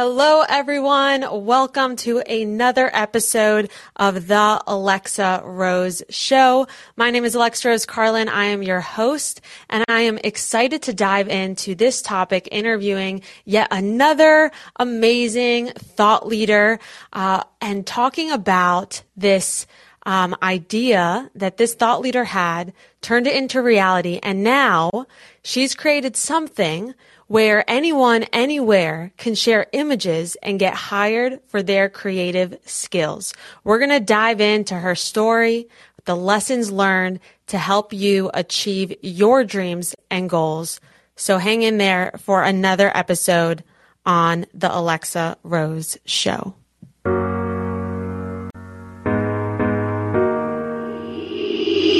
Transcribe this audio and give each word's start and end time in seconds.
Hello, 0.00 0.44
everyone. 0.48 1.26
Welcome 1.44 1.96
to 1.96 2.20
another 2.20 2.88
episode 2.94 3.68
of 3.96 4.28
the 4.28 4.62
Alexa 4.64 5.42
Rose 5.44 6.04
Show. 6.08 6.68
My 6.94 7.10
name 7.10 7.24
is 7.24 7.34
Alexa 7.34 7.68
Rose 7.68 7.84
Carlin. 7.84 8.28
I 8.28 8.44
am 8.44 8.62
your 8.62 8.80
host, 8.80 9.40
and 9.68 9.84
I 9.88 10.02
am 10.02 10.20
excited 10.22 10.82
to 10.82 10.92
dive 10.92 11.26
into 11.26 11.74
this 11.74 12.00
topic, 12.00 12.48
interviewing 12.52 13.22
yet 13.44 13.66
another 13.72 14.52
amazing 14.76 15.72
thought 15.74 16.28
leader, 16.28 16.78
uh, 17.12 17.42
and 17.60 17.84
talking 17.84 18.30
about 18.30 19.02
this 19.16 19.66
um, 20.06 20.36
idea 20.40 21.28
that 21.34 21.56
this 21.56 21.74
thought 21.74 22.02
leader 22.02 22.22
had, 22.22 22.72
turned 23.00 23.26
it 23.26 23.34
into 23.34 23.60
reality, 23.60 24.20
and 24.22 24.44
now 24.44 25.06
she's 25.42 25.74
created 25.74 26.14
something 26.14 26.94
where 27.28 27.62
anyone 27.70 28.24
anywhere 28.32 29.12
can 29.18 29.34
share 29.34 29.66
images 29.72 30.36
and 30.42 30.58
get 30.58 30.74
hired 30.74 31.40
for 31.46 31.62
their 31.62 31.88
creative 31.88 32.58
skills. 32.64 33.34
We're 33.64 33.78
going 33.78 33.90
to 33.90 34.00
dive 34.00 34.40
into 34.40 34.74
her 34.74 34.94
story, 34.94 35.68
the 36.06 36.16
lessons 36.16 36.72
learned 36.72 37.20
to 37.48 37.58
help 37.58 37.92
you 37.92 38.30
achieve 38.32 38.96
your 39.02 39.44
dreams 39.44 39.94
and 40.10 40.28
goals. 40.28 40.80
So 41.16 41.36
hang 41.36 41.62
in 41.62 41.76
there 41.76 42.12
for 42.18 42.42
another 42.42 42.90
episode 42.96 43.62
on 44.06 44.46
the 44.54 44.74
Alexa 44.74 45.36
Rose 45.42 45.98
Show. 46.06 46.54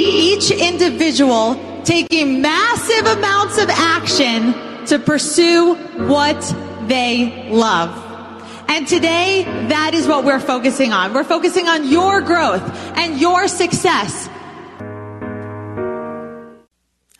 Each 0.01 0.49
individual 0.49 1.59
taking 1.83 2.41
massive 2.41 3.05
amounts 3.05 3.59
of 3.59 3.69
action 3.69 4.68
to 4.89 4.99
pursue 4.99 5.75
what 6.07 6.39
they 6.87 7.49
love. 7.49 8.05
And 8.67 8.87
today, 8.87 9.43
that 9.69 9.93
is 9.93 10.07
what 10.07 10.25
we're 10.25 10.39
focusing 10.39 10.93
on. 10.93 11.13
We're 11.13 11.23
focusing 11.23 11.67
on 11.67 11.89
your 11.89 12.21
growth 12.21 12.61
and 12.95 13.19
your 13.19 13.47
success. 13.47 14.29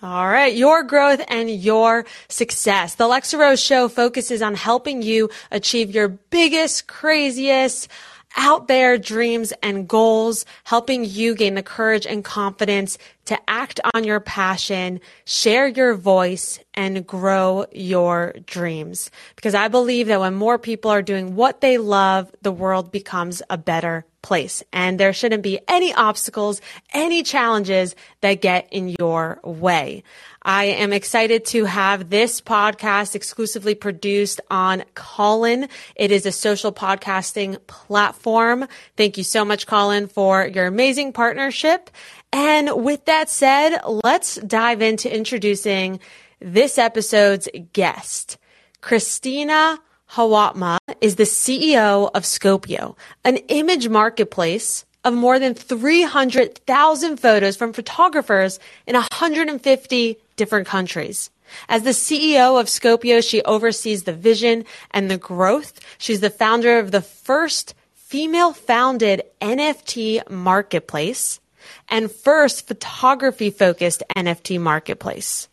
All 0.02 0.28
right, 0.28 0.56
your 0.56 0.84
growth 0.84 1.22
and 1.28 1.50
your 1.50 2.06
success. 2.28 2.96
The 2.96 3.06
Alexa 3.06 3.38
Rose 3.38 3.62
Show 3.62 3.90
focuses 3.90 4.42
on 4.42 4.56
helping 4.56 5.02
you 5.02 5.30
achieve 5.52 5.92
your 5.92 6.08
biggest, 6.08 6.88
craziest, 6.88 7.88
out 8.36 8.68
there 8.68 8.98
dreams 8.98 9.54
and 9.64 9.88
goals, 9.88 10.46
helping 10.64 11.06
you 11.06 11.36
gain 11.36 11.56
the 11.56 11.64
courage 11.64 12.06
and 12.06 12.24
confidence 12.24 12.98
to 13.26 13.40
act 13.50 13.80
on 13.94 14.04
your 14.04 14.20
passion, 14.20 15.00
share 15.26 15.68
your 15.68 15.94
voice, 15.94 16.60
and 16.74 17.06
grow 17.06 17.66
your 17.72 18.34
dreams. 18.46 19.12
Because 19.36 19.56
I 19.56 19.68
believe 19.68 20.08
that 20.08 20.20
when 20.20 20.34
more 20.34 20.58
people 20.58 20.92
are 20.92 21.02
doing 21.02 21.36
what 21.36 21.62
they 21.62 21.78
love, 21.78 22.34
the 22.42 22.52
world 22.52 22.92
becomes 22.92 23.42
a 23.50 23.58
better 23.58 24.06
place. 24.22 24.64
And 24.74 25.00
there 25.00 25.14
shouldn't 25.14 25.44
be 25.44 25.60
any 25.68 25.94
obstacles, 25.94 26.62
any 26.94 27.24
challenges 27.24 27.96
that 28.22 28.42
get 28.42 28.68
in 28.72 28.96
your 29.00 29.40
way. 29.44 30.04
I 30.42 30.66
am 30.66 30.94
excited 30.94 31.46
to 31.48 31.66
have 31.66 32.10
this 32.10 32.42
podcast 32.42 33.16
exclusively 33.16 33.76
produced 33.76 34.40
on 34.50 34.84
Callin. 34.96 35.68
It 35.96 36.12
is 36.12 36.26
a 36.26 36.32
social 36.32 36.72
podcasting 36.72 37.58
platform. 37.68 38.68
Thank 38.96 39.18
you 39.18 39.24
so 39.24 39.44
much, 39.44 39.68
Callin, 39.68 40.08
for 40.08 40.48
your 40.48 40.68
amazing 40.68 41.14
partnership. 41.14 41.90
And 42.32 42.84
with 42.84 43.06
that 43.06 43.30
said, 43.30 43.80
let's 43.86 44.36
dive 44.36 44.82
into 44.82 45.14
introducing 45.14 46.00
this 46.40 46.78
episode's 46.78 47.50
guest. 47.74 48.38
Christina 48.82 49.80
Hawatmeh 50.14 50.80
is 51.02 51.16
the 51.16 51.24
CEO 51.24 52.10
of 52.14 52.24
Scopio, 52.24 52.96
an 53.24 53.38
image 53.48 53.90
marketplace 53.90 54.86
of 55.04 55.14
more 55.14 55.38
than 55.38 55.54
300,000 55.54 57.18
photos 57.18 57.56
from 57.56 57.74
photographers 57.74 58.60
in 58.88 58.96
150 58.96 60.18
different 60.36 60.68
countries. 60.68 61.30
As 61.68 61.84
the 61.84 61.92
CEO 61.92 62.60
of 62.60 62.68
Scopio, 62.68 63.22
she 63.22 63.42
oversees 63.44 64.04
the 64.04 64.14
vision 64.14 64.66
and 64.92 65.10
the 65.10 65.18
growth. 65.18 65.80
She's 65.98 66.22
the 66.22 66.30
founder 66.30 66.80
of 66.80 66.92
the 66.92 67.02
first 67.02 67.76
female 67.94 68.54
founded 68.54 69.22
NFT 69.42 70.28
marketplace 70.30 71.40
and 71.88 72.12
first 72.12 72.68
photography 72.68 73.52
focused 73.52 74.04
NFT 74.16 74.60
marketplace. 74.60 75.48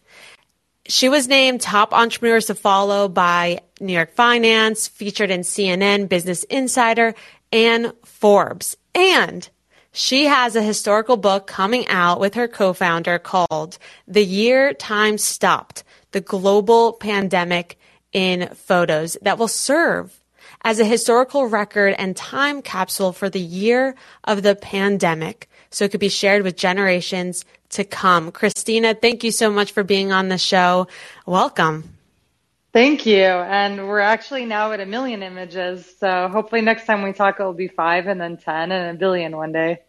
She 0.88 1.08
was 1.08 1.26
named 1.26 1.60
top 1.60 1.92
entrepreneurs 1.92 2.46
to 2.46 2.54
follow 2.54 3.08
by 3.08 3.60
New 3.80 3.92
York 3.92 4.14
Finance, 4.14 4.86
featured 4.86 5.30
in 5.30 5.40
CNN, 5.40 6.08
Business 6.08 6.44
Insider, 6.44 7.14
and 7.52 7.92
Forbes. 8.04 8.76
And 8.94 9.48
she 9.92 10.26
has 10.26 10.54
a 10.54 10.62
historical 10.62 11.16
book 11.16 11.46
coming 11.46 11.88
out 11.88 12.20
with 12.20 12.34
her 12.34 12.46
co-founder 12.46 13.18
called 13.18 13.78
The 14.06 14.24
Year 14.24 14.74
Time 14.74 15.18
Stopped, 15.18 15.82
the 16.12 16.20
global 16.20 16.92
pandemic 16.92 17.78
in 18.12 18.48
photos 18.54 19.16
that 19.22 19.38
will 19.38 19.48
serve 19.48 20.22
as 20.62 20.78
a 20.78 20.84
historical 20.84 21.46
record 21.46 21.94
and 21.98 22.16
time 22.16 22.62
capsule 22.62 23.12
for 23.12 23.28
the 23.28 23.40
year 23.40 23.94
of 24.24 24.42
the 24.42 24.54
pandemic. 24.54 25.48
So 25.70 25.84
it 25.84 25.90
could 25.90 26.00
be 26.00 26.08
shared 26.08 26.42
with 26.42 26.56
generations 26.56 27.44
to 27.70 27.84
come. 27.84 28.32
Christina, 28.32 28.94
thank 28.94 29.24
you 29.24 29.30
so 29.30 29.50
much 29.50 29.72
for 29.72 29.84
being 29.84 30.12
on 30.12 30.28
the 30.28 30.38
show. 30.38 30.86
Welcome. 31.26 31.96
Thank 32.72 33.06
you. 33.06 33.24
And 33.24 33.88
we're 33.88 34.00
actually 34.00 34.44
now 34.44 34.72
at 34.72 34.80
a 34.80 34.86
million 34.86 35.22
images. 35.22 35.90
So 35.98 36.28
hopefully 36.28 36.60
next 36.60 36.84
time 36.84 37.02
we 37.02 37.12
talk, 37.14 37.40
it'll 37.40 37.54
be 37.54 37.68
five 37.68 38.06
and 38.06 38.20
then 38.20 38.36
10 38.36 38.70
and 38.70 38.96
a 38.96 38.98
billion 38.98 39.34
one 39.34 39.52
day. 39.52 39.80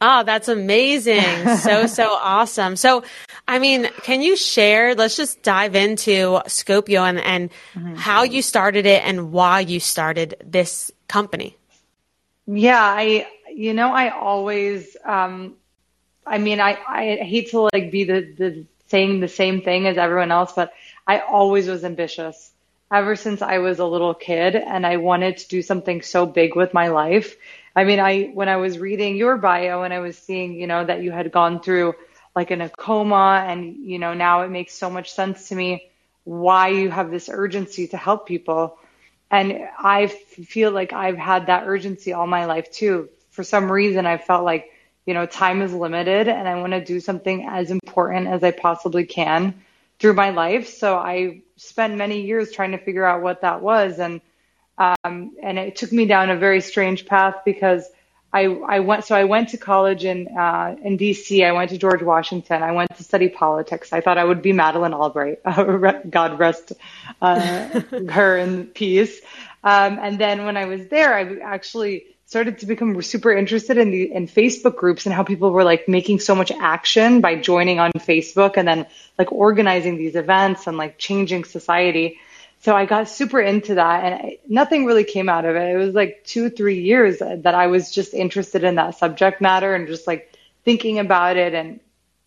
Oh, 0.00 0.22
that's 0.24 0.48
amazing. 0.48 1.56
so, 1.56 1.86
so 1.86 2.12
awesome. 2.12 2.76
So, 2.76 3.02
I 3.48 3.58
mean, 3.58 3.88
can 4.02 4.20
you 4.20 4.36
share, 4.36 4.94
let's 4.94 5.16
just 5.16 5.42
dive 5.42 5.74
into 5.74 6.40
Scopio 6.46 7.08
and, 7.08 7.18
and 7.18 7.50
mm-hmm. 7.74 7.94
how 7.94 8.24
you 8.24 8.42
started 8.42 8.84
it 8.84 9.02
and 9.06 9.32
why 9.32 9.60
you 9.60 9.80
started 9.80 10.36
this 10.44 10.90
company. 11.08 11.56
Yeah, 12.46 12.82
I, 12.82 13.26
you 13.50 13.72
know, 13.72 13.90
I 13.90 14.10
always, 14.10 14.96
um, 15.04 15.54
I 16.26 16.38
mean, 16.38 16.60
I, 16.60 16.78
I 16.88 17.16
hate 17.16 17.50
to 17.50 17.68
like 17.72 17.90
be 17.90 18.04
the, 18.04 18.20
the 18.20 18.64
saying 18.88 19.20
the 19.20 19.28
same 19.28 19.62
thing 19.62 19.86
as 19.86 19.98
everyone 19.98 20.30
else, 20.30 20.52
but 20.52 20.72
I 21.06 21.20
always 21.20 21.68
was 21.68 21.84
ambitious 21.84 22.50
ever 22.92 23.16
since 23.16 23.42
I 23.42 23.58
was 23.58 23.78
a 23.78 23.86
little 23.86 24.14
kid 24.14 24.56
and 24.56 24.86
I 24.86 24.98
wanted 24.98 25.38
to 25.38 25.48
do 25.48 25.62
something 25.62 26.02
so 26.02 26.26
big 26.26 26.54
with 26.54 26.72
my 26.74 26.88
life. 26.88 27.36
I 27.76 27.84
mean, 27.84 27.98
I 27.98 28.24
when 28.34 28.48
I 28.48 28.56
was 28.56 28.78
reading 28.78 29.16
your 29.16 29.36
bio 29.36 29.82
and 29.82 29.92
I 29.92 29.98
was 30.00 30.16
seeing, 30.16 30.54
you 30.54 30.66
know, 30.66 30.84
that 30.84 31.02
you 31.02 31.10
had 31.10 31.32
gone 31.32 31.60
through 31.60 31.94
like 32.36 32.50
in 32.50 32.60
a 32.60 32.68
coma 32.68 33.44
and 33.46 33.76
you 33.84 33.98
know, 33.98 34.14
now 34.14 34.42
it 34.42 34.50
makes 34.50 34.74
so 34.74 34.88
much 34.90 35.12
sense 35.12 35.48
to 35.48 35.54
me 35.54 35.90
why 36.24 36.68
you 36.68 36.90
have 36.90 37.10
this 37.10 37.28
urgency 37.28 37.88
to 37.88 37.96
help 37.96 38.26
people. 38.26 38.78
And 39.30 39.68
I 39.78 40.06
feel 40.06 40.70
like 40.70 40.92
I've 40.92 41.18
had 41.18 41.46
that 41.46 41.64
urgency 41.66 42.12
all 42.12 42.26
my 42.26 42.44
life 42.46 42.70
too. 42.70 43.08
For 43.30 43.42
some 43.42 43.70
reason, 43.70 44.06
I 44.06 44.16
felt 44.18 44.44
like, 44.44 44.70
you 45.06 45.14
know, 45.14 45.26
time 45.26 45.62
is 45.62 45.72
limited 45.72 46.28
and 46.28 46.48
I 46.48 46.54
want 46.56 46.72
to 46.72 46.84
do 46.84 47.00
something 47.00 47.46
as 47.46 47.70
important 47.70 48.26
as 48.26 48.42
I 48.42 48.50
possibly 48.50 49.04
can 49.04 49.54
through 49.98 50.14
my 50.14 50.30
life. 50.30 50.68
So 50.68 50.96
I 50.96 51.42
spent 51.56 51.96
many 51.96 52.22
years 52.22 52.52
trying 52.52 52.72
to 52.72 52.78
figure 52.78 53.04
out 53.04 53.22
what 53.22 53.42
that 53.42 53.60
was. 53.60 53.98
And 53.98 54.20
um, 54.76 55.36
and 55.42 55.58
it 55.58 55.76
took 55.76 55.92
me 55.92 56.06
down 56.06 56.30
a 56.30 56.36
very 56.36 56.60
strange 56.60 57.06
path 57.06 57.36
because 57.44 57.88
I, 58.32 58.46
I 58.46 58.80
went, 58.80 59.04
so 59.04 59.14
I 59.14 59.22
went 59.22 59.50
to 59.50 59.56
college 59.56 60.04
in, 60.04 60.26
uh, 60.36 60.74
in 60.82 60.98
DC. 60.98 61.46
I 61.46 61.52
went 61.52 61.70
to 61.70 61.78
George 61.78 62.02
Washington. 62.02 62.64
I 62.64 62.72
went 62.72 62.96
to 62.96 63.04
study 63.04 63.28
politics. 63.28 63.92
I 63.92 64.00
thought 64.00 64.18
I 64.18 64.24
would 64.24 64.42
be 64.42 64.52
Madeleine 64.52 64.92
Albright. 64.92 65.38
God 66.10 66.38
rest 66.40 66.72
uh, 67.22 67.80
her 68.10 68.36
in 68.36 68.66
peace. 68.66 69.20
Um, 69.62 70.00
and 70.02 70.18
then 70.18 70.44
when 70.44 70.56
I 70.56 70.64
was 70.64 70.88
there, 70.88 71.14
I 71.14 71.38
actually 71.38 72.13
started 72.26 72.58
to 72.58 72.66
become 72.66 73.00
super 73.02 73.32
interested 73.32 73.76
in 73.78 73.90
the 73.90 74.12
in 74.12 74.26
Facebook 74.26 74.76
groups 74.76 75.06
and 75.06 75.14
how 75.14 75.22
people 75.22 75.50
were 75.50 75.64
like 75.64 75.88
making 75.88 76.20
so 76.20 76.34
much 76.34 76.50
action 76.50 77.20
by 77.20 77.36
joining 77.36 77.80
on 77.80 77.92
Facebook 77.92 78.56
and 78.56 78.66
then 78.66 78.86
like 79.18 79.30
organizing 79.32 79.96
these 79.96 80.16
events 80.16 80.66
and 80.66 80.76
like 80.76 80.98
changing 80.98 81.44
society 81.44 82.18
so 82.64 82.74
I 82.74 82.86
got 82.86 83.10
super 83.10 83.42
into 83.42 83.74
that 83.74 84.04
and 84.04 84.14
I, 84.14 84.38
nothing 84.48 84.86
really 84.86 85.04
came 85.04 85.28
out 85.28 85.44
of 85.44 85.54
it. 85.54 85.74
It 85.74 85.76
was 85.76 85.94
like 85.94 86.24
two, 86.24 86.48
three 86.48 86.80
years 86.80 87.18
that 87.18 87.54
I 87.54 87.66
was 87.66 87.90
just 87.90 88.14
interested 88.14 88.64
in 88.64 88.76
that 88.76 88.96
subject 88.96 89.42
matter 89.42 89.74
and 89.74 89.86
just 89.86 90.06
like 90.06 90.32
thinking 90.64 90.98
about 90.98 91.36
it. 91.36 91.52
And 91.52 91.78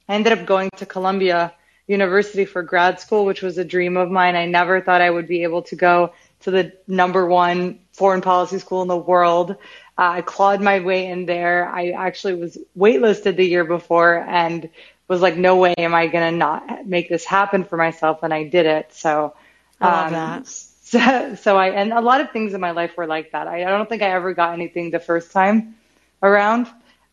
I 0.07 0.13
ended 0.13 0.33
up 0.33 0.45
going 0.45 0.69
to 0.77 0.85
Columbia 0.85 1.55
University 1.87 2.45
for 2.45 2.61
grad 2.61 2.99
school, 2.99 3.25
which 3.25 3.41
was 3.41 3.57
a 3.57 3.65
dream 3.65 3.97
of 3.97 4.11
mine. 4.11 4.35
I 4.35 4.45
never 4.45 4.79
thought 4.79 5.01
I 5.01 5.09
would 5.09 5.27
be 5.27 5.41
able 5.41 5.63
to 5.63 5.75
go 5.75 6.13
to 6.41 6.51
the 6.51 6.73
number 6.87 7.25
one 7.25 7.79
foreign 7.93 8.21
policy 8.21 8.59
school 8.59 8.83
in 8.83 8.87
the 8.87 8.95
world. 8.95 9.55
Uh, 9.97 10.11
I 10.17 10.21
clawed 10.21 10.61
my 10.61 10.79
way 10.79 11.07
in 11.07 11.25
there. 11.25 11.67
I 11.67 11.89
actually 11.89 12.35
was 12.35 12.57
waitlisted 12.77 13.35
the 13.35 13.45
year 13.45 13.63
before 13.63 14.19
and 14.19 14.69
was 15.07 15.21
like, 15.21 15.37
no 15.37 15.55
way 15.55 15.73
am 15.77 15.95
I 15.95 16.07
going 16.07 16.31
to 16.31 16.37
not 16.37 16.85
make 16.85 17.09
this 17.09 17.25
happen 17.25 17.63
for 17.63 17.77
myself. 17.77 18.19
And 18.23 18.33
I 18.33 18.43
did 18.43 18.65
it. 18.65 18.93
So 18.93 19.33
I 19.81 19.85
love 19.85 20.07
um, 20.07 20.13
that. 20.13 20.63
So, 20.87 21.35
so 21.35 21.57
I, 21.57 21.71
and 21.71 21.91
a 21.91 21.99
lot 21.99 22.21
of 22.21 22.31
things 22.31 22.53
in 22.53 22.61
my 22.61 22.71
life 22.71 22.95
were 22.95 23.07
like 23.07 23.33
that. 23.33 23.45
I, 23.45 23.65
I 23.65 23.65
don't 23.65 23.89
think 23.89 24.01
I 24.01 24.11
ever 24.11 24.33
got 24.33 24.53
anything 24.53 24.89
the 24.89 25.01
first 25.01 25.33
time 25.33 25.75
around. 26.23 26.67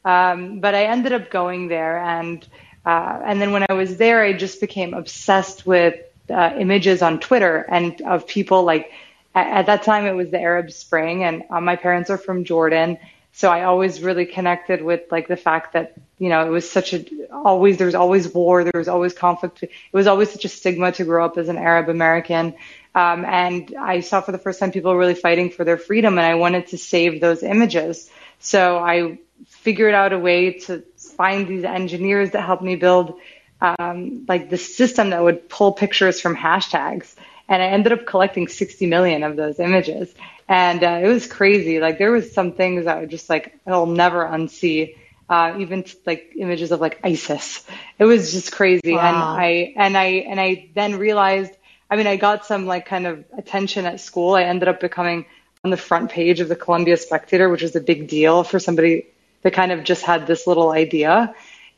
Um, 0.04 0.60
but 0.60 0.76
I 0.76 0.84
ended 0.84 1.12
up 1.12 1.28
going 1.28 1.66
there 1.66 1.98
and, 1.98 2.46
uh, 2.86 3.20
and 3.24 3.42
then 3.42 3.50
when 3.50 3.66
I 3.68 3.72
was 3.72 3.96
there, 3.96 4.22
I 4.22 4.32
just 4.32 4.60
became 4.60 4.94
obsessed 4.94 5.66
with 5.66 5.96
uh, 6.30 6.52
images 6.56 7.02
on 7.02 7.18
Twitter 7.18 7.66
and 7.68 8.00
of 8.02 8.28
people 8.28 8.62
like, 8.62 8.92
at, 9.34 9.46
at, 9.46 9.66
that 9.66 9.82
time 9.82 10.06
it 10.06 10.12
was 10.12 10.30
the 10.30 10.40
Arab 10.40 10.70
Spring 10.70 11.24
and 11.24 11.44
uh, 11.50 11.60
my 11.60 11.76
parents 11.76 12.10
are 12.10 12.18
from 12.18 12.44
Jordan. 12.44 12.98
So 13.32 13.50
I 13.50 13.64
always 13.64 14.00
really 14.00 14.26
connected 14.26 14.82
with 14.82 15.02
like 15.10 15.26
the 15.26 15.36
fact 15.36 15.72
that, 15.72 15.94
you 16.18 16.28
know, 16.28 16.46
it 16.46 16.50
was 16.50 16.70
such 16.70 16.94
a, 16.94 17.04
always, 17.32 17.78
there 17.78 17.86
was 17.86 17.96
always 17.96 18.32
war, 18.32 18.62
there 18.62 18.78
was 18.78 18.86
always 18.86 19.12
conflict. 19.12 19.64
It 19.64 19.70
was 19.92 20.06
always 20.06 20.30
such 20.30 20.44
a 20.44 20.48
stigma 20.48 20.92
to 20.92 21.04
grow 21.04 21.24
up 21.24 21.36
as 21.36 21.48
an 21.48 21.58
Arab 21.58 21.88
American. 21.88 22.54
Um, 22.94 23.24
and 23.24 23.74
I 23.76 24.00
saw 24.00 24.20
for 24.20 24.30
the 24.30 24.38
first 24.38 24.60
time 24.60 24.70
people 24.70 24.94
really 24.94 25.16
fighting 25.16 25.50
for 25.50 25.64
their 25.64 25.78
freedom, 25.78 26.16
and 26.16 26.24
I 26.26 26.36
wanted 26.36 26.68
to 26.68 26.78
save 26.78 27.20
those 27.20 27.42
images. 27.42 28.08
So 28.38 28.78
I 28.78 29.18
figured 29.46 29.94
out 29.94 30.12
a 30.12 30.18
way 30.18 30.52
to 30.60 30.84
find 30.96 31.48
these 31.48 31.64
engineers 31.64 32.30
that 32.30 32.42
helped 32.42 32.62
me 32.62 32.76
build 32.76 33.18
um, 33.60 34.26
like 34.28 34.50
the 34.50 34.58
system 34.58 35.10
that 35.10 35.22
would 35.22 35.48
pull 35.48 35.72
pictures 35.72 36.20
from 36.20 36.36
hashtags. 36.36 37.14
And 37.48 37.62
I 37.62 37.66
ended 37.66 37.92
up 37.92 38.06
collecting 38.06 38.48
60 38.48 38.86
million 38.86 39.22
of 39.22 39.36
those 39.36 39.60
images. 39.60 40.14
And 40.48 40.82
uh, 40.82 41.00
it 41.02 41.08
was 41.08 41.26
crazy. 41.26 41.80
Like 41.80 41.98
there 41.98 42.10
was 42.10 42.32
some 42.32 42.52
things 42.52 42.84
that 42.86 43.00
were 43.00 43.06
just 43.06 43.28
like, 43.28 43.58
I'll 43.66 43.86
never 43.86 44.24
unsee. 44.24 44.96
Uh, 45.26 45.56
even 45.58 45.84
like 46.04 46.32
images 46.38 46.70
of 46.70 46.80
like 46.80 47.00
ISIS. 47.02 47.66
It 47.98 48.04
was 48.04 48.32
just 48.32 48.52
crazy. 48.52 48.92
Wow. 48.92 48.98
And 48.98 49.16
I, 49.16 49.72
and 49.76 49.96
I, 49.96 50.04
and 50.04 50.40
I 50.40 50.68
then 50.74 50.96
realized 50.96 51.54
I 51.90 51.96
mean, 51.96 52.06
I 52.06 52.16
got 52.16 52.46
some 52.46 52.66
like 52.66 52.86
kind 52.86 53.06
of 53.06 53.24
attention 53.36 53.86
at 53.86 54.00
school. 54.00 54.34
I 54.34 54.42
ended 54.42 54.68
up 54.68 54.80
becoming 54.80 55.26
on 55.62 55.70
the 55.70 55.76
front 55.76 56.10
page 56.10 56.40
of 56.40 56.48
the 56.48 56.56
Columbia 56.56 56.96
Spectator, 56.96 57.48
which 57.48 57.62
was 57.62 57.76
a 57.76 57.80
big 57.80 58.08
deal 58.08 58.42
for 58.42 58.58
somebody 58.58 59.06
that 59.42 59.52
kind 59.52 59.72
of 59.72 59.84
just 59.84 60.02
had 60.02 60.26
this 60.26 60.46
little 60.46 60.70
idea. 60.70 61.34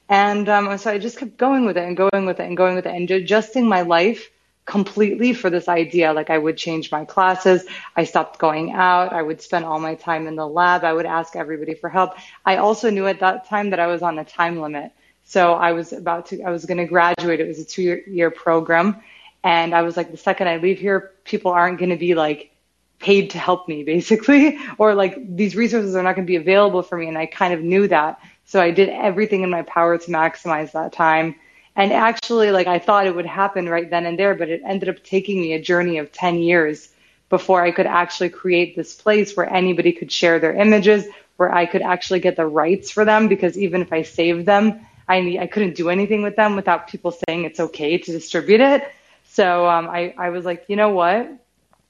And 0.08 0.48
um, 0.48 0.78
so 0.78 0.90
I 0.90 0.98
just 0.98 1.18
kept 1.18 1.36
going 1.36 1.66
with 1.66 1.76
it 1.76 1.84
and 1.84 1.96
going 1.96 2.26
with 2.26 2.40
it 2.40 2.46
and 2.46 2.56
going 2.56 2.76
with 2.76 2.86
it 2.86 2.94
and 2.94 3.10
adjusting 3.10 3.68
my 3.68 3.82
life 3.82 4.30
completely 4.66 5.32
for 5.32 5.48
this 5.48 5.68
idea. 5.68 6.12
Like 6.12 6.28
I 6.28 6.36
would 6.36 6.56
change 6.56 6.92
my 6.92 7.04
classes. 7.04 7.64
I 7.96 8.04
stopped 8.04 8.38
going 8.38 8.72
out. 8.72 9.12
I 9.12 9.22
would 9.22 9.40
spend 9.40 9.64
all 9.64 9.80
my 9.80 9.94
time 9.94 10.26
in 10.26 10.36
the 10.36 10.46
lab. 10.46 10.84
I 10.84 10.92
would 10.92 11.06
ask 11.06 11.34
everybody 11.36 11.74
for 11.74 11.88
help. 11.88 12.14
I 12.44 12.56
also 12.56 12.90
knew 12.90 13.06
at 13.06 13.20
that 13.20 13.48
time 13.48 13.70
that 13.70 13.80
I 13.80 13.86
was 13.86 14.02
on 14.02 14.18
a 14.18 14.24
time 14.24 14.60
limit. 14.60 14.92
So 15.24 15.54
I 15.54 15.72
was 15.72 15.92
about 15.92 16.26
to, 16.26 16.42
I 16.42 16.50
was 16.50 16.66
going 16.66 16.78
to 16.78 16.84
graduate. 16.84 17.40
It 17.40 17.48
was 17.48 17.58
a 17.58 17.64
two 17.64 17.82
year, 17.82 18.02
year 18.06 18.30
program 18.30 19.02
and 19.46 19.76
I 19.76 19.82
was 19.82 19.96
like, 19.96 20.10
the 20.10 20.16
second 20.16 20.48
I 20.48 20.56
leave 20.56 20.80
here, 20.80 21.12
people 21.22 21.52
aren't 21.52 21.78
going 21.78 21.90
to 21.90 21.96
be 21.96 22.16
like 22.16 22.50
paid 22.98 23.30
to 23.30 23.38
help 23.38 23.68
me 23.68 23.84
basically, 23.84 24.58
or 24.78 24.96
like 24.96 25.36
these 25.36 25.54
resources 25.54 25.94
are 25.94 26.02
not 26.02 26.16
going 26.16 26.26
to 26.26 26.30
be 26.30 26.34
available 26.34 26.82
for 26.82 26.98
me. 26.98 27.06
And 27.06 27.16
I 27.16 27.26
kind 27.26 27.54
of 27.54 27.60
knew 27.60 27.86
that. 27.86 28.18
So 28.44 28.60
I 28.60 28.72
did 28.72 28.88
everything 28.88 29.42
in 29.42 29.50
my 29.50 29.62
power 29.62 29.98
to 29.98 30.10
maximize 30.10 30.72
that 30.72 30.92
time. 30.92 31.36
And 31.76 31.93
actually, 31.93 32.50
like 32.50 32.67
I 32.67 32.78
thought 32.78 33.06
it 33.06 33.14
would 33.14 33.26
happen 33.26 33.69
right 33.69 33.88
then 33.88 34.06
and 34.06 34.19
there, 34.19 34.34
but 34.34 34.49
it 34.49 34.62
ended 34.64 34.88
up 34.88 35.05
taking 35.05 35.40
me 35.40 35.52
a 35.52 35.61
journey 35.61 35.99
of 35.99 36.11
10 36.11 36.38
years 36.38 36.88
before 37.28 37.62
I 37.62 37.70
could 37.70 37.87
actually 37.87 38.31
create 38.31 38.75
this 38.75 38.94
place 38.94 39.37
where 39.37 39.52
anybody 39.52 39.93
could 39.93 40.11
share 40.11 40.38
their 40.38 40.55
images, 40.55 41.05
where 41.37 41.55
I 41.55 41.67
could 41.67 41.82
actually 41.82 42.20
get 42.20 42.37
the 42.37 42.46
rights 42.46 42.90
for 42.90 43.05
them. 43.05 43.28
Because 43.28 43.58
even 43.58 43.82
if 43.82 43.93
I 43.93 44.02
saved 44.02 44.46
them, 44.46 44.81
I, 45.06 45.38
I 45.38 45.46
couldn't 45.46 45.76
do 45.76 45.90
anything 45.90 46.23
with 46.23 46.34
them 46.34 46.56
without 46.56 46.88
people 46.88 47.12
saying 47.28 47.44
it's 47.44 47.61
okay 47.61 47.99
to 47.99 48.12
distribute 48.12 48.61
it. 48.61 48.90
So 49.25 49.69
um, 49.69 49.88
I, 49.88 50.14
I 50.17 50.31
was 50.31 50.46
like, 50.46 50.64
you 50.69 50.76
know 50.76 50.90
what? 50.90 51.31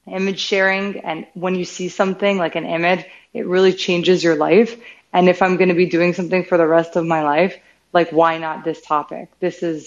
Image 0.05 0.39
sharing, 0.39 0.99
and 1.01 1.27
when 1.33 1.55
you 1.55 1.65
see 1.65 1.89
something 1.89 2.37
like 2.37 2.55
an 2.55 2.65
image, 2.65 3.05
it 3.33 3.45
really 3.45 3.73
changes 3.73 4.23
your 4.23 4.35
life. 4.35 4.77
And 5.13 5.29
if 5.29 5.41
I'm 5.41 5.57
going 5.57 5.69
to 5.69 5.75
be 5.75 5.85
doing 5.85 6.13
something 6.13 6.43
for 6.43 6.57
the 6.57 6.67
rest 6.67 6.95
of 6.95 7.05
my 7.05 7.23
life, 7.23 7.57
like, 7.97 8.11
why 8.11 8.37
not 8.37 8.63
this 8.63 8.79
topic? 8.81 9.25
This 9.39 9.63
is 9.63 9.79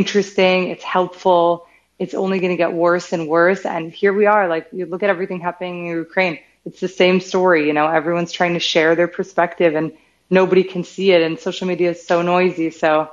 interesting, 0.00 0.68
it's 0.68 0.84
helpful, 0.84 1.66
it's 1.98 2.14
only 2.14 2.38
going 2.38 2.52
to 2.56 2.56
get 2.64 2.72
worse 2.72 3.12
and 3.12 3.22
worse. 3.26 3.62
And 3.66 3.92
here 3.92 4.12
we 4.12 4.26
are, 4.26 4.46
like, 4.54 4.68
you 4.72 4.86
look 4.86 5.02
at 5.02 5.10
everything 5.10 5.40
happening 5.40 5.86
in 5.86 5.96
Ukraine. 6.06 6.38
It's 6.64 6.78
the 6.78 6.94
same 7.02 7.18
story, 7.20 7.66
you 7.66 7.74
know, 7.78 7.88
everyone's 7.88 8.30
trying 8.30 8.54
to 8.54 8.64
share 8.72 8.94
their 8.94 9.08
perspective 9.08 9.74
and 9.74 9.92
nobody 10.40 10.62
can 10.62 10.84
see 10.84 11.10
it. 11.10 11.22
And 11.22 11.40
social 11.40 11.66
media 11.66 11.90
is 11.90 12.06
so 12.06 12.22
noisy. 12.22 12.70
So 12.70 13.10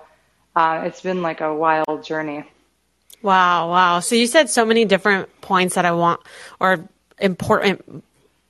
uh, 0.55 0.83
it's 0.87 1.01
been 1.01 1.21
like 1.29 1.41
a 1.41 1.51
wild 1.63 2.03
journey. 2.03 2.43
Wow, 3.23 3.71
wow. 3.71 3.99
So 4.01 4.13
you 4.13 4.27
said 4.27 4.51
so 4.51 4.63
many 4.65 4.85
different 4.85 5.25
points 5.41 5.73
that 5.75 5.85
I 5.85 5.93
want 5.93 6.21
or 6.59 6.87
important 7.19 8.03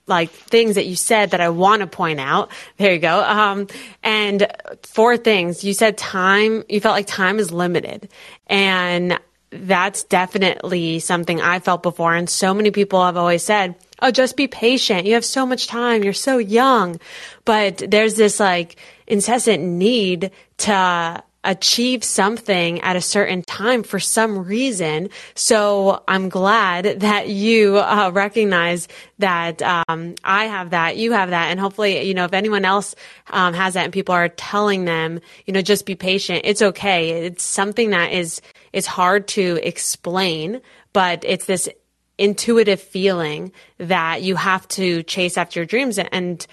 like 0.08 0.32
things 0.32 0.76
that 0.76 0.86
you 0.86 0.96
said 0.96 1.32
that 1.32 1.42
I 1.42 1.50
want 1.50 1.82
to 1.82 1.88
point 1.88 2.20
out. 2.20 2.50
There 2.78 2.94
you 2.94 3.00
go. 3.00 3.22
Um, 3.22 3.68
and 4.04 4.48
four 4.84 5.18
things. 5.18 5.64
You 5.64 5.74
said 5.74 5.98
time, 5.98 6.64
you 6.70 6.80
felt 6.80 6.96
like 6.96 7.08
time 7.08 7.40
is 7.40 7.52
limited. 7.52 8.10
And 8.48 9.20
that's 9.50 10.04
definitely 10.04 11.00
something 11.00 11.42
I 11.42 11.60
felt 11.60 11.84
before. 11.84 12.14
And 12.16 12.30
so 12.30 12.54
many 12.54 12.72
people 12.72 13.04
have 13.04 13.18
always 13.18 13.44
said, 13.44 13.76
Oh, 14.00 14.12
just 14.12 14.38
be 14.38 14.48
patient. 14.48 15.08
You 15.08 15.16
have 15.16 15.26
so 15.26 15.46
much 15.46 15.68
time. 15.68 16.04
You're 16.04 16.14
so 16.14 16.38
young. 16.38 17.00
But 17.46 17.78
there's 17.80 18.16
this 18.16 18.40
like 18.40 18.76
incessant 19.08 19.64
need 19.64 20.32
to 20.58 21.24
achieve 21.44 22.04
something 22.04 22.82
at 22.82 22.96
a 22.96 23.02
certain 23.02 23.42
time 23.44 23.84
for 23.84 24.00
some 24.00 24.46
reason. 24.46 25.10
So 25.36 26.04
I'm 26.08 26.30
glad 26.30 26.86
that 27.02 27.30
you 27.30 27.78
uh, 27.78 28.12
recognize 28.14 28.88
that 29.20 29.62
um, 29.62 30.16
I 30.24 30.46
have 30.46 30.72
that, 30.72 30.98
you 30.98 31.14
have 31.14 31.30
that, 31.30 31.50
and 31.50 31.60
hopefully, 31.60 32.02
you 32.04 32.14
know, 32.14 32.26
if 32.26 32.34
anyone 32.34 32.66
else 32.66 32.96
um, 33.30 33.54
has 33.54 33.76
that 33.76 33.86
and 33.86 33.94
people 33.94 34.14
are 34.14 34.30
telling 34.30 34.86
them, 34.86 35.20
you 35.46 35.54
know, 35.54 35.62
just 35.62 35.86
be 35.86 35.96
patient. 35.96 36.42
It's 36.44 36.62
okay. 36.62 37.26
It's 37.26 37.44
something 37.44 37.92
that 37.92 38.12
is 38.12 38.42
is 38.74 38.86
hard 38.86 39.28
to 39.30 39.60
explain, 39.64 40.62
but 40.94 41.24
it's 41.26 41.46
this 41.46 41.70
intuitive 42.18 42.82
feeling 42.82 43.52
that 43.78 44.24
you 44.24 44.36
have 44.36 44.68
to 44.68 45.04
chase 45.04 45.38
after 45.38 45.60
your 45.60 45.66
dreams 45.66 45.98
and 45.98 46.10
and 46.12 46.48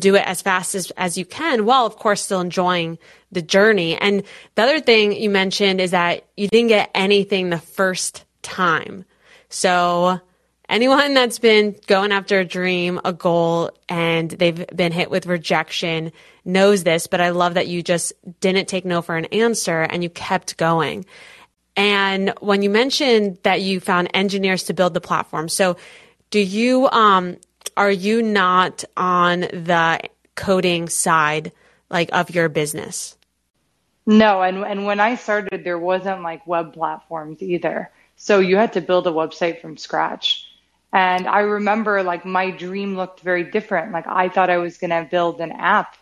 do 0.00 0.14
it 0.14 0.26
as 0.26 0.42
fast 0.42 0.74
as, 0.74 0.90
as 0.92 1.16
you 1.16 1.24
can 1.24 1.64
while 1.64 1.86
of 1.86 1.96
course 1.96 2.22
still 2.22 2.40
enjoying 2.40 2.98
the 3.32 3.42
journey. 3.42 3.96
And 3.96 4.22
the 4.54 4.62
other 4.62 4.80
thing 4.80 5.12
you 5.12 5.30
mentioned 5.30 5.80
is 5.80 5.92
that 5.92 6.24
you 6.36 6.48
didn't 6.48 6.68
get 6.68 6.90
anything 6.94 7.50
the 7.50 7.58
first 7.58 8.24
time. 8.42 9.04
So 9.48 10.20
anyone 10.68 11.14
that's 11.14 11.38
been 11.38 11.76
going 11.86 12.12
after 12.12 12.38
a 12.38 12.44
dream, 12.44 13.00
a 13.04 13.12
goal, 13.12 13.70
and 13.88 14.30
they've 14.30 14.66
been 14.68 14.92
hit 14.92 15.10
with 15.10 15.26
rejection 15.26 16.12
knows 16.44 16.84
this, 16.84 17.06
but 17.06 17.20
I 17.20 17.30
love 17.30 17.54
that 17.54 17.68
you 17.68 17.82
just 17.82 18.12
didn't 18.40 18.66
take 18.66 18.84
no 18.84 19.02
for 19.02 19.16
an 19.16 19.26
answer 19.26 19.82
and 19.82 20.02
you 20.02 20.10
kept 20.10 20.56
going. 20.56 21.04
And 21.76 22.32
when 22.40 22.62
you 22.62 22.70
mentioned 22.70 23.38
that 23.42 23.60
you 23.60 23.80
found 23.80 24.10
engineers 24.14 24.64
to 24.64 24.74
build 24.74 24.94
the 24.94 25.00
platform, 25.00 25.48
so 25.48 25.76
do 26.30 26.40
you 26.40 26.88
um, 26.90 27.36
are 27.76 27.90
you 27.90 28.22
not 28.22 28.84
on 28.96 29.40
the 29.40 30.00
coding 30.34 30.88
side 30.88 31.52
like 31.88 32.10
of 32.12 32.34
your 32.34 32.48
business? 32.48 33.16
No, 34.06 34.42
and 34.42 34.64
and 34.64 34.86
when 34.86 35.00
I 35.00 35.16
started 35.16 35.64
there 35.64 35.78
wasn't 35.78 36.22
like 36.22 36.46
web 36.46 36.72
platforms 36.72 37.42
either. 37.42 37.90
So 38.16 38.38
you 38.38 38.56
had 38.56 38.74
to 38.74 38.80
build 38.80 39.06
a 39.06 39.10
website 39.10 39.60
from 39.60 39.76
scratch. 39.76 40.46
And 40.92 41.26
I 41.26 41.40
remember 41.40 42.02
like 42.02 42.24
my 42.24 42.50
dream 42.50 42.96
looked 42.96 43.20
very 43.20 43.44
different. 43.44 43.92
Like 43.92 44.06
I 44.06 44.28
thought 44.28 44.50
I 44.50 44.58
was 44.58 44.78
going 44.78 44.90
to 44.90 45.08
build 45.08 45.40
an 45.40 45.52
app 45.52 45.96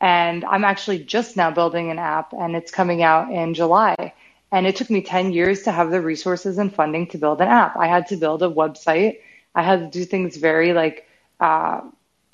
and 0.00 0.44
I'm 0.44 0.64
actually 0.64 1.04
just 1.04 1.36
now 1.36 1.50
building 1.50 1.90
an 1.90 1.98
app 1.98 2.32
and 2.32 2.56
it's 2.56 2.72
coming 2.72 3.02
out 3.02 3.30
in 3.30 3.54
July. 3.54 4.12
And 4.50 4.66
it 4.66 4.76
took 4.76 4.90
me 4.90 5.02
10 5.02 5.32
years 5.32 5.62
to 5.62 5.72
have 5.72 5.90
the 5.90 6.00
resources 6.00 6.58
and 6.58 6.74
funding 6.74 7.06
to 7.08 7.18
build 7.18 7.40
an 7.40 7.48
app. 7.48 7.76
I 7.76 7.86
had 7.86 8.08
to 8.08 8.16
build 8.16 8.42
a 8.42 8.48
website 8.48 9.18
I 9.54 9.62
had 9.62 9.92
to 9.92 9.98
do 9.98 10.04
things 10.04 10.36
very 10.36 10.72
like 10.72 11.08
uh, 11.40 11.82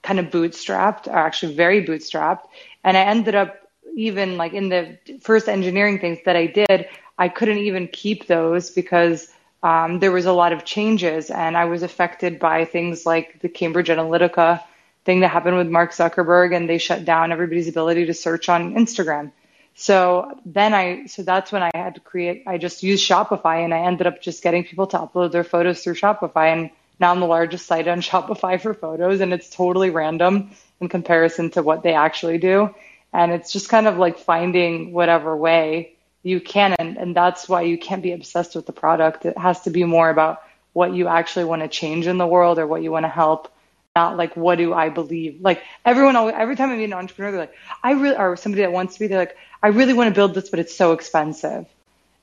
kind 0.03 0.19
of 0.19 0.27
bootstrapped, 0.27 1.07
or 1.07 1.17
actually 1.17 1.55
very 1.55 1.85
bootstrapped. 1.85 2.45
And 2.85 2.97
I 2.97 3.03
ended 3.03 3.35
up 3.35 3.57
even 3.97 4.37
like 4.37 4.53
in 4.53 4.69
the 4.69 4.99
first 5.21 5.49
engineering 5.49 5.99
things 5.99 6.19
that 6.25 6.37
I 6.37 6.47
did, 6.47 6.89
I 7.19 7.29
couldn't 7.29 7.59
even 7.59 7.89
keep 7.89 8.27
those 8.27 8.71
because 8.71 9.29
um, 9.63 9.99
there 9.99 10.13
was 10.13 10.27
a 10.27 10.33
lot 10.33 10.53
of 10.53 10.65
changes 10.65 11.31
and 11.31 11.57
I 11.57 11.65
was 11.65 11.83
affected 11.83 12.39
by 12.39 12.65
things 12.65 13.05
like 13.05 13.41
the 13.41 13.49
Cambridge 13.49 13.89
Analytica 13.89 14.63
thing 15.05 15.21
that 15.21 15.29
happened 15.29 15.57
with 15.57 15.69
Mark 15.69 15.93
Zuckerberg 15.93 16.55
and 16.55 16.69
they 16.69 16.79
shut 16.79 17.05
down 17.05 17.33
everybody's 17.33 17.69
ability 17.69 18.07
to 18.07 18.15
search 18.15 18.49
on 18.49 18.75
Instagram. 18.75 19.33
So 19.75 20.39
then 20.45 20.75
I, 20.75 21.07
so 21.07 21.23
that's 21.23 21.51
when 21.51 21.63
I 21.63 21.71
had 21.75 21.95
to 21.97 22.01
create, 22.01 22.45
I 22.47 22.59
just 22.59 22.83
used 22.83 23.09
Shopify 23.09 23.65
and 23.65 23.75
I 23.75 23.81
ended 23.81 24.07
up 24.07 24.23
just 24.23 24.43
getting 24.43 24.65
people 24.65 24.87
to 24.89 24.99
upload 24.99 25.33
their 25.33 25.45
photos 25.45 25.83
through 25.83 25.95
Shopify 25.95 26.53
and 26.53 26.71
now 27.01 27.13
I'm 27.13 27.21
the 27.21 27.27
largest 27.27 27.67
site 27.67 27.89
on 27.89 28.01
Shopify 28.01 28.61
for 28.61 28.75
photos 28.75 29.21
and 29.21 29.33
it's 29.33 29.49
totally 29.49 29.91
random 29.91 30.51
in 30.81 30.89
comparison 30.89 31.51
to 31.51 31.63
what 31.63 31.83
they 31.83 31.95
actually 31.95 32.39
do. 32.39 32.75
And 33.13 33.33
it's 33.33 33.53
just 33.53 33.69
kind 33.69 33.87
of 33.87 33.99
like 33.99 34.19
finding 34.19 34.93
whatever 34.93 35.37
way 35.37 35.95
you 36.23 36.41
can. 36.41 36.75
And, 36.79 36.97
and 36.97 37.17
that's 37.17 37.49
why 37.49 37.63
you 37.63 37.79
can't 37.79 38.03
be 38.03 38.13
obsessed 38.13 38.55
with 38.55 38.67
the 38.67 38.73
product. 38.73 39.25
It 39.25 39.39
has 39.39 39.63
to 39.63 39.71
be 39.71 39.85
more 39.85 40.11
about 40.11 40.43
what 40.73 40.95
you 40.95 41.09
actually 41.09 41.47
want 41.47 41.63
to 41.63 41.69
change 41.69 42.07
in 42.07 42.19
the 42.19 42.27
world 42.27 42.59
or 42.59 42.67
what 42.67 42.83
you 42.83 42.91
want 42.91 43.05
to 43.05 43.11
help 43.11 43.53
not 43.99 44.17
like 44.17 44.37
what 44.37 44.59
do 44.59 44.73
I 44.73 44.91
believe. 44.91 45.41
Like 45.41 45.63
everyone, 45.85 46.15
every 46.17 46.55
time 46.55 46.71
I 46.71 46.77
meet 46.77 46.85
an 46.85 46.93
entrepreneur, 46.93 47.33
they're 47.33 47.41
like, 47.41 47.55
I 47.83 47.93
really, 47.93 48.17
or 48.17 48.37
somebody 48.37 48.63
that 48.63 48.71
wants 48.71 48.95
to 48.95 49.01
be, 49.01 49.09
they're 49.09 49.19
like, 49.19 49.37
I 49.61 49.69
really 49.69 49.93
want 49.93 50.09
to 50.09 50.15
build 50.15 50.35
this, 50.35 50.51
but 50.51 50.61
it's 50.61 50.77
so 50.77 50.93
expensive. 50.93 51.67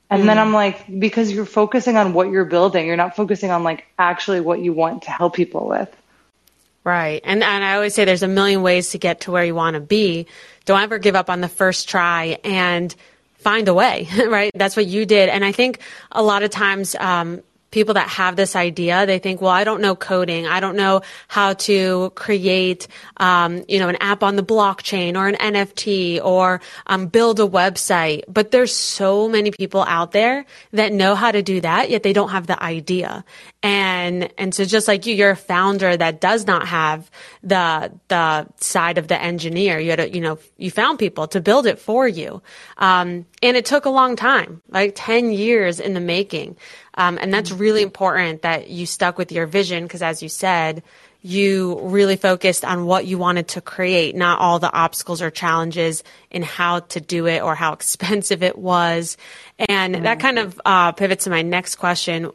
And 0.08 0.22
mm. 0.22 0.26
then 0.26 0.38
I'm 0.38 0.52
like, 0.52 0.84
because 0.98 1.32
you're 1.32 1.44
focusing 1.44 1.96
on 1.96 2.12
what 2.12 2.30
you're 2.30 2.44
building, 2.44 2.86
you're 2.86 2.96
not 2.96 3.16
focusing 3.16 3.50
on 3.50 3.64
like 3.64 3.86
actually 3.98 4.40
what 4.40 4.60
you 4.60 4.72
want 4.72 5.02
to 5.02 5.10
help 5.10 5.34
people 5.34 5.66
with. 5.68 5.94
Right. 6.84 7.20
And 7.24 7.42
and 7.42 7.64
I 7.64 7.74
always 7.74 7.94
say 7.94 8.04
there's 8.04 8.22
a 8.22 8.28
million 8.28 8.62
ways 8.62 8.90
to 8.90 8.98
get 8.98 9.22
to 9.22 9.32
where 9.32 9.44
you 9.44 9.56
want 9.56 9.74
to 9.74 9.80
be. 9.80 10.26
Don't 10.66 10.80
ever 10.80 10.98
give 10.98 11.16
up 11.16 11.28
on 11.28 11.40
the 11.40 11.48
first 11.48 11.88
try 11.88 12.38
and 12.44 12.94
find 13.38 13.66
a 13.66 13.74
way, 13.74 14.08
right? 14.28 14.52
That's 14.54 14.76
what 14.76 14.86
you 14.86 15.04
did. 15.04 15.28
And 15.28 15.44
I 15.44 15.50
think 15.50 15.80
a 16.12 16.22
lot 16.22 16.44
of 16.44 16.50
times 16.50 16.94
um, 16.94 17.42
people 17.70 17.94
that 17.94 18.08
have 18.08 18.36
this 18.36 18.56
idea, 18.56 19.06
they 19.06 19.18
think, 19.18 19.40
well, 19.40 19.50
I 19.50 19.64
don't 19.64 19.80
know 19.80 19.94
coding. 19.94 20.46
I 20.46 20.60
don't 20.60 20.76
know 20.76 21.02
how 21.28 21.54
to 21.54 22.10
create, 22.14 22.88
um, 23.18 23.64
you 23.68 23.78
know, 23.78 23.88
an 23.88 23.96
app 23.96 24.22
on 24.22 24.36
the 24.36 24.42
blockchain 24.42 25.16
or 25.16 25.28
an 25.28 25.34
NFT 25.34 26.24
or 26.24 26.60
um, 26.86 27.06
build 27.08 27.40
a 27.40 27.46
website. 27.46 28.22
But 28.28 28.50
there's 28.50 28.74
so 28.74 29.28
many 29.28 29.50
people 29.50 29.82
out 29.82 30.12
there 30.12 30.46
that 30.72 30.92
know 30.92 31.14
how 31.14 31.32
to 31.32 31.42
do 31.42 31.60
that, 31.60 31.90
yet 31.90 32.02
they 32.02 32.12
don't 32.12 32.30
have 32.30 32.46
the 32.46 32.62
idea. 32.62 33.24
And, 33.62 34.32
and 34.38 34.54
so 34.54 34.64
just 34.64 34.86
like 34.86 35.06
you, 35.06 35.14
you're 35.14 35.30
a 35.30 35.36
founder 35.36 35.96
that 35.96 36.20
does 36.20 36.46
not 36.46 36.68
have 36.68 37.10
the, 37.42 37.92
the 38.08 38.46
side 38.58 38.96
of 38.96 39.08
the 39.08 39.20
engineer. 39.20 39.80
You 39.80 39.90
had 39.90 39.96
to, 39.96 40.14
you 40.14 40.20
know, 40.20 40.38
you 40.56 40.70
found 40.70 41.00
people 41.00 41.26
to 41.28 41.40
build 41.40 41.66
it 41.66 41.78
for 41.78 42.06
you. 42.06 42.42
Um, 42.78 43.26
and 43.42 43.56
it 43.56 43.64
took 43.64 43.84
a 43.84 43.90
long 43.90 44.14
time, 44.14 44.62
like 44.68 44.92
10 44.94 45.32
years 45.32 45.80
in 45.80 45.94
the 45.94 46.00
making. 46.00 46.56
Um, 46.96 47.18
and 47.20 47.32
that's 47.32 47.50
really 47.50 47.82
important 47.82 48.42
that 48.42 48.70
you 48.70 48.86
stuck 48.86 49.18
with 49.18 49.30
your 49.30 49.46
vision 49.46 49.84
because, 49.84 50.02
as 50.02 50.22
you 50.22 50.28
said, 50.28 50.82
you 51.22 51.80
really 51.82 52.16
focused 52.16 52.64
on 52.64 52.86
what 52.86 53.04
you 53.04 53.18
wanted 53.18 53.48
to 53.48 53.60
create, 53.60 54.14
not 54.14 54.38
all 54.38 54.58
the 54.58 54.72
obstacles 54.72 55.20
or 55.20 55.30
challenges 55.30 56.04
in 56.30 56.42
how 56.42 56.80
to 56.80 57.00
do 57.00 57.26
it 57.26 57.42
or 57.42 57.54
how 57.54 57.72
expensive 57.74 58.42
it 58.42 58.56
was. 58.56 59.16
And 59.58 59.94
mm-hmm. 59.94 60.04
that 60.04 60.20
kind 60.20 60.38
of 60.38 60.60
uh, 60.64 60.92
pivots 60.92 61.24
to 61.24 61.30
my 61.30 61.42
next 61.42 61.76
question 61.76 62.30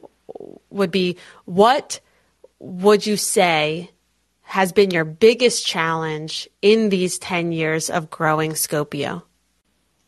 would 0.70 0.92
be 0.92 1.18
what 1.46 2.00
would 2.60 3.06
you 3.06 3.18
say 3.18 3.90
has 4.44 4.72
been 4.74 4.92
your 4.92 5.06
biggest 5.06 5.66
challenge 5.66 6.50
in 6.62 6.90
these 6.90 7.18
10 7.18 7.52
years 7.52 7.90
of 7.90 8.10
growing 8.10 8.52
Scopio? 8.52 9.24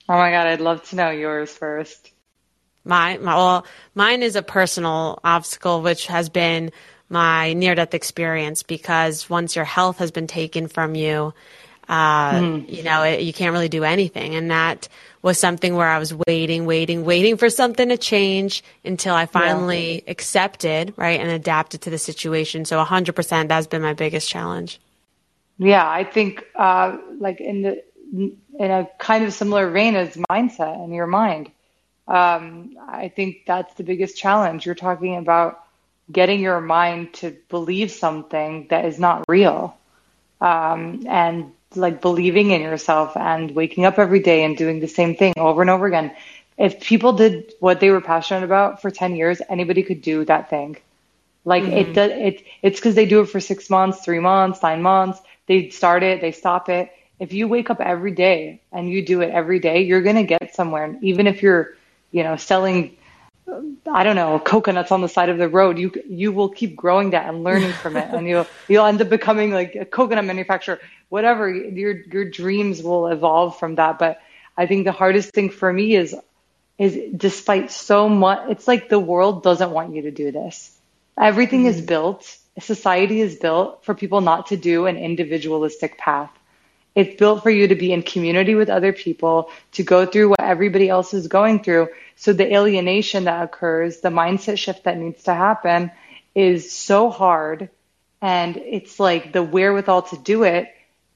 Oh 0.09 0.17
my 0.17 0.31
God, 0.31 0.47
I'd 0.47 0.61
love 0.61 0.83
to 0.89 0.97
know 0.97 1.09
yours 1.09 1.49
first. 1.49 2.11
My, 2.85 3.17
my 3.17 3.35
well, 3.35 3.65
mine 3.95 4.23
is 4.23 4.35
a 4.35 4.43
personal 4.43 5.19
obstacle, 5.23 5.81
which 5.81 6.07
has 6.07 6.29
been 6.29 6.71
my 7.09 7.53
near 7.53 7.75
death 7.75 7.93
experience 7.93 8.63
because 8.63 9.29
once 9.29 9.55
your 9.55 9.65
health 9.65 9.99
has 9.99 10.11
been 10.11 10.27
taken 10.27 10.67
from 10.67 10.95
you, 10.95 11.33
uh, 11.87 12.33
mm. 12.33 12.69
you 12.69 12.83
know, 12.83 13.03
it, 13.03 13.21
you 13.21 13.33
can't 13.33 13.53
really 13.53 13.69
do 13.69 13.83
anything. 13.83 14.35
And 14.35 14.51
that 14.51 14.87
was 15.21 15.37
something 15.39 15.75
where 15.75 15.87
I 15.87 15.99
was 15.99 16.13
waiting, 16.27 16.65
waiting, 16.65 17.05
waiting 17.05 17.37
for 17.37 17.49
something 17.49 17.89
to 17.89 17.97
change 17.97 18.63
until 18.83 19.15
I 19.15 19.25
finally 19.25 19.95
yeah. 19.95 20.11
accepted, 20.11 20.93
right, 20.97 21.19
and 21.19 21.29
adapted 21.29 21.81
to 21.81 21.89
the 21.89 21.97
situation. 21.97 22.65
So 22.65 22.83
100% 22.83 23.47
that's 23.47 23.67
been 23.67 23.81
my 23.81 23.93
biggest 23.93 24.29
challenge. 24.29 24.79
Yeah, 25.57 25.87
I 25.87 26.03
think 26.03 26.43
uh, 26.55 26.97
like 27.19 27.39
in 27.39 27.61
the 27.61 27.83
in 28.59 28.69
a 28.69 28.87
kind 28.99 29.23
of 29.23 29.33
similar 29.33 29.71
vein 29.71 29.95
as 29.95 30.15
mindset 30.29 30.83
in 30.83 30.93
your 30.93 31.07
mind. 31.07 31.51
Um, 32.07 32.75
I 32.87 33.07
think 33.07 33.43
that's 33.45 33.73
the 33.75 33.83
biggest 33.83 34.17
challenge. 34.17 34.65
You're 34.65 34.75
talking 34.75 35.17
about 35.17 35.63
getting 36.11 36.41
your 36.41 36.59
mind 36.59 37.13
to 37.15 37.35
believe 37.49 37.91
something 37.91 38.67
that 38.69 38.85
is 38.85 38.99
not 38.99 39.23
real. 39.27 39.77
Um, 40.41 41.05
and 41.07 41.53
like 41.75 42.01
believing 42.01 42.51
in 42.51 42.61
yourself 42.61 43.15
and 43.15 43.51
waking 43.51 43.85
up 43.85 43.97
every 43.97 44.19
day 44.19 44.43
and 44.43 44.57
doing 44.57 44.79
the 44.79 44.87
same 44.87 45.15
thing 45.15 45.33
over 45.37 45.61
and 45.61 45.69
over 45.69 45.85
again. 45.85 46.15
If 46.57 46.81
people 46.81 47.13
did 47.13 47.53
what 47.59 47.79
they 47.79 47.89
were 47.89 48.01
passionate 48.01 48.43
about 48.43 48.81
for 48.81 48.91
10 48.91 49.15
years, 49.15 49.41
anybody 49.49 49.83
could 49.83 50.01
do 50.01 50.25
that 50.25 50.49
thing. 50.49 50.77
Like 51.45 51.63
mm-hmm. 51.63 51.73
it 51.73 51.93
does, 51.93 52.11
it, 52.11 52.43
it's 52.61 52.79
because 52.79 52.95
they 52.95 53.05
do 53.05 53.21
it 53.21 53.29
for 53.29 53.39
six 53.39 53.69
months, 53.69 54.03
three 54.03 54.19
months, 54.19 54.61
nine 54.61 54.81
months. 54.81 55.19
They 55.47 55.69
start 55.69 56.03
it, 56.03 56.21
they 56.21 56.31
stop 56.31 56.69
it. 56.69 56.91
If 57.19 57.33
you 57.33 57.47
wake 57.47 57.69
up 57.69 57.79
every 57.79 58.11
day 58.11 58.61
and 58.71 58.89
you 58.89 59.05
do 59.05 59.21
it 59.21 59.31
every 59.31 59.59
day, 59.59 59.83
you're 59.83 60.01
going 60.01 60.15
to 60.15 60.23
get 60.23 60.55
somewhere. 60.55 60.97
Even 61.01 61.27
if 61.27 61.41
you're 61.41 61.75
you 62.13 62.23
know, 62.23 62.37
selling, 62.37 62.95
I 63.91 64.03
don't 64.03 64.15
know, 64.15 64.39
coconuts 64.39 64.91
on 64.91 65.01
the 65.01 65.09
side 65.09 65.27
of 65.27 65.37
the 65.37 65.49
road, 65.49 65.77
you 65.77 65.91
you 66.07 66.31
will 66.31 66.49
keep 66.49 66.77
growing 66.77 67.09
that 67.09 67.27
and 67.27 67.43
learning 67.43 67.73
from 67.73 67.97
it, 67.97 68.07
and 68.13 68.25
you'll 68.25 68.47
you'll 68.69 68.85
end 68.85 69.01
up 69.01 69.09
becoming 69.09 69.51
like 69.51 69.75
a 69.75 69.83
coconut 69.83 70.23
manufacturer. 70.23 70.79
Whatever 71.09 71.49
your 71.49 71.91
your 71.91 72.29
dreams 72.29 72.81
will 72.81 73.07
evolve 73.07 73.59
from 73.59 73.75
that. 73.75 73.99
But 73.99 74.21
I 74.55 74.67
think 74.67 74.85
the 74.85 74.93
hardest 74.93 75.31
thing 75.31 75.49
for 75.49 75.73
me 75.73 75.95
is 75.95 76.15
is 76.77 76.97
despite 77.15 77.71
so 77.71 78.07
much, 78.07 78.49
it's 78.49 78.67
like 78.67 78.89
the 78.89 78.99
world 78.99 79.43
doesn't 79.43 79.71
want 79.71 79.93
you 79.93 80.03
to 80.03 80.11
do 80.11 80.31
this. 80.31 80.71
Everything 81.19 81.61
mm-hmm. 81.61 81.79
is 81.79 81.81
built. 81.81 82.37
Society 82.59 83.21
is 83.21 83.35
built 83.35 83.83
for 83.83 83.95
people 83.95 84.21
not 84.21 84.47
to 84.47 84.57
do 84.57 84.85
an 84.85 84.97
individualistic 84.97 85.97
path. 85.97 86.31
It's 86.95 87.15
built 87.15 87.41
for 87.41 87.49
you 87.49 87.67
to 87.67 87.75
be 87.75 87.91
in 87.91 88.03
community 88.03 88.53
with 88.53 88.69
other 88.69 88.93
people, 88.93 89.49
to 89.73 89.83
go 89.83 90.05
through 90.05 90.29
what 90.29 90.41
everybody 90.41 90.89
else 90.89 91.13
is 91.13 91.27
going 91.27 91.63
through. 91.63 91.89
So 92.15 92.33
the 92.33 92.53
alienation 92.53 93.23
that 93.23 93.43
occurs, 93.43 94.01
the 94.01 94.09
mindset 94.09 94.59
shift 94.59 94.83
that 94.83 94.97
needs 94.97 95.23
to 95.23 95.33
happen 95.33 95.91
is 96.35 96.71
so 96.71 97.09
hard. 97.09 97.69
And 98.21 98.57
it's 98.57 98.99
like 98.99 99.33
the 99.33 99.43
wherewithal 99.43 100.03
to 100.03 100.17
do 100.17 100.43
it 100.43 100.67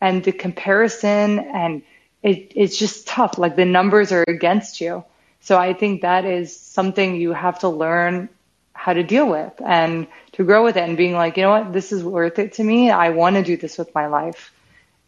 and 0.02 0.24
the 0.24 0.32
comparison 0.32 1.40
and 1.40 1.84
it, 2.24 2.52
it's 2.56 2.78
just 2.78 3.08
tough. 3.08 3.38
Like 3.38 3.56
the 3.56 3.66
numbers 3.66 4.12
are 4.12 4.26
against 4.28 4.82
you. 4.82 5.06
So 5.42 5.58
I 5.58 5.74
think 5.74 6.02
that 6.02 6.26
is 6.26 6.60
something 6.60 7.16
you 7.16 7.34
have 7.34 7.60
to 7.60 7.70
learn 7.70 8.30
how 8.74 8.94
to 8.94 9.04
deal 9.04 9.30
with 9.30 9.54
and 9.64 10.08
to 10.34 10.44
grow 10.44 10.64
with 10.64 10.76
it 10.76 10.88
and 10.88 10.98
being 10.98 11.14
like, 11.14 11.38
you 11.38 11.44
know 11.44 11.52
what, 11.52 11.72
this 11.72 11.92
is 11.92 12.04
worth 12.04 12.40
it 12.40 12.54
to 12.54 12.64
me. 12.64 12.90
I 12.90 13.10
want 13.10 13.36
to 13.36 13.44
do 13.44 13.58
this 13.58 13.78
with 13.78 13.94
my 13.94 14.08
life 14.08 14.52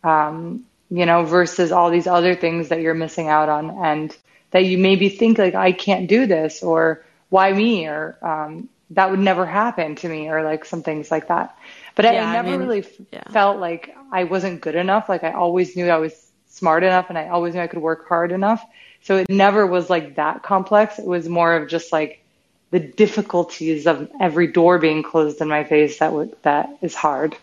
um, 0.04 0.66
you 0.90 1.06
know, 1.06 1.24
versus 1.24 1.72
all 1.72 1.90
these 1.90 2.08
other 2.08 2.36
things 2.36 2.70
that 2.70 2.82
you're 2.82 2.94
missing 2.94 3.28
out 3.28 3.50
on 3.50 3.70
and 3.86 4.16
that 4.52 4.66
you 4.66 4.78
maybe 4.78 5.10
think 5.10 5.38
like, 5.38 5.56
I 5.56 5.72
can't 5.72 6.08
do 6.08 6.26
this 6.26 6.64
or 6.64 7.06
why 7.30 7.54
me 7.54 7.88
or, 7.88 8.18
um, 8.22 8.70
that 8.92 9.12
would 9.12 9.20
never 9.20 9.46
happen 9.46 9.96
to 9.96 10.10
me 10.10 10.30
or 10.30 10.44
like 10.44 10.66
some 10.66 10.82
things 10.82 11.12
like 11.12 11.28
that. 11.28 11.56
But 11.96 12.06
yeah, 12.06 12.26
I, 12.26 12.30
I, 12.30 12.34
never 12.34 12.48
I 12.48 12.52
mean, 12.52 12.68
really 12.68 12.88
yeah. 13.12 13.30
felt 13.30 13.60
like 13.60 13.96
I 14.12 14.24
wasn't 14.24 14.62
good 14.62 14.76
enough. 14.76 15.10
Like 15.10 15.24
I 15.24 15.34
always 15.34 15.76
knew 15.76 15.88
I 15.90 15.98
was 15.98 16.14
smart 16.48 16.84
enough 16.84 17.10
and 17.10 17.18
I 17.18 17.28
always 17.28 17.54
knew 17.54 17.62
I 17.62 17.68
could 17.68 17.82
work 17.82 18.08
hard 18.08 18.32
enough. 18.32 18.66
So 19.04 19.18
it 19.18 19.30
never 19.30 19.68
was 19.68 19.90
like 19.90 20.16
that 20.16 20.42
complex. 20.42 20.98
It 20.98 21.06
was 21.06 21.30
more 21.30 21.54
of 21.54 21.70
just 21.70 21.92
like 21.92 22.24
the 22.72 22.80
difficulties 22.80 23.86
of 23.86 24.10
every 24.20 24.48
door 24.48 24.80
being 24.80 25.04
closed 25.04 25.40
in 25.42 25.48
my 25.48 25.64
face 25.64 26.00
that 26.00 26.12
would, 26.14 26.36
that 26.42 26.70
is 26.82 26.96
hard. 26.96 27.38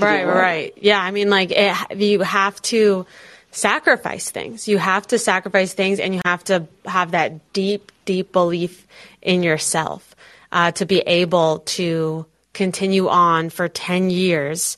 Right, 0.00 0.24
right. 0.24 0.72
Yeah, 0.76 1.00
I 1.00 1.10
mean, 1.10 1.30
like, 1.30 1.50
it, 1.50 1.96
you 1.96 2.20
have 2.20 2.60
to 2.62 3.06
sacrifice 3.50 4.30
things. 4.30 4.68
You 4.68 4.78
have 4.78 5.06
to 5.08 5.18
sacrifice 5.18 5.74
things 5.74 5.98
and 5.98 6.14
you 6.14 6.20
have 6.24 6.44
to 6.44 6.66
have 6.84 7.12
that 7.12 7.52
deep, 7.52 7.92
deep 8.04 8.32
belief 8.32 8.86
in 9.22 9.42
yourself 9.42 10.14
uh, 10.52 10.72
to 10.72 10.86
be 10.86 11.00
able 11.00 11.60
to 11.60 12.26
continue 12.52 13.08
on 13.08 13.50
for 13.50 13.68
10 13.68 14.10
years 14.10 14.76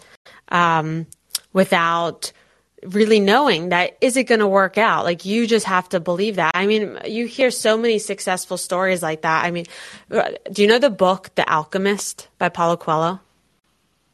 um, 0.48 1.06
without 1.52 2.32
really 2.82 3.20
knowing 3.20 3.68
that 3.68 3.96
is 4.00 4.16
it 4.16 4.24
going 4.24 4.40
to 4.40 4.48
work 4.48 4.76
out? 4.76 5.04
Like 5.04 5.24
you 5.24 5.46
just 5.46 5.66
have 5.66 5.88
to 5.90 6.00
believe 6.00 6.36
that. 6.36 6.52
I 6.54 6.66
mean 6.66 6.98
you 7.06 7.26
hear 7.26 7.50
so 7.50 7.78
many 7.78 7.98
successful 7.98 8.56
stories 8.56 9.02
like 9.02 9.22
that. 9.22 9.44
I 9.44 9.52
mean 9.52 9.66
uh, 10.10 10.32
do 10.50 10.62
you 10.62 10.68
know 10.68 10.80
the 10.80 10.90
book 10.90 11.30
the 11.36 11.48
alchemist 11.48 12.28
by 12.38 12.48
paulo 12.48 12.76
coelho 12.76 13.20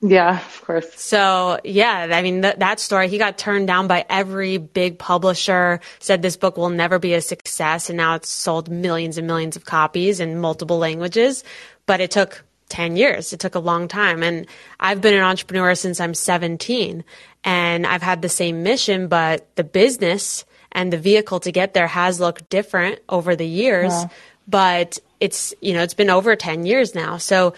yeah, 0.01 0.39
of 0.39 0.63
course. 0.63 1.01
So, 1.01 1.59
yeah, 1.65 2.09
I 2.13 2.23
mean, 2.23 2.43
th- 2.43 2.57
that 2.57 2.79
story, 2.79 3.09
he 3.09 3.19
got 3.19 3.37
turned 3.37 3.67
down 3.67 3.89
by 3.89 4.05
every 4.09 4.57
big 4.59 4.99
publisher, 4.99 5.81
said 5.99 6.23
this 6.23 6.37
book 6.37 6.57
will 6.57 6.71
never 6.71 6.99
be 6.99 7.15
a 7.15 7.21
success. 7.21 7.91
And 7.91 7.97
now 7.97 8.15
it's 8.15 8.29
sold 8.29 8.71
millions 8.71 9.19
and 9.19 9.27
millions 9.27 9.57
of 9.57 9.65
copies 9.65 10.21
in 10.21 10.39
multiple 10.39 10.79
languages. 10.79 11.43
But 11.87 12.01
it 12.01 12.13
took 12.13 12.45
10 12.69 12.97
years. 12.97 13.33
It 13.33 13.41
took 13.41 13.57
a 13.57 13.61
long 13.61 13.89
time. 13.89 14.23
And 14.23 14.47
I've 14.79 15.01
been 15.01 15.15
an 15.15 15.23
entrepreneur 15.23 15.75
since 15.75 16.01
I'm 16.01 16.15
17 16.15 17.03
and 17.43 17.87
I've 17.87 18.03
had 18.03 18.23
the 18.23 18.29
same 18.29 18.63
mission, 18.63 19.09
but 19.09 19.49
the 19.57 19.65
business 19.65 20.45
and 20.71 20.93
the 20.93 20.99
vehicle 20.99 21.41
to 21.41 21.51
get 21.51 21.75
there 21.75 21.87
has 21.87 22.21
looked 22.21 22.51
different 22.51 23.01
over 23.09 23.35
the 23.35 23.47
years. 23.47 23.93
Yeah. 23.93 24.09
But 24.47 24.99
it's, 25.19 25.55
you 25.61 25.73
know, 25.73 25.83
it's 25.83 25.95
been 25.95 26.11
over 26.11 26.37
10 26.37 26.67
years 26.67 26.95
now. 26.95 27.17
So, 27.17 27.55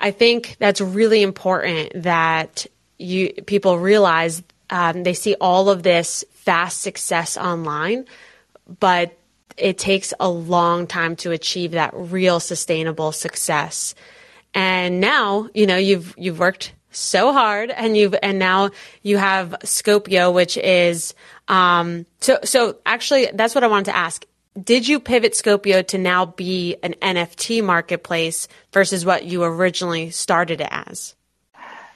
I 0.00 0.10
think 0.10 0.56
that's 0.58 0.80
really 0.80 1.22
important 1.22 2.02
that 2.02 2.66
you 2.98 3.32
people 3.46 3.78
realize 3.78 4.42
um, 4.70 5.02
they 5.02 5.14
see 5.14 5.34
all 5.40 5.68
of 5.68 5.82
this 5.82 6.24
fast 6.32 6.80
success 6.80 7.36
online, 7.36 8.06
but 8.78 9.16
it 9.56 9.78
takes 9.78 10.14
a 10.18 10.28
long 10.28 10.86
time 10.86 11.16
to 11.16 11.32
achieve 11.32 11.72
that 11.72 11.92
real 11.94 12.40
sustainable 12.40 13.12
success. 13.12 13.94
And 14.54 15.00
now, 15.00 15.48
you 15.54 15.66
know, 15.66 15.76
you've, 15.76 16.14
you've 16.16 16.38
worked 16.38 16.72
so 16.90 17.32
hard 17.32 17.70
and 17.70 17.96
you've, 17.96 18.14
and 18.22 18.38
now 18.38 18.70
you 19.02 19.16
have 19.18 19.54
Scopio, 19.62 20.32
which 20.32 20.56
is, 20.56 21.14
um, 21.48 22.06
so, 22.20 22.38
so 22.42 22.76
actually 22.86 23.28
that's 23.32 23.54
what 23.54 23.64
I 23.64 23.68
wanted 23.68 23.86
to 23.86 23.96
ask. 23.96 24.24
Did 24.62 24.88
you 24.88 25.00
pivot 25.00 25.32
Scopio 25.32 25.86
to 25.88 25.98
now 25.98 26.26
be 26.26 26.76
an 26.82 26.94
NFT 27.00 27.62
marketplace 27.62 28.48
versus 28.72 29.04
what 29.04 29.24
you 29.24 29.42
originally 29.44 30.10
started 30.10 30.60
it 30.60 30.68
as? 30.70 31.14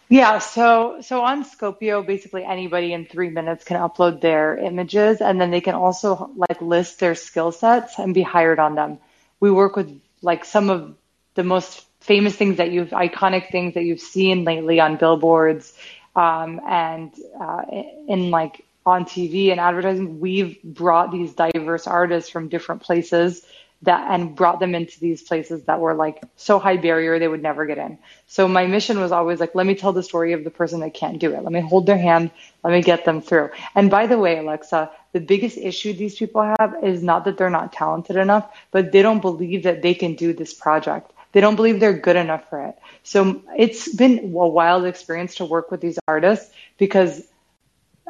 Yeah, 0.09 0.39
so 0.39 0.99
so 1.01 1.23
on 1.23 1.45
Scopio, 1.45 2.07
basically 2.07 2.45
anybody 2.45 2.93
in 2.93 3.07
three 3.07 3.31
minutes 3.31 3.65
can 3.65 3.79
upload 3.81 4.21
their 4.21 4.57
images, 4.57 5.21
and 5.21 5.41
then 5.41 5.51
they 5.51 5.61
can 5.61 5.75
also 5.75 6.31
like 6.37 6.61
list 6.61 7.01
their 7.01 7.15
skill 7.15 7.53
sets 7.53 7.99
and 7.99 8.15
be 8.15 8.23
hired 8.23 8.59
on 8.59 8.75
them. 8.75 8.99
We 9.41 9.51
work 9.51 9.77
with 9.77 10.01
like 10.23 10.45
some 10.45 10.71
of 10.71 10.95
the 11.35 11.43
most 11.43 11.85
famous 12.01 12.37
things 12.37 12.59
that 12.59 12.71
you've 12.71 12.91
iconic 12.91 13.51
things 13.51 13.75
that 13.75 13.85
you've 13.85 14.01
seen 14.01 14.45
lately 14.45 14.79
on 14.79 14.97
billboards 14.97 15.73
um, 16.15 16.61
and 16.69 17.13
uh, 17.41 17.63
in 18.07 18.31
like 18.31 18.65
on 18.87 19.05
TV 19.05 19.51
and 19.51 19.61
advertising. 19.61 20.21
We've 20.21 20.63
brought 20.63 21.11
these 21.11 21.33
diverse 21.33 21.87
artists 21.87 22.31
from 22.31 22.49
different 22.49 22.83
places 22.83 23.45
that 23.83 24.11
and 24.11 24.35
brought 24.35 24.61
them 24.61 24.75
into 24.75 24.99
these 24.99 25.23
places 25.23 25.65
that 25.65 25.81
were 25.81 25.95
like 25.95 26.23
so 26.37 26.59
high 26.59 26.77
barrier 26.77 27.19
they 27.19 27.29
would 27.29 27.43
never 27.43 27.67
get 27.67 27.79
in. 27.79 27.99
So 28.27 28.49
my 28.49 28.67
mission 28.67 28.99
was 28.99 29.13
always 29.13 29.41
like, 29.41 29.55
let 29.55 29.67
me 29.67 29.75
tell 29.75 29.93
the 29.93 30.03
story 30.03 30.33
of 30.33 30.45
the 30.45 30.51
person 30.51 30.81
that 30.81 30.95
can't 30.95 31.19
do 31.19 31.35
it. 31.35 31.43
Let 31.43 31.53
me 31.53 31.61
hold 31.61 31.87
their 31.87 31.99
hand. 31.99 32.31
Let 32.63 32.73
me 32.73 32.83
get 32.83 33.05
them 33.05 33.21
through. 33.21 33.51
And 33.75 33.91
by 33.91 34.07
the 34.07 34.19
way, 34.19 34.39
Alexa, 34.39 34.91
the 35.13 35.21
biggest 35.21 35.59
issue 35.59 35.93
these 35.93 36.17
people 36.17 36.43
have 36.59 36.77
is 36.83 37.03
not 37.03 37.25
that 37.25 37.37
they're 37.37 37.51
not 37.51 37.73
talented 37.73 38.17
enough, 38.17 38.51
but 38.71 38.93
they 38.93 39.03
don't 39.03 39.21
believe 39.21 39.65
that 39.65 39.83
they 39.83 39.95
can 39.95 40.15
do 40.15 40.33
this 40.33 40.55
project. 40.55 41.13
They 41.33 41.41
don't 41.41 41.57
believe 41.57 41.81
they're 41.81 41.99
good 41.99 42.17
enough 42.17 42.49
for 42.49 42.65
it. 42.67 42.79
So 43.03 43.43
it's 43.57 43.93
been 43.93 44.19
a 44.21 44.49
wild 44.49 44.87
experience 44.87 45.35
to 45.37 45.45
work 45.45 45.71
with 45.71 45.81
these 45.81 45.99
artists 46.07 46.51
because 46.79 47.27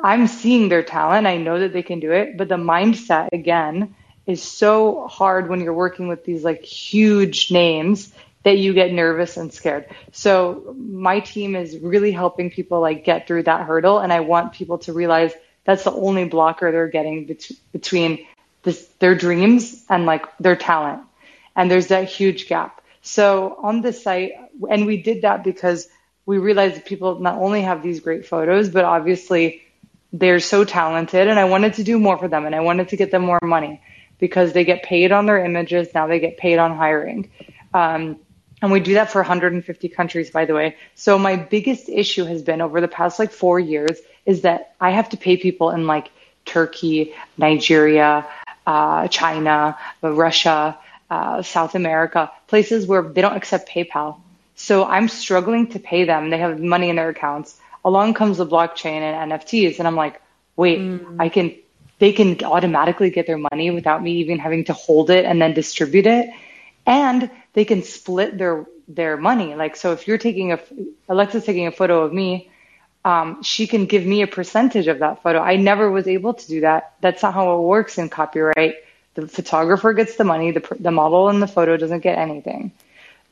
I'm 0.02 0.26
seeing 0.26 0.68
their 0.68 0.82
talent. 0.82 1.26
I 1.26 1.36
know 1.36 1.60
that 1.60 1.72
they 1.72 1.82
can 1.82 2.00
do 2.00 2.12
it, 2.12 2.36
but 2.36 2.48
the 2.48 2.56
mindset 2.56 3.28
again 3.32 3.94
is 4.26 4.42
so 4.42 5.06
hard 5.06 5.48
when 5.48 5.60
you're 5.60 5.74
working 5.74 6.08
with 6.08 6.24
these 6.24 6.44
like 6.44 6.62
huge 6.62 7.50
names 7.50 8.12
that 8.42 8.58
you 8.58 8.74
get 8.74 8.92
nervous 8.92 9.36
and 9.36 9.52
scared. 9.52 9.86
So 10.12 10.74
my 10.78 11.20
team 11.20 11.56
is 11.56 11.78
really 11.78 12.12
helping 12.12 12.50
people 12.50 12.80
like 12.80 13.04
get 13.04 13.26
through 13.26 13.44
that 13.44 13.66
hurdle. 13.66 13.98
And 13.98 14.12
I 14.12 14.20
want 14.20 14.52
people 14.52 14.78
to 14.78 14.92
realize 14.92 15.32
that's 15.64 15.84
the 15.84 15.92
only 15.92 16.26
blocker 16.26 16.70
they're 16.70 16.88
getting 16.88 17.26
bet- 17.26 17.50
between 17.72 18.26
this, 18.62 18.86
their 18.98 19.14
dreams 19.14 19.84
and 19.88 20.04
like 20.04 20.26
their 20.38 20.56
talent. 20.56 21.02
And 21.56 21.70
there's 21.70 21.88
that 21.88 22.08
huge 22.08 22.48
gap. 22.48 22.82
So 23.00 23.58
on 23.62 23.80
the 23.80 23.92
site, 23.92 24.32
and 24.68 24.86
we 24.86 25.02
did 25.02 25.22
that 25.22 25.44
because 25.44 25.88
we 26.26 26.38
realized 26.38 26.76
that 26.76 26.86
people 26.86 27.20
not 27.20 27.38
only 27.38 27.62
have 27.62 27.82
these 27.82 28.00
great 28.00 28.26
photos, 28.26 28.68
but 28.68 28.84
obviously 28.84 29.62
they're 30.14 30.38
so 30.38 30.64
talented 30.64 31.26
and 31.26 31.40
I 31.40 31.44
wanted 31.44 31.74
to 31.74 31.82
do 31.82 31.98
more 31.98 32.16
for 32.16 32.28
them 32.28 32.46
and 32.46 32.54
I 32.54 32.60
wanted 32.60 32.88
to 32.90 32.96
get 32.96 33.10
them 33.10 33.22
more 33.22 33.40
money 33.42 33.82
because 34.20 34.52
they 34.52 34.64
get 34.64 34.84
paid 34.84 35.10
on 35.10 35.26
their 35.26 35.44
images. 35.44 35.88
Now 35.92 36.06
they 36.06 36.20
get 36.20 36.36
paid 36.38 36.58
on 36.58 36.76
hiring. 36.76 37.30
Um, 37.74 38.20
and 38.62 38.70
we 38.70 38.78
do 38.78 38.94
that 38.94 39.10
for 39.10 39.20
150 39.20 39.88
countries, 39.88 40.30
by 40.30 40.44
the 40.44 40.54
way. 40.54 40.76
So 40.94 41.18
my 41.18 41.34
biggest 41.34 41.88
issue 41.88 42.24
has 42.26 42.42
been 42.42 42.60
over 42.60 42.80
the 42.80 42.86
past 42.86 43.18
like 43.18 43.32
four 43.32 43.58
years 43.58 43.98
is 44.24 44.42
that 44.42 44.74
I 44.80 44.90
have 44.90 45.08
to 45.10 45.16
pay 45.16 45.36
people 45.36 45.70
in 45.70 45.88
like 45.88 46.10
Turkey, 46.44 47.12
Nigeria, 47.36 48.24
uh, 48.68 49.08
China, 49.08 49.76
Russia, 50.00 50.78
uh, 51.10 51.42
South 51.42 51.74
America, 51.74 52.30
places 52.46 52.86
where 52.86 53.02
they 53.02 53.20
don't 53.20 53.36
accept 53.36 53.68
PayPal. 53.68 54.20
So 54.54 54.84
I'm 54.84 55.08
struggling 55.08 55.66
to 55.72 55.80
pay 55.80 56.04
them. 56.04 56.30
They 56.30 56.38
have 56.38 56.60
money 56.60 56.88
in 56.88 56.96
their 56.96 57.08
accounts. 57.08 57.58
Along 57.84 58.14
comes 58.14 58.38
the 58.38 58.46
blockchain 58.46 59.00
and 59.00 59.32
NFTs, 59.32 59.78
and 59.78 59.86
I'm 59.86 59.96
like, 59.96 60.20
wait, 60.56 60.78
mm. 60.78 61.16
I 61.18 61.28
can 61.28 61.54
they 61.98 62.12
can 62.12 62.42
automatically 62.44 63.10
get 63.10 63.26
their 63.26 63.38
money 63.38 63.70
without 63.70 64.02
me 64.02 64.12
even 64.16 64.38
having 64.38 64.64
to 64.64 64.72
hold 64.72 65.10
it 65.10 65.24
and 65.24 65.40
then 65.40 65.54
distribute 65.54 66.06
it. 66.06 66.28
And 66.86 67.30
they 67.52 67.64
can 67.64 67.82
split 67.82 68.36
their 68.36 68.66
their 68.88 69.16
money. 69.16 69.54
Like 69.54 69.76
so, 69.76 69.92
if 69.92 70.06
you're 70.06 70.18
taking 70.18 70.52
a 70.52 70.60
Alexa's 71.08 71.44
taking 71.44 71.66
a 71.66 71.72
photo 71.72 72.02
of 72.02 72.12
me, 72.12 72.50
um, 73.04 73.42
she 73.42 73.66
can 73.66 73.86
give 73.86 74.04
me 74.04 74.22
a 74.22 74.26
percentage 74.26 74.86
of 74.88 74.98
that 74.98 75.22
photo. 75.22 75.38
I 75.38 75.56
never 75.56 75.90
was 75.90 76.06
able 76.06 76.34
to 76.34 76.46
do 76.46 76.60
that. 76.62 76.94
That's 77.00 77.22
not 77.22 77.34
how 77.34 77.56
it 77.56 77.62
works 77.62 77.96
in 77.98 78.08
copyright. 78.08 78.76
The 79.14 79.28
photographer 79.28 79.92
gets 79.92 80.16
the 80.16 80.24
money. 80.24 80.50
The 80.50 80.66
the 80.80 80.90
model 80.90 81.28
in 81.30 81.40
the 81.40 81.46
photo 81.46 81.76
doesn't 81.76 82.00
get 82.00 82.18
anything. 82.18 82.72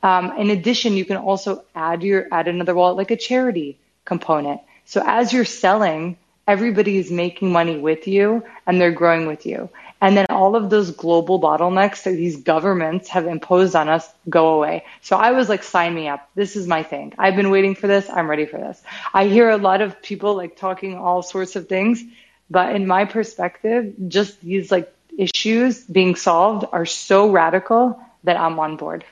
Um, 0.03 0.33
in 0.38 0.50
addition, 0.50 0.94
you 0.94 1.05
can 1.05 1.16
also 1.16 1.64
add 1.74 2.03
your 2.03 2.26
add 2.33 2.48
another 2.48 2.74
wallet 2.74 2.96
like 2.96 3.11
a 3.11 3.16
charity 3.16 3.76
component. 4.04 4.60
So 4.84 5.02
as 5.04 5.32
you're 5.32 5.44
selling 5.44 6.16
everybody 6.46 6.98
is 6.98 7.10
making 7.10 7.52
money 7.52 7.78
with 7.78 8.08
you 8.08 8.44
and 8.66 8.80
they're 8.80 8.92
growing 8.92 9.26
with 9.26 9.46
you. 9.46 9.68
And 10.00 10.16
then 10.16 10.26
all 10.30 10.56
of 10.56 10.68
those 10.68 10.90
global 10.90 11.40
bottlenecks 11.40 12.02
that 12.02 12.12
these 12.12 12.36
governments 12.36 13.08
have 13.10 13.26
imposed 13.26 13.76
on 13.76 13.88
us 13.88 14.12
go 14.28 14.54
away. 14.54 14.84
So 15.00 15.16
I 15.16 15.30
was 15.30 15.48
like, 15.48 15.62
sign 15.62 15.94
me 15.94 16.08
up. 16.08 16.28
This 16.34 16.56
is 16.56 16.66
my 16.66 16.82
thing. 16.82 17.12
I've 17.18 17.36
been 17.36 17.50
waiting 17.50 17.76
for 17.76 17.86
this. 17.86 18.10
I'm 18.10 18.28
ready 18.28 18.46
for 18.46 18.58
this. 18.58 18.82
I 19.14 19.28
hear 19.28 19.48
a 19.50 19.56
lot 19.56 19.80
of 19.80 20.02
people 20.02 20.34
like 20.34 20.56
talking 20.56 20.96
all 20.96 21.22
sorts 21.22 21.54
of 21.54 21.68
things, 21.68 22.02
but 22.50 22.74
in 22.74 22.88
my 22.88 23.04
perspective, 23.04 23.94
just 24.08 24.40
these 24.40 24.72
like 24.72 24.92
issues 25.16 25.84
being 25.84 26.16
solved 26.16 26.66
are 26.72 26.86
so 26.86 27.30
radical 27.30 28.00
that 28.24 28.36
I'm 28.36 28.58
on 28.58 28.76
board. 28.76 29.04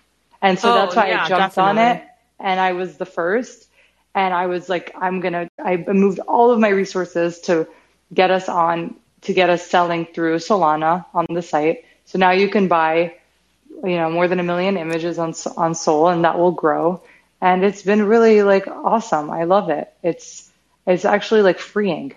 And 0.43 0.59
so 0.59 0.73
oh, 0.73 0.75
that's 0.75 0.97
why 0.97 1.11
yeah, 1.11 1.25
I 1.25 1.29
jumped 1.29 1.55
definitely. 1.55 1.83
on 1.83 1.97
it 1.97 2.05
and 2.41 2.59
I 2.59 2.73
was 2.73 2.97
the 2.97 3.07
first 3.07 3.70
and 4.15 4.35
I 4.35 4.47
was 4.47 4.69
like, 4.69 4.95
I'm 4.99 5.21
gonna. 5.21 5.49
I 5.63 5.77
moved 5.77 6.21
all 6.21 6.51
of 6.51 6.59
my 6.59 6.69
resources 6.69 7.41
to 7.43 7.69
get 8.13 8.31
us 8.31 8.49
on 8.49 8.97
to 9.23 9.33
get 9.33 9.51
us 9.51 9.67
selling 9.67 10.07
through 10.07 10.37
Solana 10.37 11.05
on 11.15 11.27
the 11.29 11.43
site. 11.43 11.85
So 12.07 12.19
now 12.19 12.31
you 12.31 12.49
can 12.49 12.69
buy, 12.69 13.15
you 13.85 13.97
know, 13.97 14.11
more 14.11 14.27
than 14.27 14.41
a 14.41 14.43
million 14.43 14.77
images 14.77 15.19
on 15.19 15.35
on 15.57 15.75
Sol, 15.75 16.09
and 16.09 16.25
that 16.25 16.39
will 16.39 16.53
grow. 16.53 17.03
And 17.41 17.65
it's 17.65 17.83
been 17.83 18.03
really 18.03 18.43
like 18.43 18.67
awesome. 18.67 19.31
I 19.31 19.45
love 19.45 19.71
it. 19.71 19.93
It's 20.03 20.51
it's 20.87 21.05
actually 21.05 21.43
like 21.43 21.59
freeing. 21.59 22.15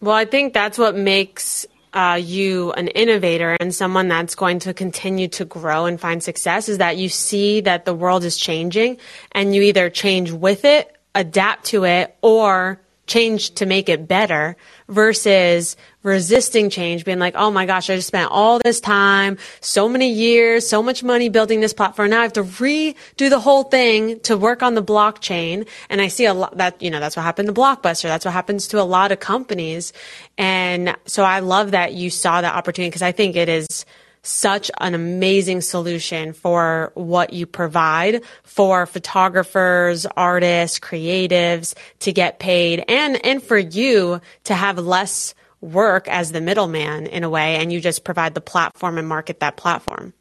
Well, 0.00 0.14
I 0.14 0.24
think 0.24 0.54
that's 0.54 0.78
what 0.78 0.94
makes 0.94 1.66
uh, 1.92 2.20
you 2.22 2.72
an 2.72 2.88
innovator 2.88 3.56
and 3.58 3.74
someone 3.74 4.08
that's 4.08 4.34
going 4.34 4.58
to 4.60 4.74
continue 4.74 5.28
to 5.28 5.44
grow 5.44 5.86
and 5.86 5.98
find 5.98 6.22
success 6.22 6.68
is 6.68 6.78
that 6.78 6.98
you 6.98 7.08
see 7.08 7.62
that 7.62 7.84
the 7.86 7.94
world 7.94 8.22
is 8.24 8.36
changing 8.36 8.98
and 9.32 9.54
you 9.54 9.62
either 9.62 9.88
change 9.88 10.30
with 10.30 10.64
it 10.66 10.95
adapt 11.16 11.64
to 11.66 11.84
it 11.84 12.16
or 12.22 12.80
change 13.06 13.54
to 13.54 13.66
make 13.66 13.88
it 13.88 14.08
better 14.08 14.56
versus 14.88 15.76
resisting 16.02 16.70
change, 16.70 17.04
being 17.04 17.18
like, 17.18 17.34
oh 17.36 17.50
my 17.50 17.66
gosh, 17.66 17.88
I 17.88 17.96
just 17.96 18.08
spent 18.08 18.30
all 18.30 18.58
this 18.58 18.80
time, 18.80 19.38
so 19.60 19.88
many 19.88 20.12
years, 20.12 20.68
so 20.68 20.82
much 20.82 21.02
money 21.02 21.28
building 21.28 21.60
this 21.60 21.72
platform. 21.72 22.10
Now 22.10 22.20
I 22.20 22.22
have 22.22 22.32
to 22.34 22.42
redo 22.42 23.30
the 23.30 23.40
whole 23.40 23.64
thing 23.64 24.20
to 24.20 24.36
work 24.36 24.62
on 24.62 24.74
the 24.74 24.82
blockchain. 24.82 25.68
And 25.88 26.00
I 26.00 26.08
see 26.08 26.26
a 26.26 26.34
lot 26.34 26.56
that, 26.58 26.80
you 26.82 26.90
know, 26.90 27.00
that's 27.00 27.16
what 27.16 27.22
happened 27.22 27.48
to 27.48 27.54
Blockbuster. 27.54 28.04
That's 28.04 28.24
what 28.24 28.32
happens 28.34 28.68
to 28.68 28.80
a 28.80 28.84
lot 28.84 29.12
of 29.12 29.20
companies. 29.20 29.92
And 30.38 30.96
so 31.06 31.24
I 31.24 31.40
love 31.40 31.72
that 31.72 31.94
you 31.94 32.10
saw 32.10 32.40
that 32.40 32.54
opportunity 32.54 32.90
because 32.90 33.02
I 33.02 33.12
think 33.12 33.36
it 33.36 33.48
is 33.48 33.86
such 34.26 34.70
an 34.80 34.94
amazing 34.94 35.60
solution 35.60 36.32
for 36.32 36.90
what 36.94 37.32
you 37.32 37.46
provide 37.46 38.22
for 38.42 38.84
photographers, 38.84 40.04
artists, 40.16 40.80
creatives 40.80 41.74
to 42.00 42.12
get 42.12 42.38
paid 42.38 42.84
and, 42.88 43.24
and 43.24 43.42
for 43.42 43.56
you 43.56 44.20
to 44.44 44.54
have 44.54 44.78
less 44.78 45.34
work 45.60 46.08
as 46.08 46.32
the 46.32 46.40
middleman 46.40 47.06
in 47.06 47.24
a 47.24 47.30
way 47.30 47.56
and 47.56 47.72
you 47.72 47.80
just 47.80 48.04
provide 48.04 48.34
the 48.34 48.40
platform 48.40 48.98
and 48.98 49.08
market 49.08 49.40
that 49.40 49.56
platform. 49.56 50.12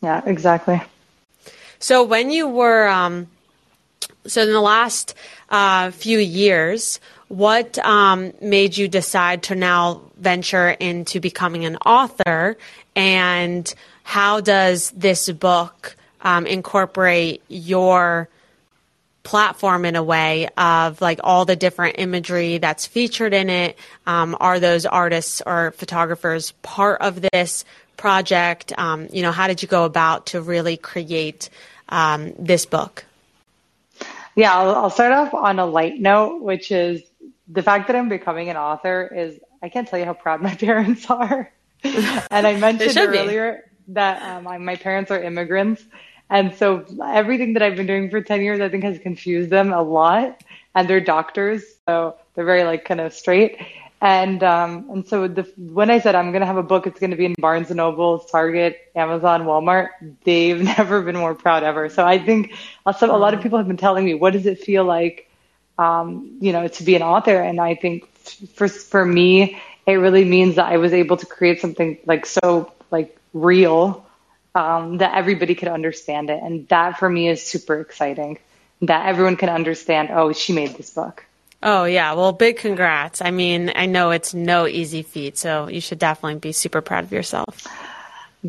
Yeah, 0.00 0.22
exactly. 0.24 0.80
So 1.78 2.04
when 2.04 2.30
you 2.30 2.48
were, 2.48 2.88
um, 2.88 3.28
so 4.26 4.42
in 4.42 4.52
the 4.52 4.60
last 4.60 5.14
uh, 5.50 5.90
few 5.90 6.18
years, 6.18 6.98
what 7.28 7.78
um, 7.80 8.32
made 8.40 8.76
you 8.76 8.88
decide 8.88 9.42
to 9.44 9.54
now 9.54 10.00
venture 10.16 10.70
into 10.70 11.20
becoming 11.20 11.64
an 11.64 11.76
author 11.76 12.56
and 12.98 13.72
how 14.02 14.40
does 14.40 14.90
this 14.90 15.30
book 15.30 15.96
um, 16.20 16.48
incorporate 16.48 17.44
your 17.46 18.28
platform 19.22 19.84
in 19.84 19.94
a 19.94 20.02
way 20.02 20.48
of 20.56 21.00
like 21.00 21.20
all 21.22 21.44
the 21.44 21.54
different 21.54 21.94
imagery 21.98 22.58
that's 22.58 22.88
featured 22.88 23.32
in 23.32 23.50
it? 23.50 23.78
Um, 24.04 24.36
are 24.40 24.58
those 24.58 24.84
artists 24.84 25.40
or 25.46 25.70
photographers 25.76 26.50
part 26.62 27.00
of 27.00 27.20
this 27.32 27.64
project? 27.96 28.76
Um, 28.76 29.06
you 29.12 29.22
know 29.22 29.32
how 29.32 29.46
did 29.46 29.62
you 29.62 29.68
go 29.68 29.84
about 29.84 30.26
to 30.26 30.42
really 30.42 30.76
create 30.76 31.50
um, 31.88 32.32
this 32.36 32.66
book? 32.66 33.04
Yeah 34.34 34.56
I'll, 34.56 34.74
I'll 34.74 34.90
start 34.90 35.12
off 35.12 35.34
on 35.34 35.60
a 35.60 35.66
light 35.66 36.00
note 36.00 36.42
which 36.42 36.72
is 36.72 37.02
the 37.46 37.62
fact 37.62 37.86
that 37.86 37.96
i'm 37.96 38.08
becoming 38.08 38.50
an 38.50 38.56
author 38.56 39.10
is 39.14 39.40
i 39.62 39.68
can't 39.68 39.88
tell 39.88 39.98
you 39.98 40.04
how 40.04 40.12
proud 40.12 40.42
my 40.42 40.54
parents 40.66 41.08
are 41.10 41.50
and 42.30 42.46
I 42.46 42.56
mentioned 42.56 42.96
earlier 42.98 43.64
be. 43.86 43.94
that 43.94 44.22
um, 44.22 44.64
my 44.64 44.76
parents 44.76 45.10
are 45.10 45.22
immigrants, 45.22 45.82
And 46.30 46.54
so 46.54 46.84
everything 47.02 47.54
that 47.54 47.62
I've 47.62 47.76
been 47.76 47.86
doing 47.86 48.10
for 48.10 48.20
10 48.20 48.42
years, 48.42 48.60
I 48.60 48.68
think 48.68 48.84
has 48.84 48.98
confused 48.98 49.50
them 49.50 49.72
a 49.72 49.82
lot. 49.82 50.42
And 50.74 50.88
they're 50.88 51.00
doctors, 51.00 51.64
so 51.86 52.16
they're 52.34 52.44
very 52.44 52.64
like 52.64 52.84
kind 52.84 53.00
of 53.00 53.12
straight. 53.12 53.58
And 54.00 54.44
um, 54.44 54.88
and 54.90 55.08
so 55.08 55.26
the, 55.26 55.42
when 55.56 55.90
I 55.90 55.98
said 55.98 56.14
I'm 56.14 56.30
going 56.30 56.40
to 56.40 56.46
have 56.46 56.56
a 56.56 56.62
book, 56.62 56.86
it's 56.86 57.00
going 57.00 57.10
to 57.10 57.16
be 57.16 57.24
in 57.24 57.34
Barnes 57.36 57.70
and 57.70 57.78
Noble, 57.78 58.20
Target, 58.20 58.78
Amazon, 58.94 59.42
Walmart. 59.42 59.88
They've 60.22 60.60
never 60.78 61.02
been 61.02 61.16
more 61.16 61.34
proud 61.34 61.64
ever. 61.64 61.88
So 61.88 62.06
I 62.06 62.18
think 62.18 62.54
also 62.86 63.06
a 63.06 63.18
lot 63.18 63.34
of 63.34 63.40
people 63.40 63.58
have 63.58 63.66
been 63.66 63.76
telling 63.76 64.04
me, 64.04 64.14
what 64.14 64.34
does 64.34 64.46
it 64.46 64.60
feel 64.60 64.84
like, 64.84 65.28
um, 65.78 66.38
you 66.40 66.52
know, 66.52 66.68
to 66.68 66.84
be 66.84 66.94
an 66.94 67.02
author? 67.02 67.40
And 67.40 67.60
I 67.60 67.74
think 67.74 68.08
for 68.54 68.68
for 68.68 69.04
me, 69.04 69.58
it 69.88 69.94
really 69.94 70.24
means 70.24 70.56
that 70.56 70.66
I 70.66 70.76
was 70.76 70.92
able 70.92 71.16
to 71.16 71.26
create 71.26 71.60
something 71.60 71.98
like 72.04 72.26
so 72.26 72.70
like 72.90 73.18
real 73.32 74.06
um, 74.54 74.98
that 74.98 75.16
everybody 75.16 75.54
could 75.54 75.68
understand 75.68 76.28
it, 76.28 76.42
and 76.42 76.68
that 76.68 76.98
for 76.98 77.08
me 77.08 77.28
is 77.28 77.44
super 77.44 77.80
exciting. 77.80 78.38
That 78.82 79.06
everyone 79.06 79.36
can 79.36 79.48
understand. 79.48 80.10
Oh, 80.12 80.32
she 80.32 80.52
made 80.52 80.76
this 80.76 80.90
book. 80.90 81.24
Oh, 81.62 81.84
yeah. 81.84 82.12
Well, 82.12 82.32
big 82.32 82.58
congrats. 82.58 83.20
I 83.20 83.32
mean, 83.32 83.72
I 83.74 83.86
know 83.86 84.12
it's 84.12 84.34
no 84.34 84.68
easy 84.68 85.02
feat, 85.02 85.36
so 85.36 85.68
you 85.68 85.80
should 85.80 85.98
definitely 85.98 86.38
be 86.38 86.52
super 86.52 86.80
proud 86.80 87.02
of 87.02 87.12
yourself. 87.12 87.66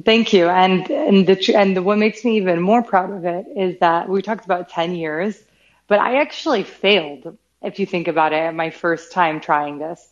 Thank 0.05 0.33
you. 0.33 0.47
And 0.47 0.89
and 0.91 1.25
the 1.25 1.55
and 1.55 1.85
what 1.85 1.97
makes 1.97 2.23
me 2.23 2.37
even 2.37 2.61
more 2.61 2.83
proud 2.83 3.11
of 3.11 3.25
it 3.25 3.47
is 3.55 3.79
that 3.79 4.09
we 4.09 4.21
talked 4.21 4.45
about 4.45 4.69
10 4.69 4.93
years, 4.93 5.41
but 5.87 5.99
I 5.99 6.21
actually 6.21 6.63
failed 6.63 7.37
if 7.61 7.79
you 7.79 7.85
think 7.85 8.07
about 8.07 8.33
it 8.33 8.53
my 8.53 8.69
first 8.69 9.11
time 9.11 9.39
trying 9.39 9.79
this. 9.79 10.05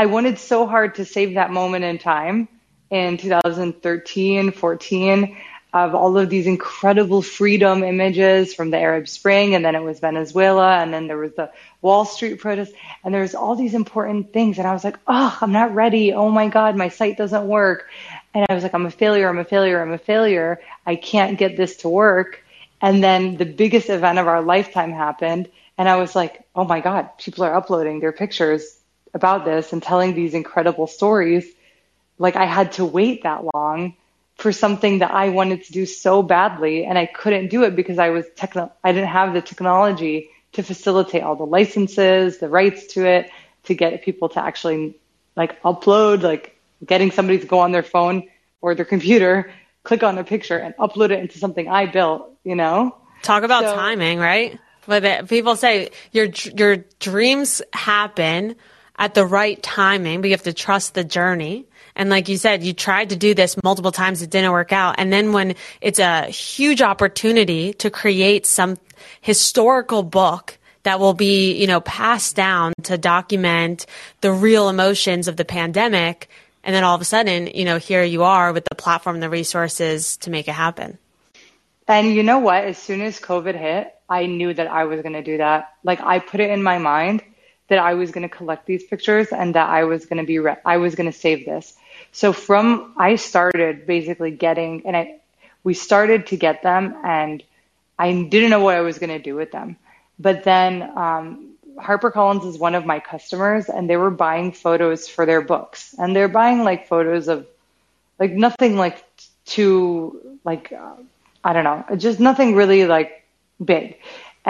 I 0.00 0.06
wanted 0.06 0.38
so 0.38 0.66
hard 0.66 0.94
to 0.94 1.04
save 1.04 1.34
that 1.34 1.50
moment 1.50 1.84
in 1.84 1.98
time 1.98 2.48
in 2.88 3.18
2013, 3.18 4.50
14 4.50 5.36
of 5.74 5.94
all 5.94 6.16
of 6.16 6.30
these 6.30 6.46
incredible 6.46 7.20
freedom 7.20 7.84
images 7.84 8.54
from 8.54 8.70
the 8.70 8.78
Arab 8.78 9.08
Spring, 9.08 9.54
and 9.54 9.62
then 9.62 9.74
it 9.74 9.82
was 9.82 10.00
Venezuela, 10.00 10.78
and 10.78 10.90
then 10.90 11.06
there 11.06 11.18
was 11.18 11.34
the 11.34 11.52
Wall 11.82 12.06
Street 12.06 12.40
protest, 12.40 12.72
and 13.04 13.12
there's 13.12 13.34
all 13.34 13.56
these 13.56 13.74
important 13.74 14.32
things. 14.32 14.56
And 14.56 14.66
I 14.66 14.72
was 14.72 14.84
like, 14.84 14.96
oh, 15.06 15.36
I'm 15.38 15.52
not 15.52 15.74
ready. 15.74 16.14
Oh 16.14 16.30
my 16.30 16.48
God, 16.48 16.76
my 16.76 16.88
site 16.88 17.18
doesn't 17.18 17.46
work. 17.46 17.90
And 18.32 18.46
I 18.48 18.54
was 18.54 18.62
like, 18.62 18.72
I'm 18.72 18.86
a 18.86 18.90
failure, 18.90 19.28
I'm 19.28 19.38
a 19.38 19.44
failure, 19.44 19.82
I'm 19.82 19.92
a 19.92 19.98
failure. 19.98 20.62
I 20.86 20.96
can't 20.96 21.36
get 21.36 21.58
this 21.58 21.76
to 21.82 21.90
work. 21.90 22.42
And 22.80 23.04
then 23.04 23.36
the 23.36 23.44
biggest 23.44 23.90
event 23.90 24.18
of 24.18 24.28
our 24.28 24.40
lifetime 24.40 24.92
happened. 24.92 25.50
And 25.76 25.90
I 25.90 25.96
was 25.96 26.16
like, 26.16 26.42
oh 26.56 26.64
my 26.64 26.80
God, 26.80 27.18
people 27.18 27.44
are 27.44 27.54
uploading 27.54 28.00
their 28.00 28.12
pictures 28.12 28.79
about 29.14 29.44
this 29.44 29.72
and 29.72 29.82
telling 29.82 30.14
these 30.14 30.34
incredible 30.34 30.86
stories. 30.86 31.46
Like 32.18 32.36
I 32.36 32.46
had 32.46 32.72
to 32.72 32.84
wait 32.84 33.22
that 33.22 33.44
long 33.54 33.94
for 34.36 34.52
something 34.52 35.00
that 35.00 35.12
I 35.12 35.28
wanted 35.28 35.64
to 35.64 35.72
do 35.72 35.84
so 35.84 36.22
badly 36.22 36.84
and 36.84 36.96
I 36.96 37.06
couldn't 37.06 37.48
do 37.48 37.64
it 37.64 37.76
because 37.76 37.98
I 37.98 38.10
was 38.10 38.26
techno 38.36 38.72
I 38.82 38.92
didn't 38.92 39.08
have 39.08 39.34
the 39.34 39.42
technology 39.42 40.30
to 40.52 40.62
facilitate 40.62 41.22
all 41.22 41.36
the 41.36 41.46
licenses, 41.46 42.38
the 42.38 42.48
rights 42.48 42.86
to 42.94 43.06
it, 43.06 43.30
to 43.64 43.74
get 43.74 44.02
people 44.02 44.30
to 44.30 44.42
actually 44.42 44.96
like 45.36 45.62
upload, 45.62 46.22
like 46.22 46.58
getting 46.84 47.10
somebody 47.10 47.38
to 47.38 47.46
go 47.46 47.60
on 47.60 47.72
their 47.72 47.82
phone 47.82 48.28
or 48.60 48.74
their 48.74 48.84
computer, 48.84 49.52
click 49.84 50.02
on 50.02 50.18
a 50.18 50.24
picture 50.24 50.56
and 50.56 50.74
upload 50.76 51.10
it 51.10 51.20
into 51.20 51.38
something 51.38 51.68
I 51.68 51.86
built, 51.86 52.30
you 52.42 52.56
know? 52.56 52.96
Talk 53.22 53.42
about 53.42 53.64
so, 53.64 53.74
timing, 53.74 54.18
right? 54.18 54.58
But 54.86 55.28
people 55.28 55.56
say 55.56 55.90
your 56.12 56.28
your 56.56 56.76
dreams 56.98 57.62
happen 57.72 58.56
at 59.00 59.14
the 59.14 59.24
right 59.24 59.60
timing, 59.62 60.20
but 60.20 60.28
you 60.28 60.34
have 60.34 60.42
to 60.42 60.52
trust 60.52 60.92
the 60.94 61.02
journey. 61.02 61.64
And 61.96 62.10
like 62.10 62.28
you 62.28 62.36
said, 62.36 62.62
you 62.62 62.74
tried 62.74 63.08
to 63.08 63.16
do 63.16 63.34
this 63.34 63.56
multiple 63.64 63.90
times, 63.90 64.20
it 64.20 64.30
didn't 64.30 64.52
work 64.52 64.72
out. 64.72 64.96
And 64.98 65.10
then 65.10 65.32
when 65.32 65.56
it's 65.80 65.98
a 65.98 66.26
huge 66.26 66.82
opportunity 66.82 67.72
to 67.74 67.90
create 67.90 68.44
some 68.44 68.76
historical 69.22 70.02
book 70.02 70.58
that 70.82 71.00
will 71.00 71.14
be, 71.14 71.58
you 71.58 71.66
know, 71.66 71.80
passed 71.80 72.36
down 72.36 72.74
to 72.84 72.98
document 72.98 73.86
the 74.20 74.32
real 74.32 74.68
emotions 74.68 75.28
of 75.28 75.36
the 75.36 75.44
pandemic. 75.46 76.28
And 76.62 76.74
then 76.74 76.84
all 76.84 76.94
of 76.94 77.00
a 77.00 77.06
sudden, 77.06 77.48
you 77.48 77.64
know, 77.64 77.78
here 77.78 78.04
you 78.04 78.22
are 78.22 78.52
with 78.52 78.66
the 78.68 78.74
platform 78.74 79.18
the 79.20 79.30
resources 79.30 80.18
to 80.18 80.30
make 80.30 80.46
it 80.46 80.52
happen. 80.52 80.98
And 81.88 82.14
you 82.14 82.22
know 82.22 82.38
what? 82.38 82.64
As 82.64 82.78
soon 82.78 83.00
as 83.00 83.18
COVID 83.18 83.58
hit, 83.58 83.94
I 84.08 84.26
knew 84.26 84.52
that 84.54 84.68
I 84.68 84.84
was 84.84 85.00
going 85.00 85.14
to 85.14 85.22
do 85.22 85.38
that. 85.38 85.74
Like 85.82 86.00
I 86.00 86.18
put 86.18 86.40
it 86.40 86.50
in 86.50 86.62
my 86.62 86.78
mind 86.78 87.22
that 87.70 87.78
I 87.78 87.94
was 87.94 88.10
going 88.10 88.28
to 88.28 88.28
collect 88.28 88.66
these 88.66 88.84
pictures 88.84 89.28
and 89.32 89.54
that 89.54 89.68
I 89.68 89.84
was 89.84 90.06
going 90.06 90.18
to 90.18 90.26
be, 90.26 90.38
re- 90.38 90.56
I 90.64 90.76
was 90.76 90.94
going 90.94 91.10
to 91.10 91.18
save 91.18 91.46
this. 91.46 91.74
So 92.12 92.32
from, 92.32 92.92
I 92.98 93.16
started 93.16 93.86
basically 93.86 94.32
getting, 94.32 94.86
and 94.86 94.96
I, 94.96 95.20
we 95.64 95.74
started 95.74 96.26
to 96.28 96.36
get 96.36 96.62
them 96.62 96.94
and 97.04 97.42
I 97.98 98.12
didn't 98.12 98.50
know 98.50 98.60
what 98.60 98.74
I 98.74 98.80
was 98.80 98.98
going 98.98 99.10
to 99.10 99.18
do 99.18 99.34
with 99.36 99.52
them. 99.52 99.76
But 100.18 100.44
then, 100.44 100.82
um, 100.96 101.46
HarperCollins 101.76 102.44
is 102.44 102.58
one 102.58 102.74
of 102.74 102.84
my 102.84 103.00
customers 103.00 103.68
and 103.68 103.88
they 103.88 103.96
were 103.96 104.10
buying 104.10 104.52
photos 104.52 105.08
for 105.08 105.24
their 105.24 105.40
books 105.40 105.94
and 105.98 106.14
they're 106.14 106.28
buying 106.28 106.64
like 106.64 106.88
photos 106.88 107.28
of 107.28 107.46
like 108.18 108.32
nothing 108.32 108.76
like 108.76 109.04
too 109.46 110.38
like, 110.44 110.72
uh, 110.72 110.96
I 111.44 111.52
don't 111.52 111.64
know, 111.64 111.84
just 111.96 112.20
nothing 112.20 112.54
really 112.54 112.84
like 112.84 113.24
big. 113.64 113.96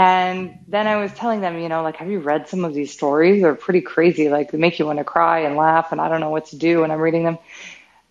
And 0.01 0.61
then 0.67 0.87
I 0.87 0.97
was 0.97 1.13
telling 1.13 1.43
them, 1.43 1.59
you 1.59 1.69
know, 1.69 1.83
like, 1.83 1.97
have 1.97 2.09
you 2.09 2.21
read 2.21 2.49
some 2.49 2.65
of 2.65 2.73
these 2.73 2.91
stories? 2.91 3.43
They're 3.43 3.55
pretty 3.55 3.83
crazy. 3.83 4.31
Like, 4.31 4.51
they 4.51 4.57
make 4.57 4.79
you 4.79 4.87
want 4.87 4.99
to 4.99 5.05
cry 5.05 5.41
and 5.41 5.57
laugh, 5.57 5.93
and 5.93 6.01
I 6.01 6.09
don't 6.09 6.21
know 6.21 6.31
what 6.31 6.47
to 6.47 6.57
do 6.57 6.81
when 6.81 6.91
I'm 6.91 7.01
reading 7.01 7.25
them. 7.25 7.37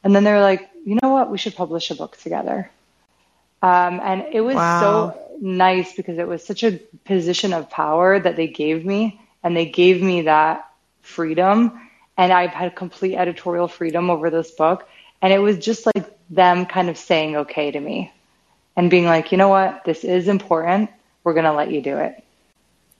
And 0.04 0.16
then 0.16 0.24
they're 0.24 0.40
like, 0.40 0.70
you 0.86 1.00
know 1.02 1.10
what? 1.10 1.32
We 1.32 1.40
should 1.40 1.56
publish 1.56 1.90
a 1.90 1.96
book 1.96 2.16
together. 2.18 2.70
Um, 3.64 4.00
and 4.04 4.24
it 4.32 4.42
was 4.42 4.54
wow. 4.54 4.80
so 4.80 5.38
nice 5.42 5.96
because 5.96 6.20
it 6.20 6.28
was 6.28 6.46
such 6.46 6.64
a 6.64 6.78
position 7.06 7.54
of 7.54 7.72
power 7.72 8.20
that 8.20 8.36
they 8.36 8.48
gave 8.48 8.86
me, 8.86 9.20
and 9.42 9.58
they 9.58 9.66
gave 9.66 10.00
me 10.00 10.22
that 10.34 10.70
freedom. 11.02 11.90
And 12.20 12.32
I've 12.32 12.52
had 12.52 12.76
complete 12.76 13.16
editorial 13.16 13.68
freedom 13.68 14.12
over 14.12 14.30
this 14.30 14.52
book. 14.52 14.88
And 15.24 15.34
it 15.34 15.40
was 15.40 15.58
just 15.58 15.88
like 15.88 16.06
them 16.30 16.68
kind 16.68 16.88
of 16.88 17.00
saying 17.00 17.36
okay 17.36 17.72
to 17.72 17.80
me 17.80 18.14
and 18.76 18.92
being 18.92 19.06
like, 19.06 19.32
you 19.32 19.40
know 19.40 19.50
what? 19.50 19.86
This 19.86 20.04
is 20.04 20.28
important 20.28 20.92
we're 21.30 21.34
going 21.34 21.46
to 21.46 21.54
let 21.54 21.70
you 21.70 21.80
do 21.80 22.00
it. 22.00 22.24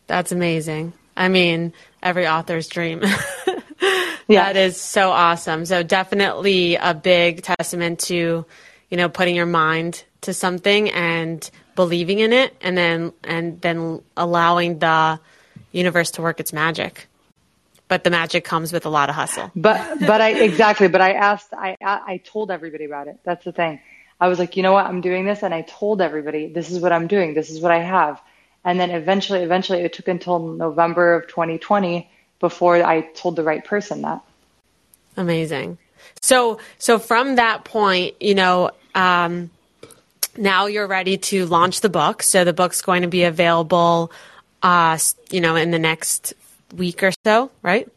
That's 0.06 0.32
amazing. 0.32 0.94
I 1.18 1.30
mean, 1.30 1.74
every 2.04 2.28
author's 2.28 2.68
dream. 2.68 3.02
yeah. 4.28 4.54
That 4.54 4.56
is 4.56 4.80
so 4.80 5.10
awesome. 5.10 5.66
So 5.66 5.82
definitely 5.82 6.76
a 6.76 6.94
big 6.94 7.42
testament 7.42 8.02
to, 8.02 8.46
you 8.92 8.98
know, 8.98 9.10
putting 9.10 9.36
your 9.36 9.48
mind 9.48 10.04
to 10.22 10.36
something 10.36 10.92
and 10.92 11.50
believing 11.76 12.20
in 12.20 12.34
it 12.34 12.56
and 12.62 12.78
then 12.78 13.14
and 13.24 13.60
then 13.62 14.04
allowing 14.16 14.78
the 14.78 15.20
universe 15.72 16.12
to 16.12 16.22
work 16.22 16.40
its 16.40 16.54
magic. 16.54 17.08
But 17.88 18.04
the 18.04 18.12
magic 18.12 18.44
comes 18.44 18.72
with 18.72 18.86
a 18.86 18.90
lot 18.90 19.10
of 19.10 19.16
hustle. 19.16 19.52
But 19.56 20.02
but 20.02 20.22
I 20.22 20.34
exactly, 20.34 20.88
but 20.88 21.02
I 21.02 21.14
asked 21.14 21.52
I 21.52 21.76
I 21.82 22.22
told 22.24 22.52
everybody 22.52 22.86
about 22.86 23.08
it. 23.08 23.18
That's 23.24 23.44
the 23.44 23.54
thing. 23.54 23.80
I 24.20 24.28
was 24.28 24.40
like, 24.40 24.58
you 24.58 24.64
know 24.64 24.74
what, 24.74 24.86
I'm 24.86 25.02
doing 25.02 25.26
this. 25.26 25.44
And 25.44 25.54
I 25.54 25.62
told 25.62 26.02
everybody, 26.02 26.48
this 26.48 26.70
is 26.72 26.80
what 26.80 26.92
I'm 26.92 27.08
doing. 27.08 27.34
This 27.34 27.50
is 27.50 27.62
what 27.62 27.72
I 27.72 27.80
have. 27.80 28.22
And 28.66 28.80
then 28.80 28.92
eventually, 28.92 29.42
eventually, 29.42 29.80
it 29.82 29.94
took 29.94 30.08
until 30.08 30.40
November 30.40 31.14
of 31.14 31.28
2020 31.28 32.10
before 32.40 32.76
I 32.84 33.02
told 33.02 33.36
the 33.36 33.44
right 33.44 33.64
person 33.64 34.02
that. 34.02 34.22
Amazing. 35.16 35.78
So, 36.22 36.60
so 36.78 37.00
from 37.00 37.36
that 37.36 37.64
point, 37.64 38.22
you 38.22 38.36
know, 38.36 38.72
um, 38.96 39.50
now 40.38 40.68
you're 40.68 40.88
ready 40.88 41.18
to 41.18 41.46
launch 41.46 41.82
the 41.82 41.90
book. 41.90 42.24
So 42.24 42.44
the 42.44 42.54
book's 42.54 42.82
going 42.82 43.02
to 43.04 43.08
be 43.08 43.24
available, 43.24 44.12
uh, 44.62 44.98
you 45.30 45.42
know, 45.42 45.56
in 45.56 45.72
the 45.72 45.80
next 45.80 46.34
week 46.76 47.04
or 47.04 47.12
so, 47.26 47.52
right? 47.62 47.88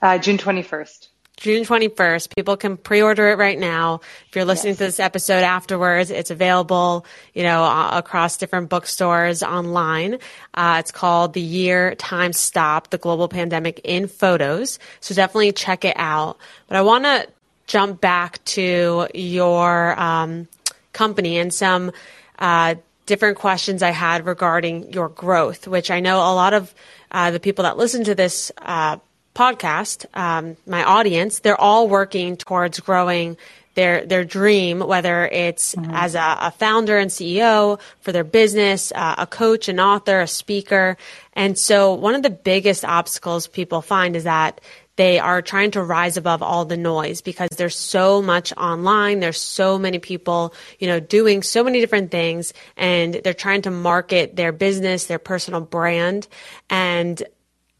Uh, 0.00 0.18
June 0.18 0.38
21st. 0.38 1.05
June 1.36 1.64
21st. 1.64 2.34
People 2.34 2.56
can 2.56 2.76
pre-order 2.78 3.28
it 3.28 3.38
right 3.38 3.58
now. 3.58 4.00
If 4.28 4.36
you're 4.36 4.46
listening 4.46 4.72
yes. 4.72 4.78
to 4.78 4.84
this 4.84 5.00
episode 5.00 5.42
afterwards, 5.42 6.10
it's 6.10 6.30
available, 6.30 7.04
you 7.34 7.42
know, 7.42 7.64
across 7.92 8.38
different 8.38 8.70
bookstores 8.70 9.42
online. 9.42 10.18
Uh, 10.54 10.76
it's 10.80 10.90
called 10.90 11.34
The 11.34 11.42
Year 11.42 11.94
Time 11.94 12.32
Stop, 12.32 12.88
The 12.88 12.98
Global 12.98 13.28
Pandemic 13.28 13.82
in 13.84 14.08
Photos. 14.08 14.78
So 15.00 15.14
definitely 15.14 15.52
check 15.52 15.84
it 15.84 15.96
out. 15.98 16.38
But 16.68 16.78
I 16.78 16.82
want 16.82 17.04
to 17.04 17.28
jump 17.66 18.00
back 18.00 18.42
to 18.44 19.06
your 19.12 20.00
um, 20.00 20.48
company 20.92 21.38
and 21.38 21.52
some 21.52 21.92
uh, 22.38 22.76
different 23.04 23.36
questions 23.38 23.82
I 23.82 23.90
had 23.90 24.26
regarding 24.26 24.92
your 24.92 25.08
growth, 25.08 25.68
which 25.68 25.90
I 25.90 26.00
know 26.00 26.18
a 26.18 26.34
lot 26.34 26.54
of 26.54 26.74
uh, 27.10 27.30
the 27.30 27.40
people 27.40 27.64
that 27.64 27.76
listen 27.76 28.04
to 28.04 28.14
this 28.14 28.50
uh, 28.58 28.96
podcast, 29.36 30.06
um, 30.16 30.56
my 30.66 30.82
audience, 30.82 31.40
they're 31.40 31.60
all 31.60 31.88
working 31.88 32.36
towards 32.36 32.80
growing 32.80 33.36
their 33.74 34.06
their 34.06 34.24
dream, 34.24 34.80
whether 34.80 35.26
it's 35.26 35.74
mm-hmm. 35.74 35.94
as 35.94 36.14
a, 36.14 36.38
a, 36.40 36.50
founder 36.50 36.96
and 36.96 37.10
CEO 37.10 37.78
for 38.00 38.10
their 38.10 38.24
business, 38.24 38.90
uh, 38.94 39.16
a 39.18 39.26
coach, 39.26 39.68
an 39.68 39.78
author, 39.78 40.20
a 40.20 40.26
speaker. 40.26 40.96
And 41.34 41.58
so 41.58 41.92
one 41.92 42.14
of 42.14 42.22
the 42.22 42.30
biggest 42.30 42.86
obstacles 42.86 43.46
people 43.46 43.82
find 43.82 44.16
is 44.16 44.24
that 44.24 44.62
they 44.96 45.18
are 45.18 45.42
trying 45.42 45.72
to 45.72 45.82
rise 45.82 46.16
above 46.16 46.42
all 46.42 46.64
the 46.64 46.78
noise 46.78 47.20
because 47.20 47.50
there's 47.50 47.76
so 47.76 48.22
much 48.22 48.54
online. 48.56 49.20
There's 49.20 49.40
so 49.40 49.78
many 49.78 49.98
people, 49.98 50.54
you 50.78 50.86
know, 50.86 51.00
doing 51.00 51.42
so 51.42 51.62
many 51.62 51.80
different 51.80 52.10
things 52.10 52.54
and 52.78 53.12
they're 53.12 53.34
trying 53.34 53.60
to 53.62 53.70
market 53.70 54.36
their 54.36 54.52
business, 54.52 55.04
their 55.04 55.18
personal 55.18 55.60
brand. 55.60 56.26
And 56.70 57.22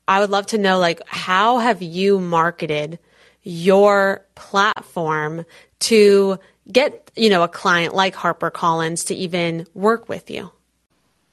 I 0.08 0.20
would 0.20 0.30
love 0.30 0.46
to 0.48 0.58
know, 0.58 0.78
like, 0.78 1.00
how 1.06 1.58
have 1.58 1.82
you 1.82 2.20
marketed 2.20 2.98
your 3.42 4.24
platform 4.34 5.44
to 5.80 6.38
get, 6.70 7.10
you 7.16 7.30
know, 7.30 7.42
a 7.42 7.48
client 7.48 7.94
like 7.94 8.14
HarperCollins 8.14 9.06
to 9.08 9.14
even 9.14 9.66
work 9.74 10.08
with 10.08 10.30
you? 10.30 10.50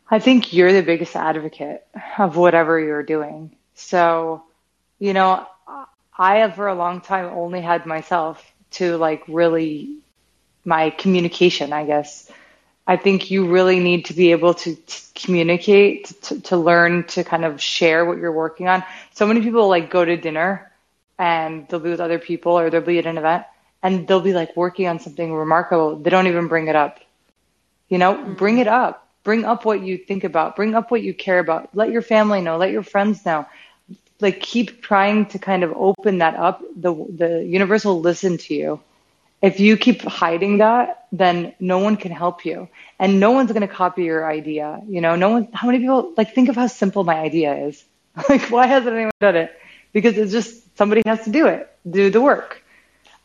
I 0.10 0.20
think 0.20 0.54
you're 0.54 0.74
the 0.74 0.84
biggest 0.84 1.16
advocate 1.16 1.86
of 2.18 2.36
whatever 2.36 2.80
you're 2.80 3.04
doing. 3.04 3.56
So, 3.76 4.44
you 5.00 5.14
know, 5.14 5.48
I 6.18 6.38
have 6.38 6.56
for 6.56 6.68
a 6.68 6.76
long 6.76 7.02
time 7.02 7.26
only 7.26 7.62
had 7.62 7.86
myself 7.86 8.54
to 8.72 8.98
like 8.98 9.24
really 9.28 9.98
my 10.66 10.92
communication, 10.92 11.74
I 11.74 11.86
guess. 11.86 12.32
I 12.86 12.98
think 12.98 13.32
you 13.32 13.48
really 13.48 13.80
need 13.80 14.06
to 14.06 14.14
be 14.14 14.32
able 14.32 14.54
to, 14.56 14.76
to 14.76 15.02
communicate, 15.16 16.22
to, 16.24 16.42
to 16.42 16.58
learn 16.58 17.06
to 17.08 17.24
kind 17.24 17.46
of 17.46 17.62
share 17.62 18.06
what 18.06 18.18
you're 18.18 18.32
working 18.32 18.68
on. 18.68 18.84
So 19.14 19.26
many 19.26 19.42
people 19.42 19.70
like 19.70 19.90
go 19.90 20.04
to 20.04 20.18
dinner 20.18 20.72
and 21.18 21.68
they'll 21.68 21.80
be 21.80 21.92
with 21.92 22.02
other 22.02 22.20
people 22.20 22.60
or 22.60 22.70
they'll 22.70 22.82
be 22.82 23.00
at 23.00 23.06
an 23.06 23.18
event 23.18 23.46
and 23.82 24.08
they'll 24.08 24.20
be 24.20 24.34
like 24.34 24.56
working 24.58 24.88
on 24.88 25.00
something 25.00 25.34
remarkable. 25.34 25.96
They 25.96 26.10
don't 26.10 26.28
even 26.28 26.48
bring 26.48 26.68
it 26.68 26.76
up. 26.76 27.00
You 27.88 27.98
know, 27.98 28.16
mm-hmm. 28.16 28.34
bring 28.34 28.58
it 28.58 28.68
up. 28.68 29.08
Bring 29.24 29.46
up 29.46 29.64
what 29.64 29.82
you 29.82 29.98
think 29.98 30.26
about. 30.26 30.58
Bring 30.58 30.76
up 30.76 30.92
what 30.92 31.02
you 31.02 31.14
care 31.14 31.40
about. 31.40 31.70
Let 31.74 31.92
your 31.92 32.02
family 32.02 32.42
know. 32.42 32.58
Let 32.58 32.72
your 32.72 32.84
friends 32.84 33.26
know 33.26 33.46
like 34.24 34.40
keep 34.40 34.82
trying 34.82 35.28
to 35.28 35.38
kind 35.38 35.64
of 35.64 35.74
open 35.74 36.20
that 36.20 36.36
up, 36.36 36.64
the 36.76 36.94
the 36.94 37.44
universe 37.44 37.86
will 37.86 38.00
listen 38.00 38.38
to 38.38 38.56
you. 38.56 38.80
If 39.44 39.60
you 39.60 39.78
keep 39.78 40.02
hiding 40.04 40.60
that, 40.60 41.08
then 41.12 41.54
no 41.60 41.80
one 41.80 41.98
can 41.98 42.12
help 42.14 42.46
you, 42.46 42.70
and 42.98 43.20
no 43.20 43.32
one's 43.32 43.52
going 43.52 43.68
to 43.68 43.74
copy 43.74 44.06
your 44.06 44.26
idea. 44.26 44.82
You 44.88 45.02
know, 45.02 45.18
no 45.18 45.30
one. 45.32 45.50
How 45.54 45.68
many 45.68 45.80
people 45.80 46.14
like 46.18 46.34
think 46.34 46.50
of 46.50 46.56
how 46.56 46.68
simple 46.68 47.04
my 47.04 47.18
idea 47.20 47.54
is? 47.68 47.84
like, 48.30 48.50
why 48.50 48.68
hasn't 48.68 48.96
anyone 48.96 49.12
done 49.20 49.36
it? 49.36 49.52
Because 49.92 50.18
it's 50.18 50.32
just 50.32 50.78
somebody 50.78 51.04
has 51.06 51.26
to 51.26 51.32
do 51.32 51.48
it, 51.48 51.70
do 51.90 52.10
the 52.10 52.22
work. 52.22 52.64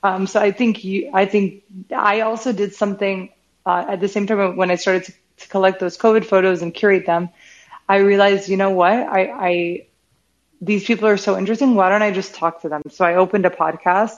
Um, 0.02 0.26
so 0.26 0.40
I 0.40 0.52
think 0.52 0.84
you. 0.84 1.10
I 1.14 1.26
think 1.26 1.64
I 1.94 2.22
also 2.22 2.52
did 2.52 2.74
something 2.74 3.30
uh, 3.66 3.86
at 3.88 4.00
the 4.00 4.08
same 4.08 4.26
time 4.26 4.56
when 4.56 4.70
I 4.72 4.76
started 4.76 5.04
to, 5.04 5.12
to 5.38 5.48
collect 5.48 5.80
those 5.80 5.98
COVID 5.98 6.24
photos 6.24 6.62
and 6.62 6.74
curate 6.74 7.06
them. 7.06 7.30
I 7.88 7.98
realized, 7.98 8.48
you 8.48 8.56
know 8.56 8.70
what? 8.70 8.92
I, 8.92 9.22
I 9.50 9.86
these 10.60 10.84
people 10.84 11.08
are 11.08 11.16
so 11.16 11.38
interesting. 11.38 11.74
Why 11.76 11.88
don't 11.90 12.02
I 12.02 12.12
just 12.12 12.34
talk 12.34 12.62
to 12.62 12.68
them? 12.68 12.82
So 12.90 13.04
I 13.04 13.14
opened 13.16 13.46
a 13.46 13.50
podcast 13.50 14.16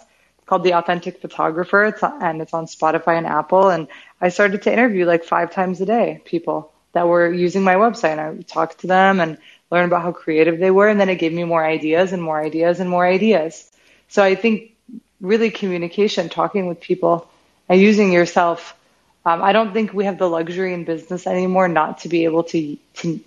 called 0.50 0.64
The 0.64 0.74
Authentic 0.74 1.20
Photographer. 1.20 1.84
It's 1.84 2.02
on, 2.02 2.20
and 2.20 2.42
it's 2.42 2.52
on 2.52 2.66
Spotify 2.66 3.16
and 3.16 3.26
Apple. 3.26 3.70
And 3.70 3.86
I 4.20 4.30
started 4.30 4.62
to 4.62 4.72
interview 4.72 5.06
like 5.06 5.22
five 5.22 5.52
times 5.52 5.80
a 5.80 5.86
day 5.86 6.20
people 6.24 6.72
that 6.92 7.06
were 7.06 7.32
using 7.32 7.62
my 7.62 7.76
website. 7.76 8.10
And 8.10 8.20
I 8.20 8.30
would 8.30 8.48
talk 8.48 8.76
to 8.78 8.88
them 8.88 9.20
and 9.20 9.38
learn 9.70 9.84
about 9.84 10.02
how 10.02 10.10
creative 10.10 10.58
they 10.58 10.72
were. 10.72 10.88
And 10.88 11.00
then 11.00 11.08
it 11.08 11.20
gave 11.20 11.32
me 11.32 11.44
more 11.44 11.64
ideas 11.64 12.12
and 12.12 12.20
more 12.20 12.38
ideas 12.38 12.80
and 12.80 12.90
more 12.90 13.06
ideas. 13.06 13.70
So 14.08 14.24
I 14.24 14.34
think 14.34 14.74
really 15.20 15.52
communication, 15.52 16.28
talking 16.28 16.66
with 16.66 16.80
people 16.80 17.30
and 17.68 17.80
using 17.80 18.12
yourself. 18.12 18.76
Um, 19.24 19.42
I 19.42 19.52
don't 19.52 19.72
think 19.72 19.92
we 19.92 20.06
have 20.06 20.18
the 20.18 20.28
luxury 20.28 20.74
in 20.74 20.84
business 20.84 21.28
anymore 21.28 21.68
not 21.68 21.98
to 22.00 22.08
be 22.08 22.24
able 22.24 22.42
to, 22.44 22.76
to 22.94 23.20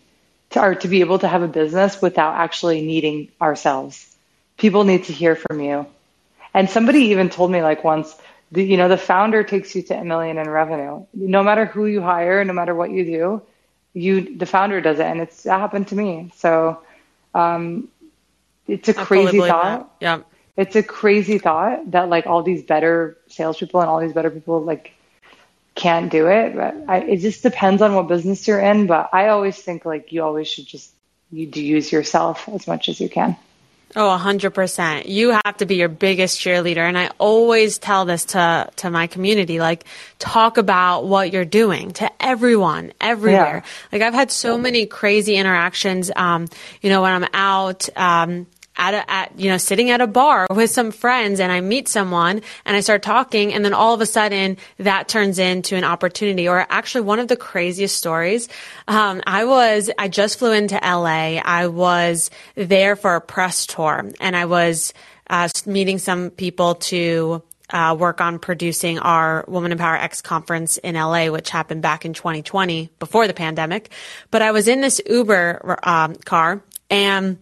to, 0.50 0.62
or 0.62 0.76
to 0.76 0.88
be 0.88 1.00
able 1.00 1.20
to 1.20 1.28
have 1.28 1.42
a 1.42 1.48
business 1.48 2.02
without 2.02 2.36
actually 2.36 2.82
needing 2.82 3.30
ourselves. 3.42 4.14
People 4.58 4.84
need 4.84 5.06
to 5.06 5.14
hear 5.14 5.36
from 5.36 5.62
you. 5.62 5.88
And 6.54 6.70
somebody 6.70 7.00
even 7.06 7.30
told 7.30 7.52
me 7.52 7.62
like 7.62 7.84
once, 7.84 8.16
the, 8.52 8.64
you 8.64 8.78
know, 8.78 8.88
the 8.88 8.98
founder 8.98 9.44
takes 9.44 9.76
you 9.76 9.82
to 9.84 10.00
a 10.00 10.04
million 10.04 10.38
in 10.38 10.50
revenue. 10.50 11.06
No 11.14 11.44
matter 11.44 11.66
who 11.66 11.86
you 11.86 12.02
hire, 12.02 12.44
no 12.46 12.54
matter 12.54 12.76
what 12.76 12.92
you 12.92 13.04
do, 13.06 13.42
you, 13.94 14.38
the 14.38 14.46
founder 14.46 14.82
does 14.82 15.00
it. 15.00 15.06
And 15.06 15.22
it's, 15.22 15.44
that 15.44 15.60
happened 15.60 15.88
to 15.90 15.96
me. 15.96 16.32
So, 16.38 16.80
um, 17.34 17.90
it's 18.68 18.90
a 18.90 19.00
I 19.00 19.04
crazy 19.04 19.40
thought. 19.40 20.00
That. 20.00 20.06
Yeah. 20.06 20.22
It's 20.56 20.76
a 20.76 20.84
crazy 20.84 21.40
thought 21.40 21.90
that 21.92 22.10
like 22.10 22.28
all 22.28 22.44
these 22.44 22.64
better 22.64 23.18
salespeople 23.28 23.82
and 23.82 23.90
all 23.90 24.00
these 24.00 24.14
better 24.14 24.30
people 24.30 24.62
like 24.62 24.94
can't 25.76 26.12
do 26.12 26.28
it. 26.28 26.56
But 26.56 26.76
I, 26.88 27.00
it 27.00 27.18
just 27.18 27.42
depends 27.42 27.82
on 27.82 27.96
what 27.96 28.08
business 28.08 28.48
you're 28.48 28.60
in. 28.60 28.86
But 28.86 29.10
I 29.14 29.30
always 29.30 29.58
think 29.58 29.84
like 29.84 30.12
you 30.12 30.24
always 30.24 30.48
should 30.48 30.68
just 30.68 30.92
you 31.32 31.48
do 31.48 31.62
use 31.62 31.92
yourself 31.92 32.48
as 32.48 32.68
much 32.68 32.88
as 32.88 33.02
you 33.02 33.10
can. 33.10 33.36
Oh, 33.96 34.12
a 34.12 34.18
hundred 34.18 34.52
percent. 34.52 35.08
You 35.08 35.38
have 35.46 35.58
to 35.58 35.66
be 35.66 35.76
your 35.76 35.90
biggest 35.90 36.40
cheerleader. 36.40 36.78
And 36.78 36.98
I 36.98 37.12
always 37.20 37.78
tell 37.78 38.06
this 38.06 38.26
to, 38.26 38.70
to 38.78 38.90
my 38.90 39.08
community, 39.08 39.60
like 39.60 39.86
talk 40.18 40.58
about 40.58 41.06
what 41.06 41.32
you're 41.32 41.46
doing 41.46 41.92
to 41.94 42.12
everyone, 42.20 42.94
everywhere. 43.00 43.64
Yeah. 43.64 43.70
Like 43.92 44.02
I've 44.02 44.14
had 44.14 44.32
so 44.32 44.58
many 44.58 44.86
crazy 44.88 45.36
interactions, 45.36 46.12
um, 46.16 46.48
you 46.82 46.90
know, 46.90 47.04
when 47.04 47.14
I'm 47.14 47.30
out, 47.34 47.88
um, 47.96 48.48
at 48.76 48.94
a, 48.94 49.10
at, 49.10 49.40
you 49.40 49.50
know, 49.50 49.58
sitting 49.58 49.90
at 49.90 50.02
a 50.02 50.08
bar 50.08 50.48
with 50.50 50.70
some 50.70 50.92
friends 50.92 51.40
and 51.40 51.52
I 51.52 51.62
meet 51.62 51.88
someone 51.88 52.42
and 52.66 52.76
I 52.76 52.80
start 52.80 53.04
talking 53.04 53.54
and 53.54 53.64
then 53.64 53.74
all 53.74 53.94
of 53.94 54.02
a 54.02 54.06
sudden 54.06 54.58
that 54.78 55.08
turns 55.08 55.40
into 55.40 55.76
an 55.76 55.84
opportunity 55.84 56.48
or 56.48 56.66
actually 56.70 57.02
one 57.02 57.20
of 57.20 57.28
the 57.28 57.36
craziest 57.36 57.96
stories. 57.96 58.50
Um, 58.88 59.22
I 59.26 59.46
was, 59.46 59.90
I 59.98 60.08
just 60.08 60.40
flew 60.40 60.52
into 60.52 60.76
LA. 60.76 61.38
I 61.38 61.68
was 61.68 62.32
there 62.56 62.96
for 62.96 63.16
a 63.16 63.22
press 63.22 63.68
tour 63.68 64.12
and 64.20 64.36
I 64.36 64.46
was, 64.46 64.94
uh, 65.30 65.50
meeting 65.66 66.00
some 66.00 66.30
people 66.32 66.76
to, 66.76 67.44
uh, 67.70 67.96
work 67.98 68.22
on 68.22 68.38
producing 68.38 69.00
our 69.00 69.46
Woman 69.48 69.72
in 69.72 69.78
Power 69.78 69.96
X 69.96 70.22
conference 70.22 70.78
in 70.78 70.96
LA, 70.96 71.30
which 71.30 71.50
happened 71.50 71.82
back 71.82 72.06
in 72.06 72.14
2020 72.14 72.90
before 73.00 73.26
the 73.26 73.34
pandemic. 73.34 73.90
But 74.30 74.42
I 74.42 74.52
was 74.52 74.68
in 74.68 74.82
this 74.82 75.02
Uber 75.08 75.80
um, 75.84 76.16
car 76.16 76.62
and 76.90 77.40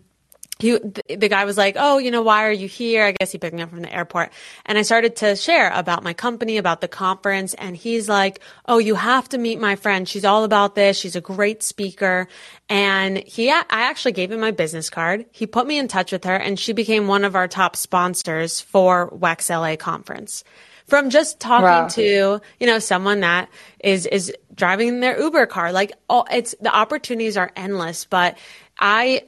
he, 0.62 0.78
the 0.78 1.28
guy 1.28 1.46
was 1.46 1.58
like, 1.58 1.76
Oh, 1.78 1.98
you 1.98 2.12
know, 2.12 2.22
why 2.22 2.46
are 2.46 2.52
you 2.52 2.68
here? 2.68 3.04
I 3.04 3.14
guess 3.14 3.32
he 3.32 3.38
picked 3.38 3.56
me 3.56 3.64
up 3.64 3.70
from 3.70 3.82
the 3.82 3.94
airport. 3.94 4.32
And 4.66 4.78
I 4.78 4.84
started 4.84 5.16
to 5.18 5.36
share 5.36 5.72
about 5.74 6.04
my 6.04 6.14
company, 6.14 6.58
about 6.58 6.82
the 6.82 6.88
conference. 6.88 7.54
And 7.56 7.76
he's 7.76 8.08
like, 8.08 8.42
Oh, 8.68 8.78
you 8.78 8.96
have 8.96 9.28
to 9.30 9.38
meet 9.38 9.60
my 9.60 9.76
friend. 9.76 10.08
She's 10.08 10.24
all 10.24 10.44
about 10.44 10.76
this. 10.76 10.98
She's 10.98 11.16
a 11.16 11.22
great 11.22 11.64
speaker. 11.64 12.28
And 12.70 13.18
he, 13.18 13.50
I 13.50 13.64
actually 13.70 14.12
gave 14.12 14.32
him 14.32 14.40
my 14.40 14.52
business 14.52 14.90
card. 14.90 15.26
He 15.32 15.48
put 15.48 15.66
me 15.66 15.80
in 15.80 15.88
touch 15.88 16.12
with 16.12 16.24
her 16.26 16.36
and 16.36 16.60
she 16.60 16.74
became 16.74 17.08
one 17.08 17.26
of 17.26 17.36
our 17.36 17.48
top 17.48 17.76
sponsors 17.76 18.62
for 18.62 19.10
WEX 19.10 19.50
LA 19.50 19.76
conference 19.76 20.44
from 20.88 21.10
just 21.10 21.40
talking 21.40 21.64
wow. 21.64 21.88
to 21.88 22.42
you 22.60 22.68
know 22.68 22.78
someone 22.80 23.22
that 23.22 23.50
is 23.80 24.06
is 24.06 24.34
driving 24.54 25.00
their 25.00 25.18
uber 25.22 25.46
car 25.46 25.72
like 25.72 25.94
all 26.10 26.28
it's 26.30 26.54
the 26.60 26.76
opportunities 26.76 27.38
are 27.38 27.50
endless 27.56 28.04
but 28.04 28.38
i 28.78 29.22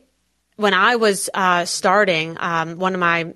when 0.64 0.74
I 0.74 0.96
was 0.96 1.30
uh, 1.34 1.66
starting 1.66 2.38
um, 2.40 2.80
one 2.80 2.94
of 2.94 3.00
my, 3.02 3.34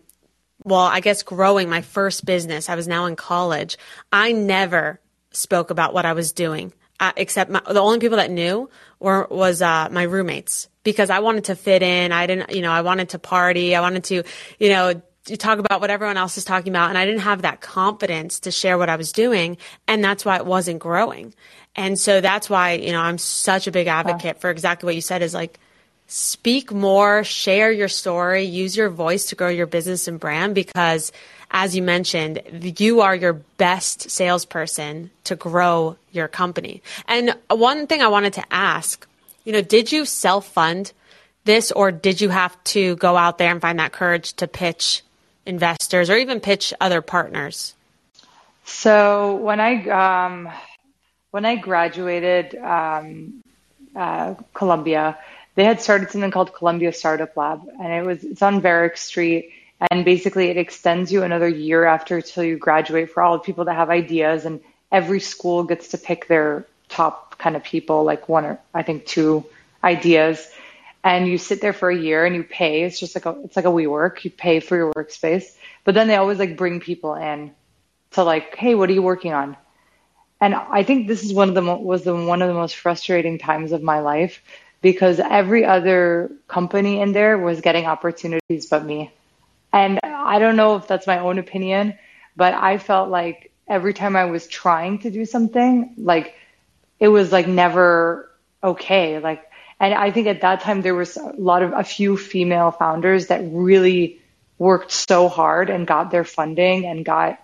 well, 0.63 0.79
I 0.79 1.01
guess 1.01 1.23
growing 1.23 1.69
my 1.69 1.81
first 1.81 2.23
business, 2.23 2.69
I 2.69 2.75
was 2.75 2.87
now 2.87 3.05
in 3.05 3.17
college. 3.17 3.77
I 4.13 4.31
never 4.31 5.01
spoke 5.31 5.69
about 5.69 5.93
what 5.93 6.05
I 6.05 6.13
was 6.13 6.31
doing, 6.31 6.71
uh, 7.01 7.11
except 7.17 7.51
my, 7.51 7.61
the 7.69 7.81
only 7.81 7.99
people 7.99 8.15
that 8.15 8.31
knew 8.31 8.69
were 9.01 9.27
was 9.29 9.61
uh, 9.61 9.89
my 9.91 10.03
roommates 10.03 10.69
because 10.83 11.09
I 11.09 11.19
wanted 11.19 11.43
to 11.45 11.57
fit 11.57 11.83
in. 11.83 12.13
I 12.13 12.27
didn't, 12.27 12.55
you 12.55 12.61
know, 12.61 12.71
I 12.71 12.79
wanted 12.79 13.09
to 13.09 13.19
party. 13.19 13.75
I 13.75 13.81
wanted 13.81 14.05
to, 14.05 14.23
you 14.57 14.69
know, 14.69 15.01
talk 15.25 15.59
about 15.59 15.81
what 15.81 15.89
everyone 15.89 16.15
else 16.15 16.37
is 16.37 16.45
talking 16.45 16.71
about. 16.71 16.87
And 16.87 16.97
I 16.97 17.05
didn't 17.05 17.23
have 17.23 17.41
that 17.41 17.59
confidence 17.59 18.39
to 18.41 18.51
share 18.51 18.77
what 18.77 18.87
I 18.87 18.95
was 18.95 19.11
doing. 19.11 19.57
And 19.85 20.01
that's 20.01 20.23
why 20.23 20.37
it 20.37 20.45
wasn't 20.45 20.79
growing. 20.79 21.33
And 21.75 21.99
so 21.99 22.21
that's 22.21 22.49
why, 22.49 22.75
you 22.75 22.93
know, 22.93 23.01
I'm 23.01 23.17
such 23.17 23.67
a 23.67 23.71
big 23.71 23.87
advocate 23.87 24.39
for 24.39 24.49
exactly 24.49 24.87
what 24.87 24.95
you 24.95 25.01
said 25.01 25.21
is 25.21 25.33
like, 25.33 25.59
speak 26.07 26.71
more, 26.71 27.23
share 27.23 27.71
your 27.71 27.89
story, 27.89 28.43
use 28.43 28.75
your 28.75 28.89
voice 28.89 29.25
to 29.25 29.35
grow 29.35 29.49
your 29.49 29.67
business 29.67 30.07
and 30.07 30.19
brand 30.19 30.55
because 30.55 31.11
as 31.51 31.75
you 31.75 31.81
mentioned, 31.81 32.41
you 32.77 33.01
are 33.01 33.15
your 33.15 33.33
best 33.33 34.09
salesperson 34.09 35.11
to 35.23 35.35
grow 35.35 35.95
your 36.11 36.27
company. 36.27 36.81
And 37.07 37.35
one 37.49 37.87
thing 37.87 38.01
I 38.01 38.07
wanted 38.07 38.33
to 38.33 38.43
ask, 38.51 39.07
you 39.45 39.53
know, 39.53 39.61
did 39.61 39.91
you 39.91 40.05
self 40.05 40.47
fund 40.47 40.91
this 41.45 41.71
or 41.71 41.91
did 41.91 42.19
you 42.19 42.29
have 42.29 42.61
to 42.65 42.97
go 42.97 43.15
out 43.15 43.37
there 43.37 43.49
and 43.49 43.61
find 43.61 43.79
that 43.79 43.93
courage 43.93 44.33
to 44.33 44.47
pitch 44.47 45.03
investors 45.45 46.09
or 46.09 46.17
even 46.17 46.41
pitch 46.41 46.73
other 46.81 47.01
partners? 47.01 47.73
So 48.65 49.35
when 49.35 49.61
I, 49.61 49.87
um, 49.87 50.49
when 51.31 51.45
I 51.45 51.55
graduated 51.55 52.55
um, 52.55 53.41
uh, 53.95 54.35
Columbia, 54.53 55.17
they 55.57 55.63
had 55.63 55.81
started 55.81 56.11
something 56.11 56.29
called 56.29 56.53
Columbia 56.53 56.93
Startup 56.93 57.35
Lab, 57.35 57.63
and 57.81 57.91
it 57.91 58.05
was 58.05 58.23
it's 58.23 58.43
on 58.43 58.61
Varick 58.61 58.95
Street, 58.95 59.49
and 59.89 60.05
basically 60.05 60.49
it 60.49 60.57
extends 60.57 61.11
you 61.11 61.23
another 61.23 61.47
year 61.47 61.83
after 61.83 62.21
till 62.21 62.43
you 62.43 62.57
graduate 62.57 63.09
for 63.09 63.23
all 63.23 63.33
the 63.33 63.43
people 63.43 63.65
that 63.65 63.73
have 63.73 63.89
ideas, 63.89 64.45
and 64.45 64.61
every 64.91 65.19
school 65.19 65.63
gets 65.63 65.87
to 65.89 65.97
pick 65.97 66.27
their 66.27 66.67
top 66.89 67.39
kind 67.39 67.55
of 67.55 67.63
people, 67.63 68.03
like 68.03 68.29
one 68.29 68.45
or 68.45 68.59
I 68.71 68.83
think 68.83 69.07
two 69.07 69.45
ideas, 69.83 70.47
and 71.03 71.27
you 71.27 71.39
sit 71.39 71.59
there 71.59 71.73
for 71.73 71.89
a 71.89 71.97
year 71.97 72.23
and 72.23 72.35
you 72.35 72.43
pay. 72.43 72.83
It's 72.83 72.99
just 72.99 73.15
like 73.15 73.25
a, 73.25 73.41
it's 73.43 73.55
like 73.55 73.65
a 73.65 73.69
WeWork. 73.69 74.23
You 74.23 74.29
pay 74.29 74.59
for 74.59 74.75
your 74.77 74.93
workspace, 74.93 75.55
but 75.83 75.95
then 75.95 76.07
they 76.07 76.17
always 76.17 76.37
like 76.37 76.55
bring 76.55 76.81
people 76.81 77.15
in 77.15 77.49
to 78.11 78.23
like, 78.23 78.55
hey, 78.55 78.75
what 78.75 78.91
are 78.91 78.93
you 78.93 79.01
working 79.01 79.33
on? 79.33 79.57
And 80.39 80.53
I 80.53 80.83
think 80.83 81.07
this 81.07 81.23
is 81.23 81.33
one 81.33 81.49
of 81.49 81.55
the 81.55 81.63
mo- 81.63 81.79
was 81.79 82.03
the 82.03 82.15
one 82.15 82.43
of 82.43 82.47
the 82.47 82.53
most 82.53 82.75
frustrating 82.75 83.39
times 83.39 83.71
of 83.71 83.81
my 83.81 84.01
life 84.01 84.39
because 84.81 85.19
every 85.19 85.65
other 85.65 86.31
company 86.47 87.01
in 87.01 87.11
there 87.11 87.37
was 87.37 87.61
getting 87.61 87.85
opportunities 87.85 88.67
but 88.67 88.85
me. 88.85 89.11
And 89.73 89.99
I 90.03 90.39
don't 90.39 90.55
know 90.55 90.75
if 90.75 90.87
that's 90.87 91.07
my 91.07 91.19
own 91.19 91.39
opinion, 91.39 91.97
but 92.35 92.53
I 92.53 92.77
felt 92.77 93.09
like 93.09 93.51
every 93.67 93.93
time 93.93 94.15
I 94.15 94.25
was 94.25 94.47
trying 94.47 94.99
to 94.99 95.11
do 95.11 95.25
something, 95.25 95.93
like 95.97 96.35
it 96.99 97.09
was 97.09 97.31
like 97.31 97.47
never 97.47 98.31
okay. 98.63 99.19
Like, 99.19 99.43
and 99.79 99.93
I 99.93 100.11
think 100.11 100.27
at 100.27 100.41
that 100.41 100.61
time 100.61 100.81
there 100.81 100.95
was 100.95 101.17
a 101.17 101.33
lot 101.37 101.63
of 101.63 101.73
a 101.73 101.83
few 101.83 102.17
female 102.17 102.71
founders 102.71 103.27
that 103.27 103.41
really 103.43 104.21
worked 104.57 104.91
so 104.91 105.27
hard 105.27 105.69
and 105.69 105.85
got 105.85 106.09
their 106.09 106.23
funding 106.23 106.85
and 106.85 107.05
got 107.05 107.39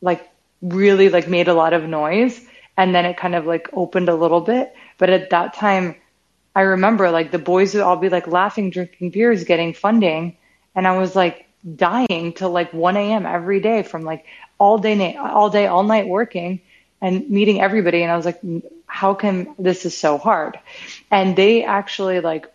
like 0.00 0.28
really 0.62 1.08
like 1.08 1.28
made 1.28 1.48
a 1.48 1.54
lot 1.54 1.72
of 1.72 1.84
noise. 1.84 2.40
And 2.76 2.94
then 2.94 3.04
it 3.06 3.16
kind 3.16 3.34
of 3.34 3.46
like 3.46 3.68
opened 3.72 4.08
a 4.08 4.14
little 4.14 4.40
bit. 4.40 4.74
But 4.98 5.10
at 5.10 5.30
that 5.30 5.54
time, 5.54 5.96
I 6.54 6.62
remember 6.62 7.10
like 7.10 7.30
the 7.30 7.38
boys 7.38 7.74
would 7.74 7.82
all 7.82 7.96
be 7.96 8.08
like 8.08 8.26
laughing, 8.26 8.70
drinking 8.70 9.10
beers, 9.10 9.44
getting 9.44 9.74
funding. 9.74 10.36
And 10.74 10.86
I 10.86 10.96
was 10.98 11.16
like 11.16 11.46
dying 11.76 12.32
till 12.32 12.50
like 12.50 12.72
1 12.72 12.96
a.m. 12.96 13.26
every 13.26 13.60
day 13.60 13.82
from 13.82 14.02
like 14.02 14.24
all 14.58 14.78
day, 14.78 15.16
all 15.16 15.50
day, 15.50 15.66
all 15.66 15.82
night 15.82 16.06
working 16.06 16.60
and 17.00 17.28
meeting 17.28 17.60
everybody. 17.60 18.02
And 18.02 18.12
I 18.12 18.16
was 18.16 18.24
like, 18.24 18.40
how 18.86 19.14
come 19.14 19.54
this 19.58 19.84
is 19.84 19.96
so 19.96 20.18
hard? 20.18 20.58
And 21.10 21.34
they 21.36 21.64
actually 21.64 22.20
like 22.20 22.46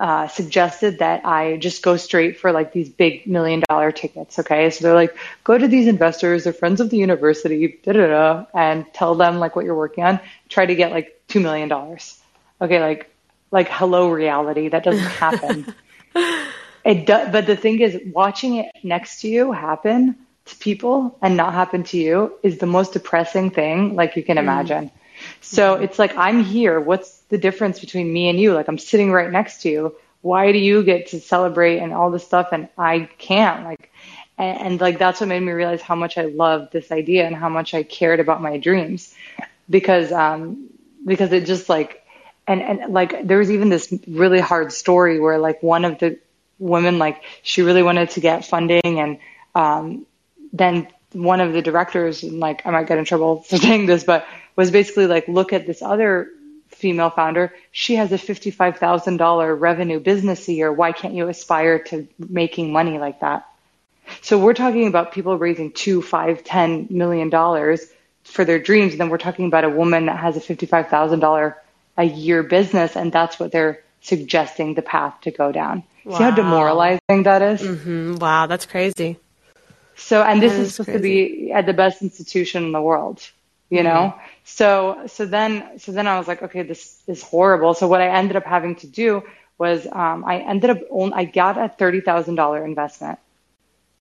uh, 0.00 0.26
suggested 0.26 0.98
that 0.98 1.24
I 1.24 1.56
just 1.56 1.82
go 1.82 1.96
straight 1.96 2.38
for 2.40 2.50
like 2.50 2.72
these 2.72 2.88
big 2.88 3.26
million 3.26 3.62
dollar 3.68 3.92
tickets. 3.92 4.38
Okay. 4.40 4.70
So 4.70 4.84
they're 4.84 4.94
like, 4.94 5.16
go 5.44 5.56
to 5.56 5.68
these 5.68 5.86
investors, 5.86 6.44
they're 6.44 6.52
friends 6.52 6.80
of 6.80 6.90
the 6.90 6.96
university, 6.96 7.78
da 7.84 7.92
da 7.92 8.06
da, 8.08 8.46
and 8.52 8.86
tell 8.92 9.14
them 9.14 9.38
like 9.38 9.54
what 9.54 9.64
you're 9.64 9.76
working 9.76 10.02
on. 10.02 10.18
Try 10.48 10.66
to 10.66 10.74
get 10.74 10.90
like 10.90 11.22
$2 11.28 11.40
million. 11.40 11.70
Okay. 12.60 12.80
Like, 12.80 13.10
like 13.50 13.68
hello 13.68 14.10
reality. 14.10 14.68
That 14.68 14.84
doesn't 14.84 15.04
happen. 15.04 15.74
it 16.84 17.06
does. 17.06 17.30
But 17.30 17.46
the 17.46 17.56
thing 17.56 17.80
is 17.80 17.98
watching 18.12 18.56
it 18.56 18.70
next 18.82 19.20
to 19.20 19.28
you 19.28 19.52
happen 19.52 20.16
to 20.46 20.56
people 20.56 21.16
and 21.22 21.36
not 21.36 21.54
happen 21.54 21.84
to 21.84 21.96
you 21.96 22.34
is 22.42 22.58
the 22.58 22.66
most 22.66 22.92
depressing 22.92 23.50
thing 23.50 23.94
like 23.94 24.16
you 24.16 24.22
can 24.22 24.36
mm. 24.36 24.40
imagine. 24.40 24.86
Mm. 24.86 24.92
So 25.40 25.74
it's 25.74 25.98
like, 25.98 26.16
I'm 26.16 26.42
here. 26.42 26.80
What's 26.80 27.20
the 27.28 27.38
difference 27.38 27.80
between 27.80 28.12
me 28.12 28.28
and 28.28 28.38
you? 28.38 28.52
Like, 28.52 28.68
I'm 28.68 28.78
sitting 28.78 29.12
right 29.12 29.30
next 29.30 29.62
to 29.62 29.70
you. 29.70 29.96
Why 30.20 30.52
do 30.52 30.58
you 30.58 30.82
get 30.82 31.08
to 31.08 31.20
celebrate 31.20 31.78
and 31.78 31.92
all 31.92 32.10
this 32.10 32.24
stuff 32.24 32.48
and 32.52 32.68
I 32.76 33.08
can't? 33.18 33.64
Like, 33.64 33.90
and, 34.36 34.60
and 34.60 34.80
like, 34.80 34.98
that's 34.98 35.20
what 35.20 35.28
made 35.28 35.40
me 35.40 35.52
realize 35.52 35.82
how 35.82 35.94
much 35.94 36.18
I 36.18 36.24
loved 36.24 36.72
this 36.72 36.90
idea 36.90 37.26
and 37.26 37.36
how 37.36 37.48
much 37.48 37.74
I 37.74 37.82
cared 37.82 38.20
about 38.20 38.42
my 38.42 38.58
dreams 38.58 39.14
because, 39.70 40.12
um, 40.12 40.68
because 41.04 41.32
it 41.32 41.46
just 41.46 41.68
like, 41.68 42.03
and, 42.46 42.62
and 42.62 42.92
like, 42.92 43.26
there 43.26 43.38
was 43.38 43.50
even 43.50 43.68
this 43.68 43.92
really 44.06 44.40
hard 44.40 44.72
story 44.72 45.18
where 45.20 45.38
like 45.38 45.62
one 45.62 45.84
of 45.84 45.98
the 45.98 46.18
women, 46.58 46.98
like, 46.98 47.22
she 47.42 47.62
really 47.62 47.82
wanted 47.82 48.10
to 48.10 48.20
get 48.20 48.44
funding 48.44 49.00
and, 49.00 49.18
um, 49.54 50.06
then 50.52 50.88
one 51.12 51.40
of 51.40 51.52
the 51.52 51.62
directors, 51.62 52.22
and 52.22 52.40
like, 52.40 52.66
I 52.66 52.70
might 52.70 52.86
get 52.86 52.98
in 52.98 53.04
trouble 53.04 53.42
for 53.42 53.56
saying 53.66 53.86
this, 53.86 54.04
but 54.04 54.26
was 54.56 54.70
basically 54.70 55.06
like, 55.06 55.28
look 55.28 55.52
at 55.52 55.66
this 55.66 55.82
other 55.82 56.28
female 56.68 57.10
founder. 57.10 57.52
She 57.72 57.96
has 57.96 58.12
a 58.12 58.18
$55,000 58.18 59.60
revenue 59.60 60.00
business 60.00 60.48
a 60.48 60.52
year. 60.52 60.72
Why 60.72 60.92
can't 60.92 61.14
you 61.14 61.28
aspire 61.28 61.78
to 61.84 62.08
making 62.18 62.72
money 62.72 62.98
like 62.98 63.20
that? 63.20 63.46
So 64.20 64.38
we're 64.38 64.54
talking 64.54 64.86
about 64.86 65.12
people 65.12 65.38
raising 65.38 65.72
two, 65.72 66.02
five, 66.02 66.44
ten 66.44 66.86
million 66.90 67.30
dollars 67.30 67.86
for 68.24 68.44
their 68.44 68.58
dreams. 68.58 68.92
And 68.92 69.00
then 69.00 69.08
we're 69.08 69.18
talking 69.18 69.46
about 69.46 69.64
a 69.64 69.70
woman 69.70 70.06
that 70.06 70.18
has 70.18 70.36
a 70.36 70.40
$55,000 70.40 71.54
a 71.96 72.04
year 72.04 72.42
business. 72.42 72.96
And 72.96 73.12
that's 73.12 73.38
what 73.38 73.52
they're 73.52 73.82
suggesting 74.00 74.74
the 74.74 74.82
path 74.82 75.20
to 75.22 75.30
go 75.30 75.52
down. 75.52 75.84
Wow. 76.04 76.18
See 76.18 76.24
how 76.24 76.30
demoralizing 76.30 77.22
that 77.24 77.42
is? 77.42 77.62
Mm-hmm. 77.62 78.16
Wow. 78.16 78.46
That's 78.46 78.66
crazy. 78.66 79.18
So, 79.96 80.22
and 80.22 80.42
this 80.42 80.52
is, 80.52 80.58
is 80.58 80.74
supposed 80.74 81.00
crazy. 81.00 81.28
to 81.28 81.44
be 81.46 81.52
at 81.52 81.66
the 81.66 81.72
best 81.72 82.02
institution 82.02 82.64
in 82.64 82.72
the 82.72 82.82
world 82.82 83.22
you 83.70 83.82
know? 83.82 84.14
Mm-hmm. 84.14 84.26
So, 84.44 85.06
so 85.06 85.26
then, 85.26 85.78
so 85.78 85.92
then 85.92 86.06
I 86.06 86.18
was 86.18 86.28
like, 86.28 86.42
okay, 86.42 86.62
this 86.62 87.02
is 87.06 87.22
horrible. 87.22 87.74
So 87.74 87.88
what 87.88 88.00
I 88.00 88.08
ended 88.08 88.36
up 88.36 88.44
having 88.44 88.76
to 88.76 88.86
do 88.86 89.24
was, 89.58 89.86
um, 89.90 90.24
I 90.24 90.38
ended 90.38 90.70
up, 90.70 90.78
only, 90.90 91.14
I 91.14 91.24
got 91.24 91.56
a 91.56 91.68
$30,000 91.68 92.64
investment. 92.64 93.18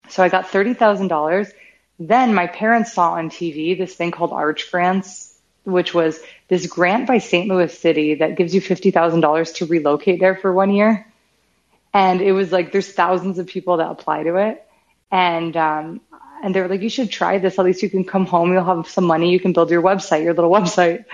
So 0.10 0.24
I 0.24 0.30
got 0.30 0.48
$30,000. 0.48 1.52
Then 2.00 2.34
my 2.34 2.48
parents 2.48 2.94
saw 2.94 3.14
on 3.14 3.30
TV 3.30 3.78
this 3.78 3.96
thing 3.96 4.12
called 4.12 4.32
Arch 4.32 4.70
Grants, 4.70 5.33
which 5.64 5.94
was 5.94 6.20
this 6.48 6.68
grant 6.68 7.08
by 7.08 7.20
St. 7.20 7.48
Louis 7.48 7.78
City 7.78 8.16
that 8.16 8.36
gives 8.36 8.54
you 8.54 8.62
$50,000 8.62 9.56
to 9.56 9.66
relocate 9.66 10.20
there 10.20 10.36
for 10.36 10.54
one 10.54 10.74
year. 10.74 11.08
And 11.94 12.22
it 12.22 12.32
was 12.32 12.52
like, 12.52 12.72
there's 12.72 12.92
thousands 12.92 13.40
of 13.40 13.48
people 13.48 13.78
that 13.78 13.90
apply 13.90 14.24
to 14.24 14.36
it. 14.36 14.68
And 15.12 15.56
um, 15.56 16.02
and 16.44 16.54
they 16.54 16.60
were 16.60 16.68
like, 16.68 16.82
you 16.82 16.90
should 16.90 17.10
try 17.10 17.38
this. 17.38 17.58
At 17.58 17.64
least 17.64 17.82
you 17.82 17.90
can 17.90 18.04
come 18.04 18.26
home. 18.26 18.52
You'll 18.52 18.66
have 18.66 18.90
some 18.90 19.06
money. 19.06 19.32
You 19.32 19.40
can 19.40 19.54
build 19.54 19.72
your 19.72 19.82
website, 19.82 20.24
your 20.24 20.34
little 20.34 20.52
website. 20.60 21.06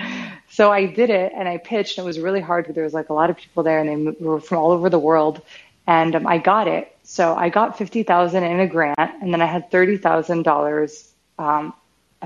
So 0.49 0.71
I 0.71 0.87
did 0.87 1.11
it 1.11 1.31
and 1.35 1.47
I 1.47 1.57
pitched. 1.57 1.99
And 1.99 2.05
it 2.05 2.07
was 2.07 2.19
really 2.19 2.41
hard 2.41 2.63
because 2.63 2.73
there 2.73 2.83
was 2.83 2.95
like 2.95 3.09
a 3.09 3.13
lot 3.13 3.29
of 3.29 3.37
people 3.37 3.61
there 3.61 3.79
and 3.79 4.07
they 4.07 4.25
were 4.25 4.41
from 4.41 4.57
all 4.57 4.71
over 4.71 4.89
the 4.89 4.97
world. 4.97 5.43
And 5.85 6.15
um, 6.15 6.25
I 6.25 6.39
got 6.39 6.67
it. 6.67 6.95
So 7.03 7.35
I 7.35 7.49
got 7.49 7.77
50,000 7.77 8.43
in 8.43 8.59
a 8.59 8.67
grant 8.67 8.97
and 8.97 9.31
then 9.31 9.41
I 9.41 9.45
had 9.45 9.69
$30,000 9.69 11.07
um, 11.37 11.73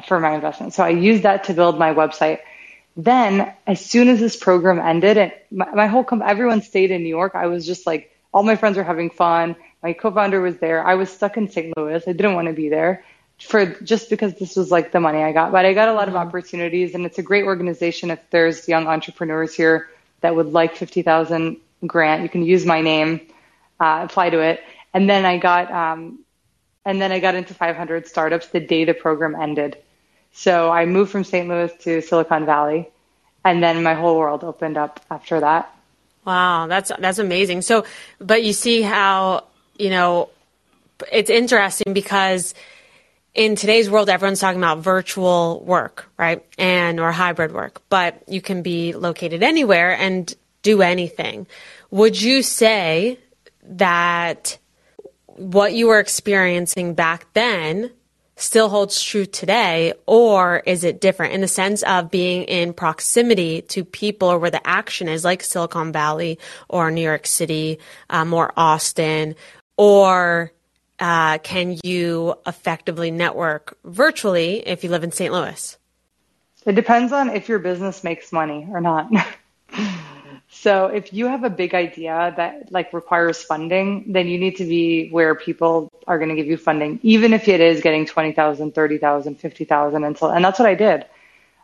for 0.08 0.20
my 0.20 0.34
investment. 0.34 0.74
So 0.74 0.84
I 0.84 0.90
used 0.90 1.24
that 1.24 1.46
to 1.46 1.54
build 1.54 1.78
my 1.78 1.94
website. 1.94 2.40
Then 2.96 3.54
as 3.66 3.84
soon 3.84 4.10
as 4.10 4.20
this 4.20 4.36
program 4.36 4.80
ended 4.80 5.18
and 5.18 5.34
my, 5.52 5.70
my 5.74 5.88
whole, 5.88 6.04
com- 6.04 6.22
everyone 6.22 6.62
stayed 6.62 6.92
in 6.92 7.04
New 7.04 7.10
York, 7.10 7.34
I 7.36 7.48
was 7.48 7.66
just 7.66 7.88
like, 7.88 8.12
all 8.34 8.44
my 8.44 8.56
friends 8.56 8.78
were 8.78 8.84
having 8.84 9.10
fun. 9.10 9.56
My 9.82 9.94
co-founder 9.94 10.42
was 10.42 10.58
there. 10.58 10.86
I 10.86 10.96
was 10.96 11.10
stuck 11.10 11.38
in 11.38 11.50
St. 11.50 11.76
Louis. 11.78 12.04
I 12.08 12.14
didn't 12.14 12.36
want 12.36 12.48
to 12.48 12.54
be 12.54 12.70
there 12.70 13.04
for 13.40 13.66
just 13.66 14.10
because 14.10 14.34
this 14.36 14.56
was 14.56 14.72
like 14.72 14.92
the 14.92 15.00
money 15.00 15.22
I 15.22 15.32
got. 15.32 15.52
But 15.52 15.66
I 15.66 15.74
got 15.74 15.90
a 15.90 15.94
lot 15.94 16.08
of 16.08 16.14
mm-hmm. 16.14 16.28
opportunities, 16.28 16.96
and 16.96 17.06
it's 17.06 17.20
a 17.20 17.24
great 17.24 17.46
organization. 17.46 18.12
If 18.12 18.20
there's 18.30 18.68
young 18.68 18.88
entrepreneurs 18.88 19.54
here 19.54 19.90
that 20.22 20.36
would 20.36 20.54
like 20.54 20.76
50,000 20.76 21.58
grant, 21.86 22.24
you 22.24 22.30
can 22.30 22.44
use 22.44 22.66
my 22.66 22.82
name, 22.82 23.22
uh, 23.80 24.02
apply 24.04 24.30
to 24.30 24.40
it. 24.40 24.62
And 24.94 25.10
then 25.10 25.26
I 25.26 25.38
got, 25.38 25.72
um, 25.72 26.20
and 26.86 27.02
then 27.02 27.12
I 27.12 27.20
got 27.20 27.36
into 27.36 27.54
500 27.54 28.08
startups 28.08 28.48
the 28.48 28.60
day 28.60 28.86
the 28.86 28.94
program 28.94 29.36
ended. 29.36 29.78
So 30.32 30.72
I 30.72 30.86
moved 30.86 31.12
from 31.12 31.24
St. 31.24 31.48
Louis 31.48 31.72
to 31.82 32.02
Silicon 32.02 32.46
Valley, 32.46 32.90
and 33.46 33.62
then 33.62 33.84
my 33.84 33.94
whole 33.94 34.18
world 34.18 34.44
opened 34.44 34.78
up 34.78 35.00
after 35.12 35.40
that. 35.40 35.74
Wow, 36.26 36.68
that's 36.68 36.92
that's 37.00 37.20
amazing. 37.20 37.62
So, 37.62 37.86
but 38.20 38.44
you 38.44 38.54
see 38.54 38.82
how 38.82 39.44
you 39.78 39.90
know, 39.90 40.30
it's 41.12 41.30
interesting 41.30 41.94
because 41.94 42.54
in 43.34 43.56
today's 43.56 43.90
world, 43.90 44.10
everyone's 44.10 44.40
talking 44.40 44.60
about 44.60 44.80
virtual 44.80 45.64
work, 45.66 46.10
right? 46.18 46.44
And 46.58 47.00
or 47.00 47.12
hybrid 47.12 47.52
work, 47.52 47.82
but 47.90 48.24
you 48.28 48.42
can 48.42 48.62
be 48.62 48.94
located 48.94 49.44
anywhere 49.44 49.96
and 49.98 50.34
do 50.62 50.82
anything. 50.82 51.48
Would 51.92 52.22
you 52.22 52.42
say 52.44 53.20
that 53.64 54.58
what 55.36 55.74
you 55.74 55.88
were 55.88 56.00
experiencing 56.00 56.94
back 56.94 57.26
then 57.34 57.92
still 58.36 58.70
holds 58.70 59.02
true 59.02 59.26
today, 59.26 59.94
or 60.06 60.64
is 60.66 60.84
it 60.84 61.00
different 61.00 61.34
in 61.34 61.42
the 61.42 61.48
sense 61.48 61.84
of 61.84 62.10
being 62.10 62.44
in 62.44 62.74
proximity 62.74 63.62
to 63.62 63.86
people 63.86 64.28
or 64.28 64.40
where 64.40 64.52
the 64.52 64.66
action 64.68 65.08
is, 65.08 65.24
like 65.24 65.44
Silicon 65.44 65.92
Valley 65.92 66.40
or 66.68 66.90
New 66.90 67.02
York 67.02 67.28
City, 67.28 67.80
um, 68.10 68.34
or 68.34 68.52
Austin? 68.58 69.36
Or 69.78 70.52
uh, 71.00 71.38
can 71.40 71.78
you 71.84 72.36
effectively 72.46 73.12
network 73.12 73.78
virtually 73.84 74.68
if 74.68 74.84
you 74.84 74.90
live 74.90 75.04
in 75.04 75.12
St. 75.12 75.34
Louis? 75.34 75.78
It 76.66 76.74
depends 76.74 77.12
on 77.12 77.30
if 77.30 77.50
your 77.50 77.60
business 77.60 78.04
makes 78.04 78.32
money 78.32 78.68
or 78.72 78.82
not. 78.82 79.12
so 80.54 80.86
if 80.86 81.12
you 81.12 81.28
have 81.28 81.44
a 81.44 81.50
big 81.50 81.74
idea 81.74 82.34
that 82.38 82.72
like 82.72 82.94
requires 82.94 83.44
funding, 83.44 84.14
then 84.14 84.28
you 84.28 84.38
need 84.38 84.58
to 84.58 84.66
be 84.66 85.10
where 85.10 85.34
people 85.34 85.92
are 86.08 86.18
going 86.20 86.30
to 86.30 86.36
give 86.36 86.46
you 86.46 86.58
funding, 86.58 87.00
even 87.02 87.34
if 87.34 87.48
it 87.48 87.60
is 87.60 87.82
getting 87.82 88.06
20,000, 88.06 88.74
30,000, 88.74 89.36
50,000 89.36 90.04
and 90.04 90.18
so, 90.18 90.30
and 90.30 90.46
that's 90.46 90.60
what 90.60 90.68
I 90.68 90.76
did. 90.76 91.06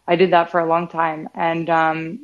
I 0.08 0.16
did 0.16 0.32
that 0.32 0.50
for 0.50 0.60
a 0.60 0.66
long 0.66 0.88
time. 0.88 1.30
And, 1.36 1.70
um, 1.70 2.20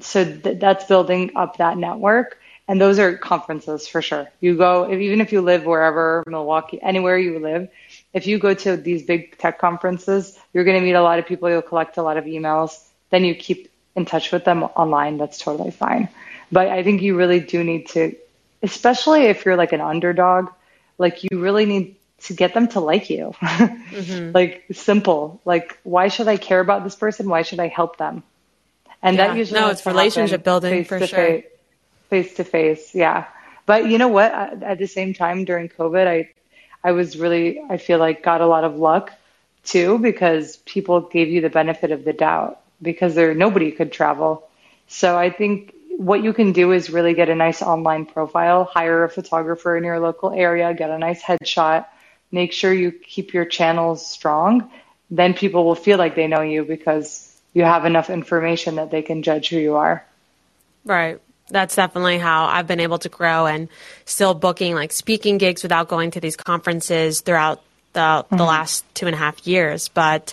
so 0.00 0.24
th- 0.24 0.60
that's 0.60 0.84
building 0.84 1.32
up 1.34 1.56
that 1.56 1.76
network. 1.76 2.38
And 2.68 2.80
those 2.80 3.00
are 3.00 3.18
conferences 3.18 3.88
for 3.88 4.00
sure. 4.00 4.28
You 4.40 4.56
go, 4.56 4.88
if, 4.90 5.00
even 5.00 5.20
if 5.20 5.32
you 5.32 5.40
live 5.40 5.64
wherever, 5.64 6.22
Milwaukee, 6.28 6.80
anywhere 6.80 7.18
you 7.18 7.40
live, 7.40 7.68
if 8.14 8.28
you 8.28 8.38
go 8.38 8.54
to 8.54 8.76
these 8.76 9.02
big 9.02 9.36
tech 9.36 9.58
conferences, 9.58 10.38
you're 10.54 10.64
going 10.64 10.78
to 10.78 10.84
meet 10.84 10.94
a 10.94 11.02
lot 11.02 11.18
of 11.18 11.26
people. 11.26 11.50
You'll 11.50 11.60
collect 11.60 11.96
a 11.96 12.02
lot 12.02 12.16
of 12.16 12.24
emails. 12.24 12.78
Then 13.10 13.24
you 13.24 13.34
keep 13.34 13.71
in 13.94 14.04
touch 14.04 14.32
with 14.32 14.44
them 14.44 14.62
online. 14.62 15.18
That's 15.18 15.38
totally 15.38 15.70
fine. 15.70 16.08
But 16.50 16.68
I 16.68 16.82
think 16.82 17.02
you 17.02 17.16
really 17.16 17.40
do 17.40 17.64
need 17.64 17.88
to, 17.90 18.14
especially 18.62 19.22
if 19.24 19.44
you're 19.44 19.56
like 19.56 19.72
an 19.72 19.80
underdog, 19.80 20.50
like 20.98 21.24
you 21.24 21.40
really 21.40 21.66
need 21.66 21.96
to 22.24 22.34
get 22.34 22.54
them 22.54 22.68
to 22.68 22.80
like 22.80 23.10
you. 23.10 23.34
mm-hmm. 23.40 24.32
Like 24.32 24.64
simple. 24.72 25.40
Like 25.44 25.78
why 25.82 26.08
should 26.08 26.28
I 26.28 26.36
care 26.36 26.60
about 26.60 26.84
this 26.84 26.94
person? 26.94 27.28
Why 27.28 27.42
should 27.42 27.60
I 27.60 27.68
help 27.68 27.96
them? 27.96 28.22
And 29.02 29.16
yeah. 29.16 29.28
that 29.28 29.36
usually 29.36 29.60
no, 29.60 29.68
it's 29.70 29.84
relationship 29.84 30.44
building 30.44 30.84
for 30.84 31.04
sure. 31.06 31.42
Face 32.08 32.34
to 32.34 32.44
face, 32.44 32.94
yeah. 32.94 33.26
But 33.64 33.88
you 33.88 33.98
know 33.98 34.08
what? 34.08 34.32
At 34.32 34.78
the 34.78 34.86
same 34.86 35.14
time, 35.14 35.44
during 35.44 35.68
COVID, 35.68 36.06
I 36.06 36.30
I 36.84 36.92
was 36.92 37.18
really 37.18 37.60
I 37.68 37.78
feel 37.78 37.98
like 37.98 38.22
got 38.22 38.40
a 38.40 38.46
lot 38.46 38.64
of 38.64 38.76
luck 38.76 39.12
too 39.64 39.98
because 39.98 40.58
people 40.58 41.00
gave 41.00 41.28
you 41.28 41.40
the 41.40 41.50
benefit 41.50 41.90
of 41.90 42.04
the 42.04 42.12
doubt 42.12 42.61
because 42.82 43.14
there 43.14 43.34
nobody 43.34 43.70
could 43.70 43.92
travel. 43.92 44.48
So 44.88 45.16
I 45.16 45.30
think 45.30 45.72
what 45.96 46.22
you 46.22 46.32
can 46.32 46.52
do 46.52 46.72
is 46.72 46.90
really 46.90 47.14
get 47.14 47.28
a 47.28 47.34
nice 47.34 47.62
online 47.62 48.06
profile, 48.06 48.64
hire 48.64 49.04
a 49.04 49.08
photographer 49.08 49.76
in 49.76 49.84
your 49.84 50.00
local 50.00 50.32
area, 50.32 50.74
get 50.74 50.90
a 50.90 50.98
nice 50.98 51.22
headshot, 51.22 51.86
make 52.30 52.52
sure 52.52 52.72
you 52.72 52.92
keep 52.92 53.32
your 53.32 53.44
channels 53.44 54.06
strong. 54.06 54.70
Then 55.10 55.34
people 55.34 55.64
will 55.64 55.74
feel 55.74 55.98
like 55.98 56.14
they 56.14 56.26
know 56.26 56.40
you 56.40 56.64
because 56.64 57.28
you 57.52 57.62
have 57.64 57.84
enough 57.84 58.10
information 58.10 58.76
that 58.76 58.90
they 58.90 59.02
can 59.02 59.22
judge 59.22 59.48
who 59.50 59.58
you 59.58 59.76
are. 59.76 60.04
Right. 60.84 61.20
That's 61.48 61.76
definitely 61.76 62.18
how 62.18 62.46
I've 62.46 62.66
been 62.66 62.80
able 62.80 62.98
to 63.00 63.10
grow 63.10 63.46
and 63.46 63.68
still 64.06 64.32
booking 64.32 64.74
like 64.74 64.90
speaking 64.90 65.36
gigs 65.36 65.62
without 65.62 65.88
going 65.88 66.12
to 66.12 66.20
these 66.20 66.36
conferences 66.36 67.20
throughout 67.20 67.62
the, 67.92 68.00
mm-hmm. 68.00 68.36
the 68.36 68.44
last 68.44 68.84
two 68.94 69.06
and 69.06 69.14
a 69.14 69.18
half 69.18 69.46
years. 69.46 69.88
But 69.88 70.32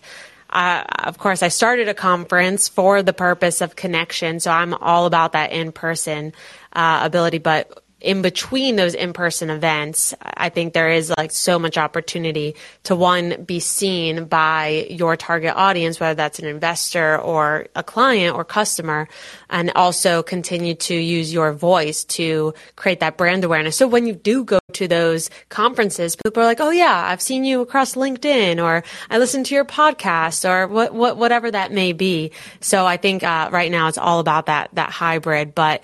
of 0.52 1.18
course, 1.18 1.43
I 1.43 1.50
started 1.50 1.88
a 1.88 1.93
conference 1.93 2.68
for 2.68 3.04
the 3.04 3.14
purpose 3.14 3.62
of 3.62 3.76
connection. 3.76 4.39
So 4.39 4.52
I'm 4.52 4.74
all 4.74 5.06
about 5.06 5.34
that 5.34 5.52
in 5.52 5.72
person 5.72 6.34
uh, 6.74 7.02
ability. 7.04 7.38
But 7.38 7.84
in 8.02 8.22
between 8.22 8.78
those 8.78 8.93
in-person 8.93 9.50
events, 9.50 10.14
I 10.22 10.50
think 10.50 10.74
there 10.74 10.89
is 10.89 11.12
like 11.18 11.32
so 11.32 11.60
much 11.60 11.78
opportunity 11.78 12.56
to 12.84 12.95
one 12.95 13.43
be 13.43 13.60
seen 13.60 14.26
by 14.26 14.88
your 14.89 15.18
target 15.18 15.54
audience, 15.56 16.00
whether 16.00 16.16
that's 16.16 16.39
an 16.39 16.45
investor 16.45 17.20
or 17.20 17.68
a 17.76 17.84
client 17.84 18.36
or 18.36 18.45
customer, 18.45 19.10
and 19.50 19.72
also 19.76 20.24
continue 20.24 20.76
to 20.76 20.95
use 20.95 21.34
your 21.34 21.52
voice 21.52 22.06
to 22.06 22.54
create 22.78 23.02
that 23.02 23.18
brand 23.18 23.43
awareness. 23.43 23.76
So 23.76 23.88
when 23.88 24.08
you 24.08 24.14
do 24.14 24.45
go 24.45 24.60
to 24.74 24.88
those 24.88 25.30
conferences, 25.50 26.16
people 26.16 26.41
are 26.41 26.45
like, 26.45 26.62
"Oh 26.62 26.72
yeah, 26.72 27.06
I've 27.08 27.22
seen 27.22 27.43
you 27.43 27.60
across 27.62 27.95
LinkedIn, 27.95 28.64
or 28.64 28.84
I 29.10 29.18
listened 29.18 29.47
to 29.47 29.56
your 29.56 29.66
podcast, 29.66 30.47
or 30.47 30.68
what, 30.68 30.93
what 30.93 31.18
whatever 31.18 31.52
that 31.52 31.74
may 31.74 31.91
be." 31.91 32.32
So 32.62 32.86
I 32.86 32.95
think 32.95 33.24
uh, 33.24 33.50
right 33.52 33.72
now 33.72 33.89
it's 33.89 33.97
all 33.97 34.20
about 34.20 34.45
that 34.45 34.70
that 34.74 34.89
hybrid, 34.89 35.54
but 35.54 35.84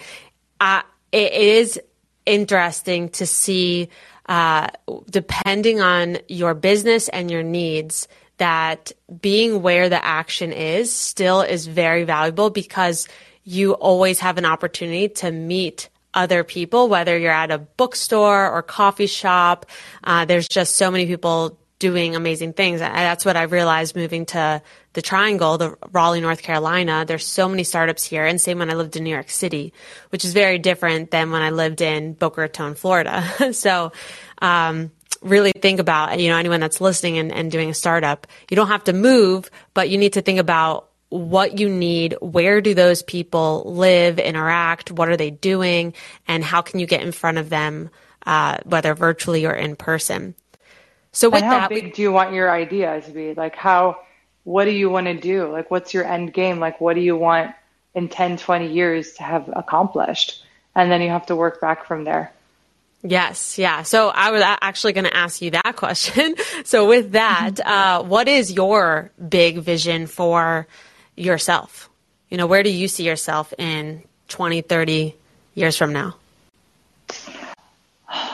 uh, 0.62 0.82
it 1.12 1.34
is 1.34 1.80
interesting 2.26 3.10
to 3.10 3.26
see, 3.26 3.90
uh, 4.28 4.68
depending 5.10 5.82
on 5.82 6.18
your 6.28 6.54
business 6.54 7.10
and 7.10 7.30
your 7.30 7.44
needs, 7.44 8.08
that 8.38 8.92
being 9.22 9.62
where 9.62 9.90
the 9.90 10.04
action 10.04 10.52
is 10.52 10.92
still 10.92 11.42
is 11.42 11.68
very 11.68 12.04
valuable 12.04 12.50
because 12.50 13.08
you 13.44 13.74
always 13.74 14.20
have 14.20 14.38
an 14.38 14.46
opportunity 14.46 15.08
to 15.08 15.32
meet 15.32 15.90
other 16.14 16.44
people, 16.44 16.88
whether 16.88 17.18
you're 17.18 17.32
at 17.32 17.52
a 17.52 17.58
bookstore 17.58 18.50
or 18.50 18.62
coffee 18.62 19.08
shop. 19.08 19.66
Uh, 20.04 20.26
there's 20.26 20.48
just 20.48 20.76
so 20.78 20.90
many 20.90 21.06
people 21.06 21.58
doing 21.80 22.16
amazing 22.16 22.54
things. 22.54 22.80
That's 22.80 23.26
what 23.26 23.36
I 23.36 23.44
realized 23.44 23.96
moving 23.96 24.26
to 24.28 24.62
the 24.94 25.02
Triangle, 25.02 25.58
the 25.58 25.76
Raleigh, 25.92 26.22
North 26.22 26.42
Carolina. 26.42 27.06
There's 27.06 27.26
so 27.26 27.50
many 27.50 27.64
startups 27.64 28.04
here, 28.04 28.26
and 28.26 28.40
same 28.40 28.60
when 28.60 28.70
I 28.70 28.76
lived 28.76 28.96
in 28.96 29.04
New 29.04 29.10
York 29.10 29.30
City, 29.30 29.74
which 30.10 30.24
is 30.24 30.34
very 30.34 30.58
different 30.58 31.12
than 31.12 31.32
when 31.32 31.42
I 31.42 31.50
lived 31.50 31.82
in 31.82 32.14
Boca 32.14 32.42
Raton, 32.42 32.76
Florida. 32.76 33.24
so, 33.54 33.92
um, 34.42 34.92
really 35.22 35.52
think 35.52 35.80
about, 35.80 36.20
you 36.20 36.30
know, 36.30 36.38
anyone 36.38 36.60
that's 36.60 36.80
listening 36.80 37.18
and, 37.18 37.32
and 37.32 37.52
doing 37.52 37.70
a 37.70 37.74
startup, 37.74 38.28
you 38.50 38.56
don't 38.56 38.68
have 38.68 38.84
to 38.86 38.94
move, 38.94 39.50
but 39.74 39.90
you 39.90 39.98
need 39.98 40.14
to 40.14 40.22
think 40.22 40.40
about 40.40 40.90
what 41.10 41.60
you 41.60 41.70
need, 41.70 42.16
where 42.22 42.62
do 42.62 42.74
those 42.74 43.04
people 43.04 43.64
live, 43.66 44.20
interact, 44.20 44.92
what 44.92 45.10
are 45.10 45.18
they 45.18 45.32
doing, 45.32 45.94
and 46.28 46.44
how 46.44 46.62
can 46.62 46.80
you 46.80 46.86
get 46.86 47.02
in 47.02 47.12
front 47.12 47.38
of 47.38 47.50
them, 47.50 47.90
uh, 48.26 48.58
whether 48.66 48.94
virtually 48.94 49.46
or 49.46 49.54
in 49.54 49.76
person. 49.76 50.36
So 51.16 51.30
with 51.30 51.44
and 51.44 51.46
how 51.46 51.60
that, 51.62 51.70
big 51.70 51.84
we, 51.86 51.92
do 51.92 52.02
you 52.02 52.12
want 52.12 52.34
your 52.34 52.52
idea 52.52 53.00
to 53.00 53.12
be? 53.12 53.34
Like 53.34 53.56
how, 53.56 54.00
what 54.44 54.66
do 54.66 54.72
you 54.72 54.90
want 54.90 55.08
to 55.08 55.14
do? 55.14 55.50
Like 55.50 55.72
what's 55.72 55.94
your 55.94 56.04
end 56.04 56.34
game? 56.34 56.60
Like 56.60 56.82
what 56.82 56.96
do 56.96 57.02
you 57.02 57.16
want 57.16 57.56
in 57.94 58.10
10, 58.10 58.38
20 58.38 58.74
years 58.74 59.14
to 59.14 59.24
have 59.24 59.50
accomplished? 59.56 60.44
And 60.76 60.92
then 60.92 61.02
you 61.02 61.10
have 61.10 61.28
to 61.28 61.36
work 61.36 61.62
back 61.62 61.86
from 61.86 62.04
there. 62.04 62.34
Yes, 63.02 63.58
yeah. 63.58 63.84
So 63.84 64.10
I 64.10 64.32
was 64.32 64.42
actually 64.44 64.92
going 64.92 65.06
to 65.06 65.16
ask 65.16 65.42
you 65.42 65.52
that 65.52 65.74
question. 65.78 66.36
so 66.66 66.86
with 66.86 67.14
that, 67.14 67.66
uh, 67.66 68.04
what 68.04 68.28
is 68.28 68.52
your 68.52 69.10
big 69.30 69.60
vision 69.60 70.08
for 70.08 70.68
yourself? 71.16 71.90
You 72.30 72.38
know, 72.38 72.48
where 72.48 72.62
do 72.62 72.70
you 72.70 72.90
see 72.90 73.06
yourself 73.06 73.54
in 73.58 74.04
20, 74.28 74.64
30 74.64 75.16
years 75.54 75.78
from 75.78 75.94
now? 75.94 76.18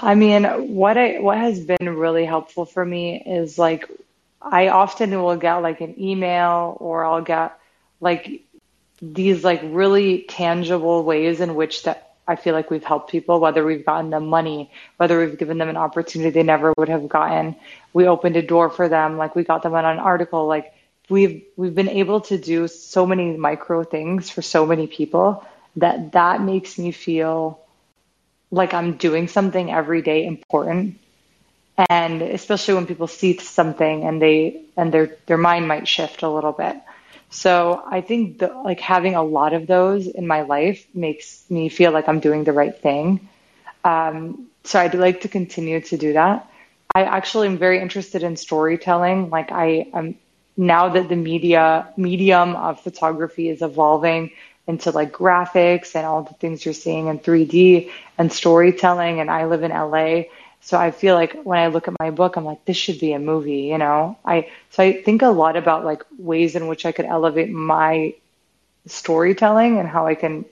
I 0.02 0.16
mean, 0.16 0.43
what 0.74 0.97
I 0.97 1.20
what 1.20 1.38
has 1.38 1.60
been 1.60 1.95
really 1.95 2.26
helpful 2.26 2.66
for 2.66 2.84
me 2.84 3.22
is 3.24 3.58
like 3.60 3.88
I 4.41 4.70
often 4.70 5.22
will 5.22 5.36
get 5.38 5.58
like 5.58 5.82
an 5.82 5.95
email 6.02 6.76
or 6.80 7.06
I'll 7.06 7.22
get 7.22 7.58
like 7.99 8.41
these 9.02 9.43
like 9.43 9.62
really 9.64 10.24
tangible 10.24 11.04
ways 11.04 11.39
in 11.39 11.54
which 11.56 11.84
that 11.84 12.16
I 12.28 12.36
feel 12.36 12.54
like 12.54 12.72
we've 12.72 12.84
helped 12.84 13.12
people, 13.12 13.39
whether 13.39 13.64
we've 13.64 13.86
gotten 13.86 14.10
them 14.10 14.28
money, 14.28 14.72
whether 14.97 15.20
we've 15.20 15.38
given 15.38 15.58
them 15.58 15.70
an 15.70 15.78
opportunity 15.78 16.30
they 16.32 16.43
never 16.43 16.74
would 16.78 16.89
have 16.89 17.08
gotten. 17.08 17.56
We 17.93 18.08
opened 18.08 18.38
a 18.38 18.41
door 18.41 18.70
for 18.70 18.88
them, 18.89 19.18
like 19.18 19.36
we 19.36 19.43
got 19.43 19.64
them 19.64 19.74
on 19.76 19.86
an 19.86 19.99
article, 19.99 20.47
like 20.47 20.74
we've 21.10 21.43
we've 21.56 21.76
been 21.76 21.89
able 21.89 22.22
to 22.22 22.38
do 22.38 22.68
so 22.68 23.06
many 23.06 23.38
micro 23.38 23.84
things 23.84 24.32
for 24.32 24.41
so 24.41 24.66
many 24.66 24.88
people 24.88 25.45
that 25.76 26.14
that 26.14 26.41
makes 26.41 26.78
me 26.80 26.91
feel 26.91 27.60
like 28.52 28.74
I'm 28.74 28.97
doing 28.97 29.28
something 29.28 29.72
every 29.72 30.02
day 30.02 30.26
important. 30.26 30.99
And 31.89 32.22
especially 32.22 32.76
when 32.76 32.86
people 32.86 33.08
see 33.08 33.38
something 33.38 34.04
and 34.04 34.22
they 34.22 34.62
and 34.78 34.93
their 34.93 35.18
their 35.26 35.38
mind 35.38 35.68
might 35.68 35.88
shift 35.88 36.22
a 36.22 36.30
little 36.30 36.52
bit. 36.52 36.76
So 37.32 37.82
I 37.88 38.02
think 38.02 38.39
the, 38.39 38.47
like 38.47 38.82
having 38.82 39.16
a 39.16 39.24
lot 39.24 39.54
of 39.54 39.66
those 39.66 40.06
in 40.06 40.28
my 40.28 40.41
life 40.41 40.86
makes 40.93 41.43
me 41.49 41.70
feel 41.70 41.91
like 41.91 42.10
I'm 42.10 42.20
doing 42.20 42.43
the 42.43 42.52
right 42.52 42.78
thing. 42.78 43.30
Um, 43.86 44.47
so 44.66 44.80
I'd 44.80 44.93
like 44.93 45.22
to 45.22 45.30
continue 45.30 45.80
to 45.82 45.97
do 45.97 46.14
that. 46.14 46.52
I 46.93 47.04
actually 47.04 47.47
am 47.47 47.58
very 47.58 47.80
interested 47.80 48.22
in 48.22 48.36
storytelling. 48.36 49.30
Like 49.30 49.52
I 49.52 49.88
am 49.93 50.16
now 50.58 50.89
that 50.89 51.08
the 51.08 51.16
media 51.16 51.88
medium 51.95 52.56
of 52.56 52.82
photography 52.82 53.47
is 53.47 53.62
evolving 53.62 54.32
into 54.68 54.91
like 54.91 55.12
graphics 55.12 55.95
and 55.95 56.05
all 56.05 56.24
the 56.24 56.34
things 56.36 56.64
you're 56.64 56.74
seeing 56.74 57.07
in 57.07 57.20
3D 57.20 57.91
and 58.18 58.32
storytelling. 58.32 59.20
And 59.20 59.30
I 59.30 59.45
live 59.45 59.64
in 59.64 59.72
LA. 59.72 60.24
So 60.62 60.78
I 60.78 60.91
feel 60.91 61.16
like 61.16 61.41
when 61.43 61.59
I 61.59 61.68
look 61.68 61.88
at 61.88 61.95
my 61.99 62.12
book, 62.12 62.36
I'm 62.36 62.45
like, 62.45 62.64
this 62.66 62.78
should 62.78 62.99
be 62.99 63.14
a 63.14 63.20
movie, 63.20 63.64
you 63.64 63.78
know? 63.78 64.18
I, 64.24 64.49
so 64.70 64.84
I 64.84 65.01
think 65.01 65.24
a 65.24 65.28
lot 65.28 65.57
about 65.57 65.84
like 65.86 66.03
ways 66.18 66.55
in 66.55 66.68
which 66.68 66.86
I 66.86 66.91
could 66.91 67.05
elevate 67.05 67.49
my 67.49 68.14
storytelling 68.86 69.80
and 69.80 69.88
how 69.88 70.07
I 70.07 70.16
can 70.16 70.45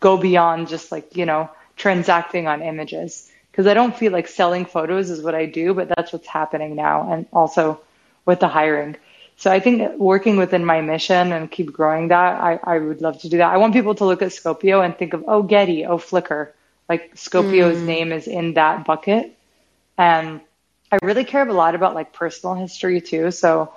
go 0.00 0.16
beyond 0.16 0.68
just 0.68 0.92
like, 0.92 1.16
you 1.16 1.26
know, 1.26 1.50
transacting 1.76 2.46
on 2.46 2.62
images. 2.62 3.30
Cause 3.52 3.68
I 3.68 3.74
don't 3.74 3.96
feel 3.96 4.10
like 4.10 4.26
selling 4.26 4.64
photos 4.64 5.10
is 5.10 5.22
what 5.22 5.36
I 5.36 5.46
do, 5.46 5.74
but 5.74 5.88
that's 5.88 6.12
what's 6.12 6.26
happening 6.26 6.74
now. 6.74 7.12
And 7.12 7.26
also 7.32 7.80
with 8.26 8.40
the 8.40 8.48
hiring. 8.48 8.96
So 9.36 9.50
I 9.50 9.60
think 9.60 9.98
working 9.98 10.36
within 10.36 10.64
my 10.64 10.80
mission 10.80 11.32
and 11.32 11.50
keep 11.50 11.72
growing 11.72 12.08
that, 12.08 12.40
I, 12.40 12.60
I 12.62 12.78
would 12.78 13.00
love 13.00 13.20
to 13.22 13.28
do 13.28 13.38
that. 13.38 13.52
I 13.52 13.56
want 13.56 13.72
people 13.72 13.94
to 13.96 14.04
look 14.04 14.22
at 14.22 14.28
Scopio 14.28 14.84
and 14.84 14.96
think 14.96 15.12
of, 15.12 15.24
oh, 15.26 15.42
Getty, 15.42 15.84
oh, 15.86 15.98
Flickr. 15.98 16.50
Like 16.88 17.14
Scopio's 17.16 17.78
mm. 17.78 17.84
name 17.84 18.12
is 18.12 18.28
in 18.28 18.54
that 18.54 18.84
bucket. 18.84 19.36
And 19.98 20.40
I 20.92 20.98
really 21.02 21.24
care 21.24 21.46
a 21.46 21.52
lot 21.52 21.74
about 21.74 21.94
like 21.94 22.12
personal 22.12 22.54
history 22.54 23.00
too. 23.00 23.30
So 23.30 23.72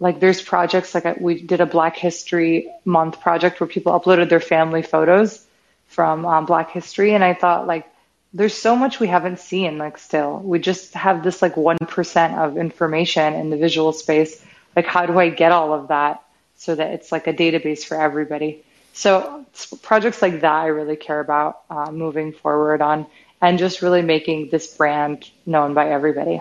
like 0.00 0.20
there's 0.20 0.42
projects 0.42 0.94
like 0.94 1.18
we 1.18 1.40
did 1.40 1.60
a 1.60 1.66
Black 1.66 1.96
History 1.96 2.70
Month 2.84 3.20
project 3.20 3.60
where 3.60 3.66
people 3.66 3.98
uploaded 3.98 4.28
their 4.28 4.40
family 4.40 4.82
photos 4.82 5.44
from 5.86 6.26
um, 6.26 6.46
Black 6.46 6.70
History. 6.70 7.14
And 7.14 7.24
I 7.24 7.34
thought 7.34 7.66
like, 7.66 7.86
there's 8.34 8.54
so 8.54 8.76
much 8.76 9.00
we 9.00 9.08
haven't 9.08 9.38
seen 9.38 9.78
like 9.78 9.96
still. 9.96 10.38
We 10.38 10.58
just 10.58 10.92
have 10.92 11.24
this 11.24 11.40
like 11.40 11.54
1% 11.54 12.38
of 12.38 12.58
information 12.58 13.34
in 13.34 13.48
the 13.48 13.56
visual 13.56 13.92
space 13.92 14.44
like 14.78 14.86
how 14.86 15.06
do 15.06 15.18
I 15.18 15.28
get 15.28 15.50
all 15.50 15.74
of 15.74 15.88
that 15.88 16.22
so 16.54 16.72
that 16.72 16.92
it's 16.92 17.10
like 17.10 17.26
a 17.26 17.32
database 17.32 17.84
for 17.84 18.00
everybody. 18.00 18.64
So 18.92 19.44
projects 19.82 20.22
like 20.22 20.40
that 20.42 20.52
I 20.52 20.66
really 20.68 20.94
care 20.94 21.18
about 21.18 21.62
uh, 21.68 21.90
moving 21.90 22.32
forward 22.32 22.80
on 22.80 23.06
and 23.40 23.58
just 23.58 23.82
really 23.82 24.02
making 24.02 24.50
this 24.50 24.68
brand 24.76 25.28
known 25.44 25.74
by 25.74 25.90
everybody. 25.90 26.40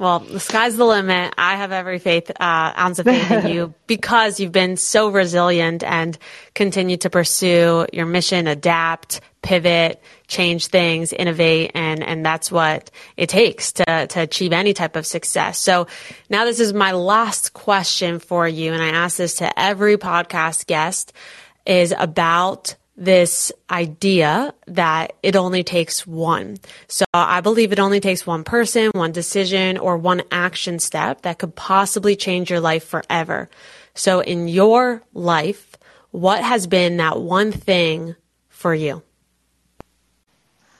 Well, 0.00 0.20
the 0.20 0.40
sky's 0.40 0.78
the 0.78 0.86
limit. 0.86 1.34
I 1.36 1.56
have 1.56 1.72
every 1.72 1.98
faith, 1.98 2.30
uh, 2.30 2.72
ounce 2.78 2.98
of 3.00 3.04
faith 3.04 3.30
in 3.30 3.48
you 3.48 3.74
because 3.86 4.40
you've 4.40 4.50
been 4.50 4.78
so 4.78 5.10
resilient 5.10 5.84
and 5.84 6.16
continue 6.54 6.96
to 6.96 7.10
pursue 7.10 7.84
your 7.92 8.06
mission, 8.06 8.46
adapt, 8.46 9.20
pivot, 9.42 10.02
change 10.26 10.68
things, 10.68 11.12
innovate, 11.12 11.72
and, 11.74 12.02
and 12.02 12.24
that's 12.24 12.50
what 12.50 12.90
it 13.18 13.28
takes 13.28 13.72
to, 13.72 14.06
to 14.06 14.22
achieve 14.22 14.54
any 14.54 14.72
type 14.72 14.96
of 14.96 15.04
success. 15.04 15.58
So 15.58 15.86
now 16.30 16.46
this 16.46 16.60
is 16.60 16.72
my 16.72 16.92
last 16.92 17.52
question 17.52 18.20
for 18.20 18.48
you. 18.48 18.72
And 18.72 18.82
I 18.82 18.88
ask 18.88 19.18
this 19.18 19.34
to 19.36 19.60
every 19.60 19.98
podcast 19.98 20.66
guest 20.66 21.12
is 21.66 21.92
about 21.98 22.74
this 23.00 23.50
idea 23.70 24.54
that 24.66 25.14
it 25.22 25.34
only 25.34 25.64
takes 25.64 26.06
one. 26.06 26.58
So 26.86 27.06
I 27.14 27.40
believe 27.40 27.72
it 27.72 27.80
only 27.80 27.98
takes 27.98 28.26
one 28.26 28.44
person, 28.44 28.90
one 28.92 29.10
decision, 29.10 29.78
or 29.78 29.96
one 29.96 30.22
action 30.30 30.78
step 30.78 31.22
that 31.22 31.38
could 31.38 31.56
possibly 31.56 32.14
change 32.14 32.50
your 32.50 32.60
life 32.60 32.84
forever. 32.84 33.48
So 33.94 34.20
in 34.20 34.48
your 34.48 35.02
life, 35.14 35.76
what 36.10 36.44
has 36.44 36.66
been 36.66 36.98
that 36.98 37.20
one 37.20 37.52
thing 37.52 38.16
for 38.50 38.74
you? 38.74 39.02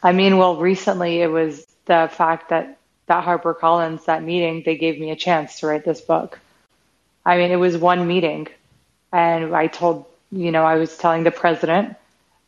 I 0.03 0.13
mean, 0.13 0.37
well, 0.37 0.57
recently 0.57 1.23
it 1.23 1.29
was 1.29 1.67
the 1.87 2.11
fact 2.13 2.51
that 2.51 2.77
that 3.07 3.25
HarperCollins, 3.25 4.05
that 4.05 4.23
meeting, 4.23 4.63
they 4.65 4.77
gave 4.77 5.01
me 5.01 5.11
a 5.11 5.17
chance 5.17 5.59
to 5.61 5.67
write 5.67 5.85
this 5.85 6.01
book. 6.01 6.39
I 7.27 7.39
mean, 7.39 7.51
it 7.51 7.57
was 7.57 7.77
one 7.77 8.07
meeting. 8.07 8.47
And 9.11 9.55
I 9.57 9.67
told, 9.67 10.07
you 10.31 10.53
know, 10.53 10.65
I 10.65 10.77
was 10.77 10.97
telling 10.97 11.25
the 11.25 11.33
president, 11.33 11.97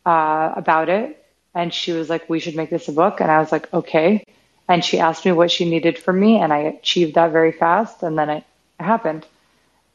uh, 0.05 0.53
about 0.57 0.89
it. 0.89 1.19
And 1.55 1.73
she 1.73 1.93
was 1.93 2.09
like, 2.09 2.29
we 2.29 2.41
should 2.41 2.57
make 2.57 2.71
this 2.71 2.89
a 2.89 2.93
book. 2.93 3.21
And 3.21 3.31
I 3.31 3.39
was 3.39 3.53
like, 3.53 3.73
okay. 3.73 4.25
And 4.69 4.85
she 4.85 4.99
asked 4.99 5.25
me 5.25 5.33
what 5.33 5.51
she 5.51 5.69
needed 5.69 5.99
from 5.99 6.19
me. 6.19 6.39
And 6.39 6.53
I 6.53 6.59
achieved 6.59 7.15
that 7.15 7.33
very 7.33 7.53
fast. 7.53 8.03
And 8.03 8.19
then 8.19 8.31
it 8.31 8.45
happened. 8.81 9.27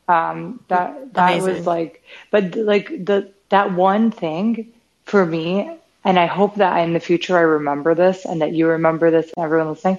Um, 0.07 0.59
that, 0.67 1.13
that 1.13 1.33
Amazing. 1.33 1.53
was 1.53 1.65
like, 1.65 2.03
but 2.31 2.55
like 2.55 2.87
the, 2.89 3.31
that 3.49 3.73
one 3.73 4.11
thing 4.11 4.71
for 5.05 5.25
me, 5.25 5.69
and 6.03 6.17
I 6.17 6.27
hope 6.27 6.55
that 6.55 6.77
in 6.77 6.93
the 6.93 6.99
future 6.99 7.37
I 7.37 7.41
remember 7.41 7.95
this 7.95 8.25
and 8.25 8.41
that 8.41 8.53
you 8.53 8.67
remember 8.67 9.11
this 9.11 9.31
and 9.35 9.43
everyone 9.43 9.69
listening, 9.69 9.97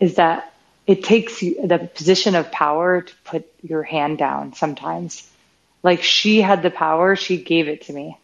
is 0.00 0.16
that 0.16 0.52
it 0.86 1.04
takes 1.04 1.42
you 1.42 1.66
the 1.66 1.78
position 1.78 2.34
of 2.34 2.50
power 2.50 3.02
to 3.02 3.14
put 3.24 3.48
your 3.62 3.82
hand 3.82 4.18
down 4.18 4.54
sometimes. 4.54 5.28
Like 5.82 6.02
she 6.02 6.40
had 6.40 6.62
the 6.62 6.70
power, 6.70 7.14
she 7.16 7.36
gave 7.36 7.68
it 7.68 7.82
to 7.82 7.92
me. 7.92 8.18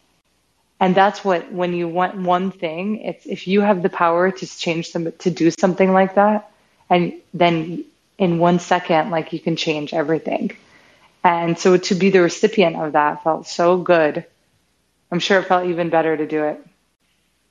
And 0.83 0.93
that's 0.93 1.23
what, 1.23 1.49
when 1.49 1.73
you 1.73 1.87
want 1.87 2.17
one 2.17 2.51
thing, 2.51 2.97
it's 2.97 3.25
if 3.25 3.47
you 3.47 3.61
have 3.61 3.81
the 3.81 3.87
power 3.87 4.31
to 4.31 4.45
change 4.45 4.89
some, 4.89 5.09
to 5.19 5.31
do 5.31 5.49
something 5.49 5.93
like 5.93 6.15
that, 6.15 6.51
and 6.89 7.13
then 7.33 7.85
in 8.17 8.37
one 8.37 8.59
second, 8.59 9.09
like 9.09 9.31
you 9.31 9.39
can 9.39 9.55
change 9.55 9.93
everything. 9.93 10.51
And 11.23 11.57
so 11.57 11.77
to 11.77 11.95
be 11.95 12.09
the 12.09 12.19
recipient 12.19 12.75
of 12.75 12.91
that 12.91 13.23
felt 13.23 13.47
so 13.47 13.77
good. 13.77 14.25
I'm 15.09 15.19
sure 15.19 15.39
it 15.39 15.45
felt 15.45 15.67
even 15.67 15.89
better 15.89 16.17
to 16.17 16.27
do 16.27 16.43
it. 16.43 16.59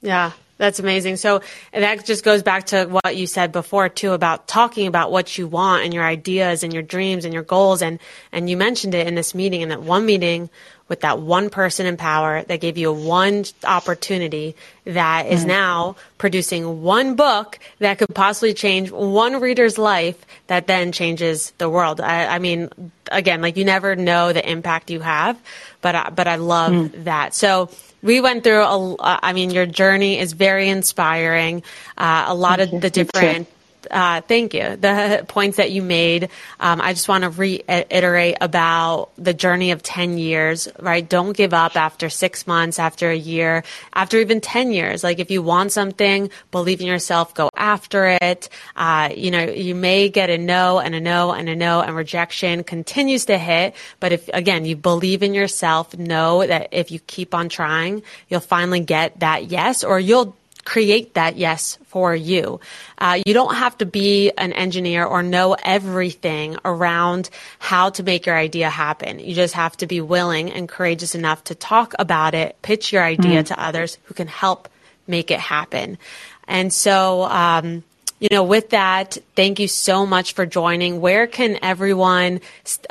Yeah. 0.03 0.33
That's 0.63 0.79
amazing. 0.79 1.17
So 1.17 1.41
that 1.73 2.05
just 2.05 2.23
goes 2.23 2.45
back 2.45 2.67
to 2.67 2.85
what 2.85 3.17
you 3.17 3.27
said 3.27 3.51
before 3.51 3.89
too 3.89 4.13
about 4.13 4.47
talking 4.47 4.87
about 4.87 5.11
what 5.11 5.37
you 5.37 5.49
want 5.49 5.83
and 5.83 5.93
your 5.93 6.05
ideas 6.05 6.63
and 6.63 6.73
your 6.73 6.85
dreams 6.85 7.25
and 7.25 7.35
your 7.35 7.43
goals. 7.43 7.83
And, 7.83 7.99
and 8.31 8.49
you 8.49 8.57
mentioned 8.57 8.95
it 8.95 9.09
in 9.09 9.17
this 9.17 9.35
meeting 9.35 9.63
in 9.63 9.71
that 9.71 9.83
one 9.83 10.07
meeting 10.07 10.51
with 10.87 11.01
that 11.01 11.19
one 11.19 11.51
person 11.51 11.85
in 11.85 11.97
power 11.97 12.45
that 12.45 12.61
gave 12.61 12.79
you 12.79 12.93
one 12.93 13.45
opportunity 13.65 14.55
that 14.85 15.27
is 15.27 15.45
now 15.45 15.97
producing 16.17 16.83
one 16.83 17.17
book 17.17 17.59
that 17.81 17.99
could 17.99 18.15
possibly 18.15 18.55
change 18.55 18.93
one 18.93 19.41
reader's 19.41 19.79
life 19.79 20.25
that 20.47 20.69
then 20.69 20.93
changes 20.93 21.53
the 21.59 21.69
world. 21.69 22.01
I, 22.01 22.27
I 22.27 22.39
mean, 22.39 22.69
again, 23.11 23.43
like 23.43 23.57
you 23.57 23.65
never 23.65 23.97
know 23.97 24.33
the 24.33 24.49
impact 24.49 24.93
you 24.93 25.01
have, 25.01 25.37
but, 25.81 26.15
but 26.15 26.29
I 26.29 26.37
love 26.37 26.73
mm. 26.73 27.05
that. 27.05 27.35
So, 27.35 27.69
we 28.03 28.21
went 28.21 28.45
through 28.45 28.63
a, 28.63 28.97
I 29.01 29.33
mean, 29.33 29.51
your 29.51 29.67
journey 29.67 30.19
is 30.19 30.33
very 30.33 30.69
inspiring. 30.69 31.63
Uh, 31.97 32.27
a 32.29 32.35
lot 32.35 32.59
Thank 32.59 32.69
of 32.69 32.75
you. 32.75 32.81
the 32.81 32.91
different 32.91 33.49
uh, 33.91 34.21
thank 34.23 34.55
you. 34.55 34.77
The 34.77 35.25
points 35.29 35.57
that 35.57 35.71
you 35.71 35.83
made, 35.83 36.29
um, 36.61 36.81
I 36.81 36.93
just 36.93 37.09
want 37.09 37.25
to 37.25 37.31
reiterate 37.31 38.37
about 38.41 39.11
the 39.17 39.35
journey 39.35 39.71
of 39.71 39.83
10 39.83 40.19
years, 40.19 40.69
right? 40.79 41.07
Don't 41.07 41.37
give 41.37 41.55
up 41.55 41.77
after 41.77 42.09
six 42.09 42.47
months, 42.47 42.79
after 42.79 43.11
a 43.11 43.17
year, 43.17 43.65
after 43.93 44.19
even 44.19 44.41
10 44.41 44.73
years. 44.73 45.03
Like 45.03 45.19
if 45.19 45.31
you 45.31 45.43
want 45.43 45.73
something, 45.73 46.31
believe 46.51 46.81
in 46.81 46.87
yourself, 46.87 47.35
go 47.35 47.51
after 47.57 48.19
it. 48.21 48.49
Uh, 48.77 49.11
you 49.15 49.31
know, 49.31 49.45
you 49.45 49.75
may 49.75 50.09
get 50.09 50.31
a 50.31 50.39
no 50.39 50.79
and 50.79 50.95
a 50.95 51.01
no 51.01 51.33
and 51.33 51.49
a 51.49 51.57
no 51.57 51.81
and 51.81 51.95
rejection 51.95 52.65
continues 52.65 53.27
to 53.27 53.39
hit. 53.39 53.75
But 54.01 54.13
if, 54.13 54.29
again, 54.29 54.65
you 54.65 54.77
believe 54.77 55.23
in 55.23 55.35
yourself, 55.35 55.97
know 55.97 56.47
that 56.47 56.69
if 56.73 56.91
you 56.91 56.99
keep 57.01 57.35
on 57.35 57.49
trying, 57.49 58.03
you'll 58.29 58.41
finally 58.41 58.81
get 58.81 59.21
that 59.21 59.51
yes 59.51 59.85
or 59.85 59.99
you'll 59.99 60.37
create 60.65 61.15
that 61.15 61.37
yes 61.37 61.79
for 61.87 62.15
you. 62.15 62.61
Uh, 62.99 63.21
you 63.27 63.35
don't 63.35 63.55
have 63.55 63.77
to 63.79 63.87
be 63.87 64.31
an 64.39 64.53
engineer 64.53 65.05
or 65.05 65.23
know 65.23 65.57
everything 65.63 66.57
around 66.65 67.31
how 67.59 67.91
to 67.91 68.03
make 68.03 68.27
your 68.27 68.37
idea 68.37 68.71
happen. 68.71 69.19
You 69.19 69.35
just 69.35 69.55
have 69.55 69.77
to 69.79 69.87
be 69.87 70.01
willing 70.01 70.51
and 70.51 70.69
courageous 70.69 71.15
enough 71.15 71.45
to 71.45 71.55
talk 71.55 71.95
about 71.99 72.35
it, 72.35 72.57
pitch 72.63 72.93
your 72.93 73.03
idea 73.03 73.43
mm. 73.43 73.47
to 73.47 73.63
others 73.63 73.99
who 74.05 74.15
can 74.15 74.29
help 74.29 74.69
make 75.07 75.31
it 75.31 75.41
happen. 75.41 75.99
And 76.47 76.73
so, 76.73 77.25
um, 77.25 77.83
you 78.21 78.29
know, 78.31 78.45
with 78.45 78.71
that, 78.71 79.19
thank 79.35 79.59
you 79.59 79.67
so 79.67 80.07
much 80.07 80.35
for 80.35 80.47
joining. 80.47 81.01
Where 81.01 81.27
can 81.27 81.59
everyone 81.61 82.41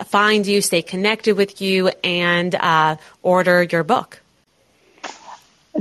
find 0.05 0.45
you, 0.45 0.61
stay 0.61 0.81
connected 0.81 1.37
with 1.37 1.61
you, 1.61 1.87
and 2.03 2.53
uh, 2.53 2.97
order 3.23 3.63
your 3.63 3.83
book? 3.83 4.19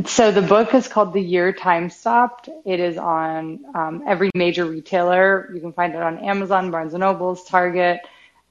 So 0.07 0.31
the 0.31 0.43
book 0.43 0.73
is 0.73 0.87
called 0.87 1.13
The 1.13 1.21
Year 1.21 1.53
Time 1.53 1.91
Stopped. 1.91 2.49
It 2.65 2.79
is 2.79 2.97
on 2.97 3.65
um, 3.75 4.05
every 4.07 4.31
major 4.37 4.65
retailer. 4.65 5.51
You 5.53 5.61
can 5.61 5.73
find 5.73 5.95
it 5.95 6.01
on 6.01 6.19
Amazon, 6.19 6.71
Barnes 6.71 6.95
and 6.95 7.01
Nobles, 7.01 7.45
Target. 7.45 8.01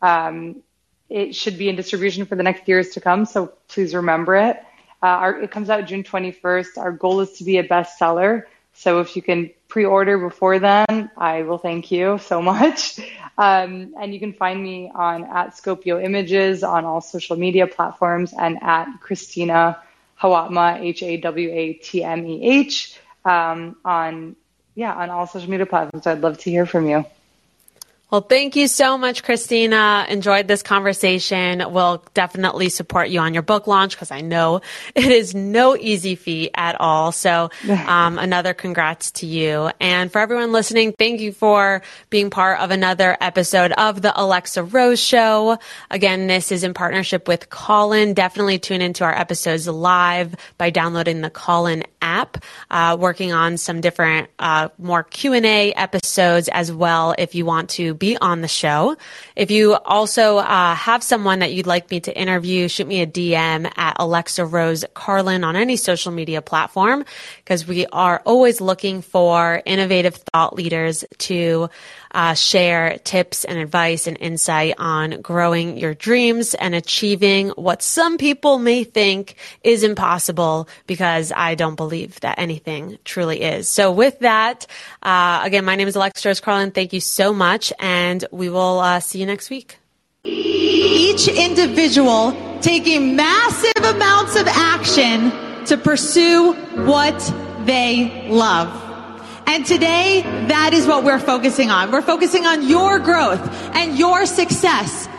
Um, 0.02 0.62
it 1.10 1.34
should 1.34 1.58
be 1.58 1.70
in 1.70 1.78
distribution 1.78 2.26
for 2.26 2.36
the 2.36 2.44
next 2.44 2.68
years 2.68 2.90
to 2.90 3.02
come, 3.02 3.26
so 3.26 3.54
please 3.70 3.96
remember 3.96 4.36
it. 4.36 4.58
Uh, 5.02 5.06
our, 5.06 5.42
it 5.42 5.50
comes 5.50 5.70
out 5.70 5.86
June 5.86 6.04
21st. 6.04 6.78
Our 6.78 6.92
goal 6.92 7.22
is 7.22 7.32
to 7.38 7.46
be 7.46 7.58
a 7.58 7.64
bestseller. 7.66 8.44
So 8.74 9.00
if 9.00 9.16
you 9.16 9.22
can 9.22 9.50
pre-order 9.70 10.18
before 10.18 10.60
then, 10.60 11.10
I 11.18 11.44
will 11.44 11.58
thank 11.58 11.90
you 11.90 12.20
so 12.20 12.42
much. 12.54 13.00
Um, 13.38 13.94
and 13.98 14.14
you 14.14 14.20
can 14.20 14.34
find 14.34 14.62
me 14.62 14.92
on 14.94 15.24
at 15.24 15.56
Scopio 15.56 16.04
Images 16.04 16.64
on 16.64 16.84
all 16.84 17.00
social 17.00 17.38
media 17.38 17.66
platforms 17.66 18.34
and 18.38 18.62
at 18.62 18.88
Christina 19.00 19.82
Hawatmeh, 20.22 20.82
H 20.82 21.04
A 21.04 21.18
W 21.18 21.50
A 21.52 21.74
T 21.74 22.04
M 22.04 22.26
E 22.26 22.44
H, 22.44 23.00
um, 23.26 23.78
on 23.86 24.36
yeah 24.76 24.94
on 24.94 25.10
all 25.10 25.28
social 25.28 25.50
media 25.50 25.66
platforms. 25.66 26.08
I'd 26.08 26.22
love 26.22 26.38
to 26.40 26.50
hear 26.50 26.66
from 26.66 26.88
you. 26.88 27.06
Well, 28.12 28.22
thank 28.22 28.56
you 28.56 28.68
so 28.68 28.98
much, 28.98 29.22
Christina. 29.22 30.08
Enjoyed 30.10 30.48
this 30.48 30.64
conversation. 30.64 31.64
We'll 31.72 32.04
definitely 32.16 32.70
support 32.70 33.10
you 33.10 33.20
on 33.20 33.36
your 33.36 33.44
book 33.44 33.68
launch 33.68 33.94
because 33.96 34.10
I 34.10 34.22
know 34.22 34.62
it 34.96 35.12
is 35.12 35.36
no 35.36 35.78
easy 35.78 36.16
feat 36.16 36.50
at 36.56 36.82
all. 36.82 37.12
So, 37.12 37.52
um, 37.70 38.18
another 38.18 38.56
congrats 38.56 39.12
to 39.12 39.28
you. 39.28 39.70
And 39.80 40.12
for 40.12 40.18
everyone 40.18 40.52
listening, 40.52 40.94
thank 40.98 41.22
you 41.22 41.32
for 41.32 41.84
being 42.10 42.32
part 42.32 42.60
of 42.62 42.72
another 42.72 43.16
episode 43.22 43.74
of 43.74 44.02
the 44.02 44.20
Alexa 44.20 44.64
Rose 44.64 45.00
Show. 45.00 45.60
Again, 45.92 46.26
this 46.26 46.52
is 46.52 46.64
in 46.64 46.74
partnership 46.74 47.28
with 47.28 47.52
Callin. 47.52 48.16
Definitely 48.16 48.58
tune 48.58 48.82
into 48.82 49.04
our 49.04 49.16
episodes 49.16 49.68
live 49.68 50.34
by 50.58 50.72
downloading 50.72 51.22
the 51.22 51.30
Callin 51.30 51.84
app. 52.02 52.44
Uh, 52.72 52.98
working 53.00 53.34
on 53.34 53.58
some 53.58 53.82
different, 53.82 54.30
uh, 54.40 54.70
more 54.80 55.04
Q 55.04 55.34
and 55.34 55.46
A 55.46 55.74
episodes 55.74 56.50
as 56.52 56.72
well. 56.72 57.14
If 57.16 57.36
you 57.36 57.46
want 57.46 57.70
to 57.72 57.99
be 58.00 58.18
on 58.18 58.42
the 58.42 58.48
show. 58.48 58.96
If 59.36 59.52
you 59.52 59.76
also 59.76 60.38
uh, 60.38 60.76
have 60.76 61.04
someone 61.04 61.40
that 61.40 61.52
you'd 61.54 61.68
like 61.68 61.92
me 61.92 62.00
to 62.02 62.18
interview, 62.18 62.68
shoot 62.68 62.88
me 62.88 63.02
a 63.02 63.08
DM 63.08 63.72
at 63.78 63.96
Alexa 64.00 64.46
Rose 64.46 64.86
Carlin 64.94 65.44
on 65.44 65.56
any 65.56 65.76
social 65.76 66.12
media 66.12 66.42
platform 66.42 67.06
because 67.44 67.68
we 67.68 67.86
are 67.88 68.22
always 68.26 68.62
looking 68.62 69.02
for 69.02 69.62
innovative 69.66 70.16
thought 70.16 70.56
leaders 70.56 71.04
to 71.20 71.70
uh, 72.12 72.34
share 72.34 72.98
tips 73.04 73.46
and 73.46 73.58
advice 73.58 74.08
and 74.08 74.18
insight 74.20 74.76
on 74.78 75.22
growing 75.22 75.78
your 75.78 75.94
dreams 75.94 76.54
and 76.56 76.74
achieving 76.76 77.50
what 77.50 77.82
some 77.82 78.18
people 78.18 78.60
may 78.60 78.84
think 78.84 79.36
is 79.64 79.84
impossible 79.84 80.68
because 80.88 81.32
I 81.36 81.56
don't 81.56 81.76
believe 81.76 82.20
that 82.22 82.40
anything 82.40 82.98
truly 83.06 83.42
is. 83.42 83.68
So 83.68 83.92
with 83.92 84.20
that, 84.20 84.66
uh, 85.04 85.42
again, 85.44 85.66
my 85.66 85.76
name 85.76 85.88
is 85.88 85.96
Alexa 85.96 86.28
Rose 86.28 86.40
Carlin. 86.40 86.72
Thank 86.72 86.94
you 86.94 87.02
so 87.02 87.34
much. 87.34 87.72
And 87.80 88.26
we 88.32 88.50
will 88.50 88.80
uh, 88.80 89.00
see 89.00 89.20
you 89.20 89.26
next 89.26 89.50
week. 89.50 89.78
Each 90.24 91.28
individual 91.28 92.36
taking 92.62 93.16
massive 93.16 93.84
amounts 93.84 94.36
of 94.36 94.48
action 94.48 95.32
to 95.66 95.78
pursue 95.78 96.54
what 96.86 97.34
they 97.66 98.28
love. 98.30 98.89
And 99.52 99.66
today, 99.66 100.22
that 100.22 100.74
is 100.74 100.86
what 100.86 101.04
we're 101.04 101.18
focusing 101.18 101.72
on. 101.72 101.92
We're 101.92 102.04
focusing 102.04 102.46
on 102.46 102.68
your 102.68 103.00
growth 103.00 103.42
and 103.74 103.98
your 103.98 104.28
success 104.28 105.10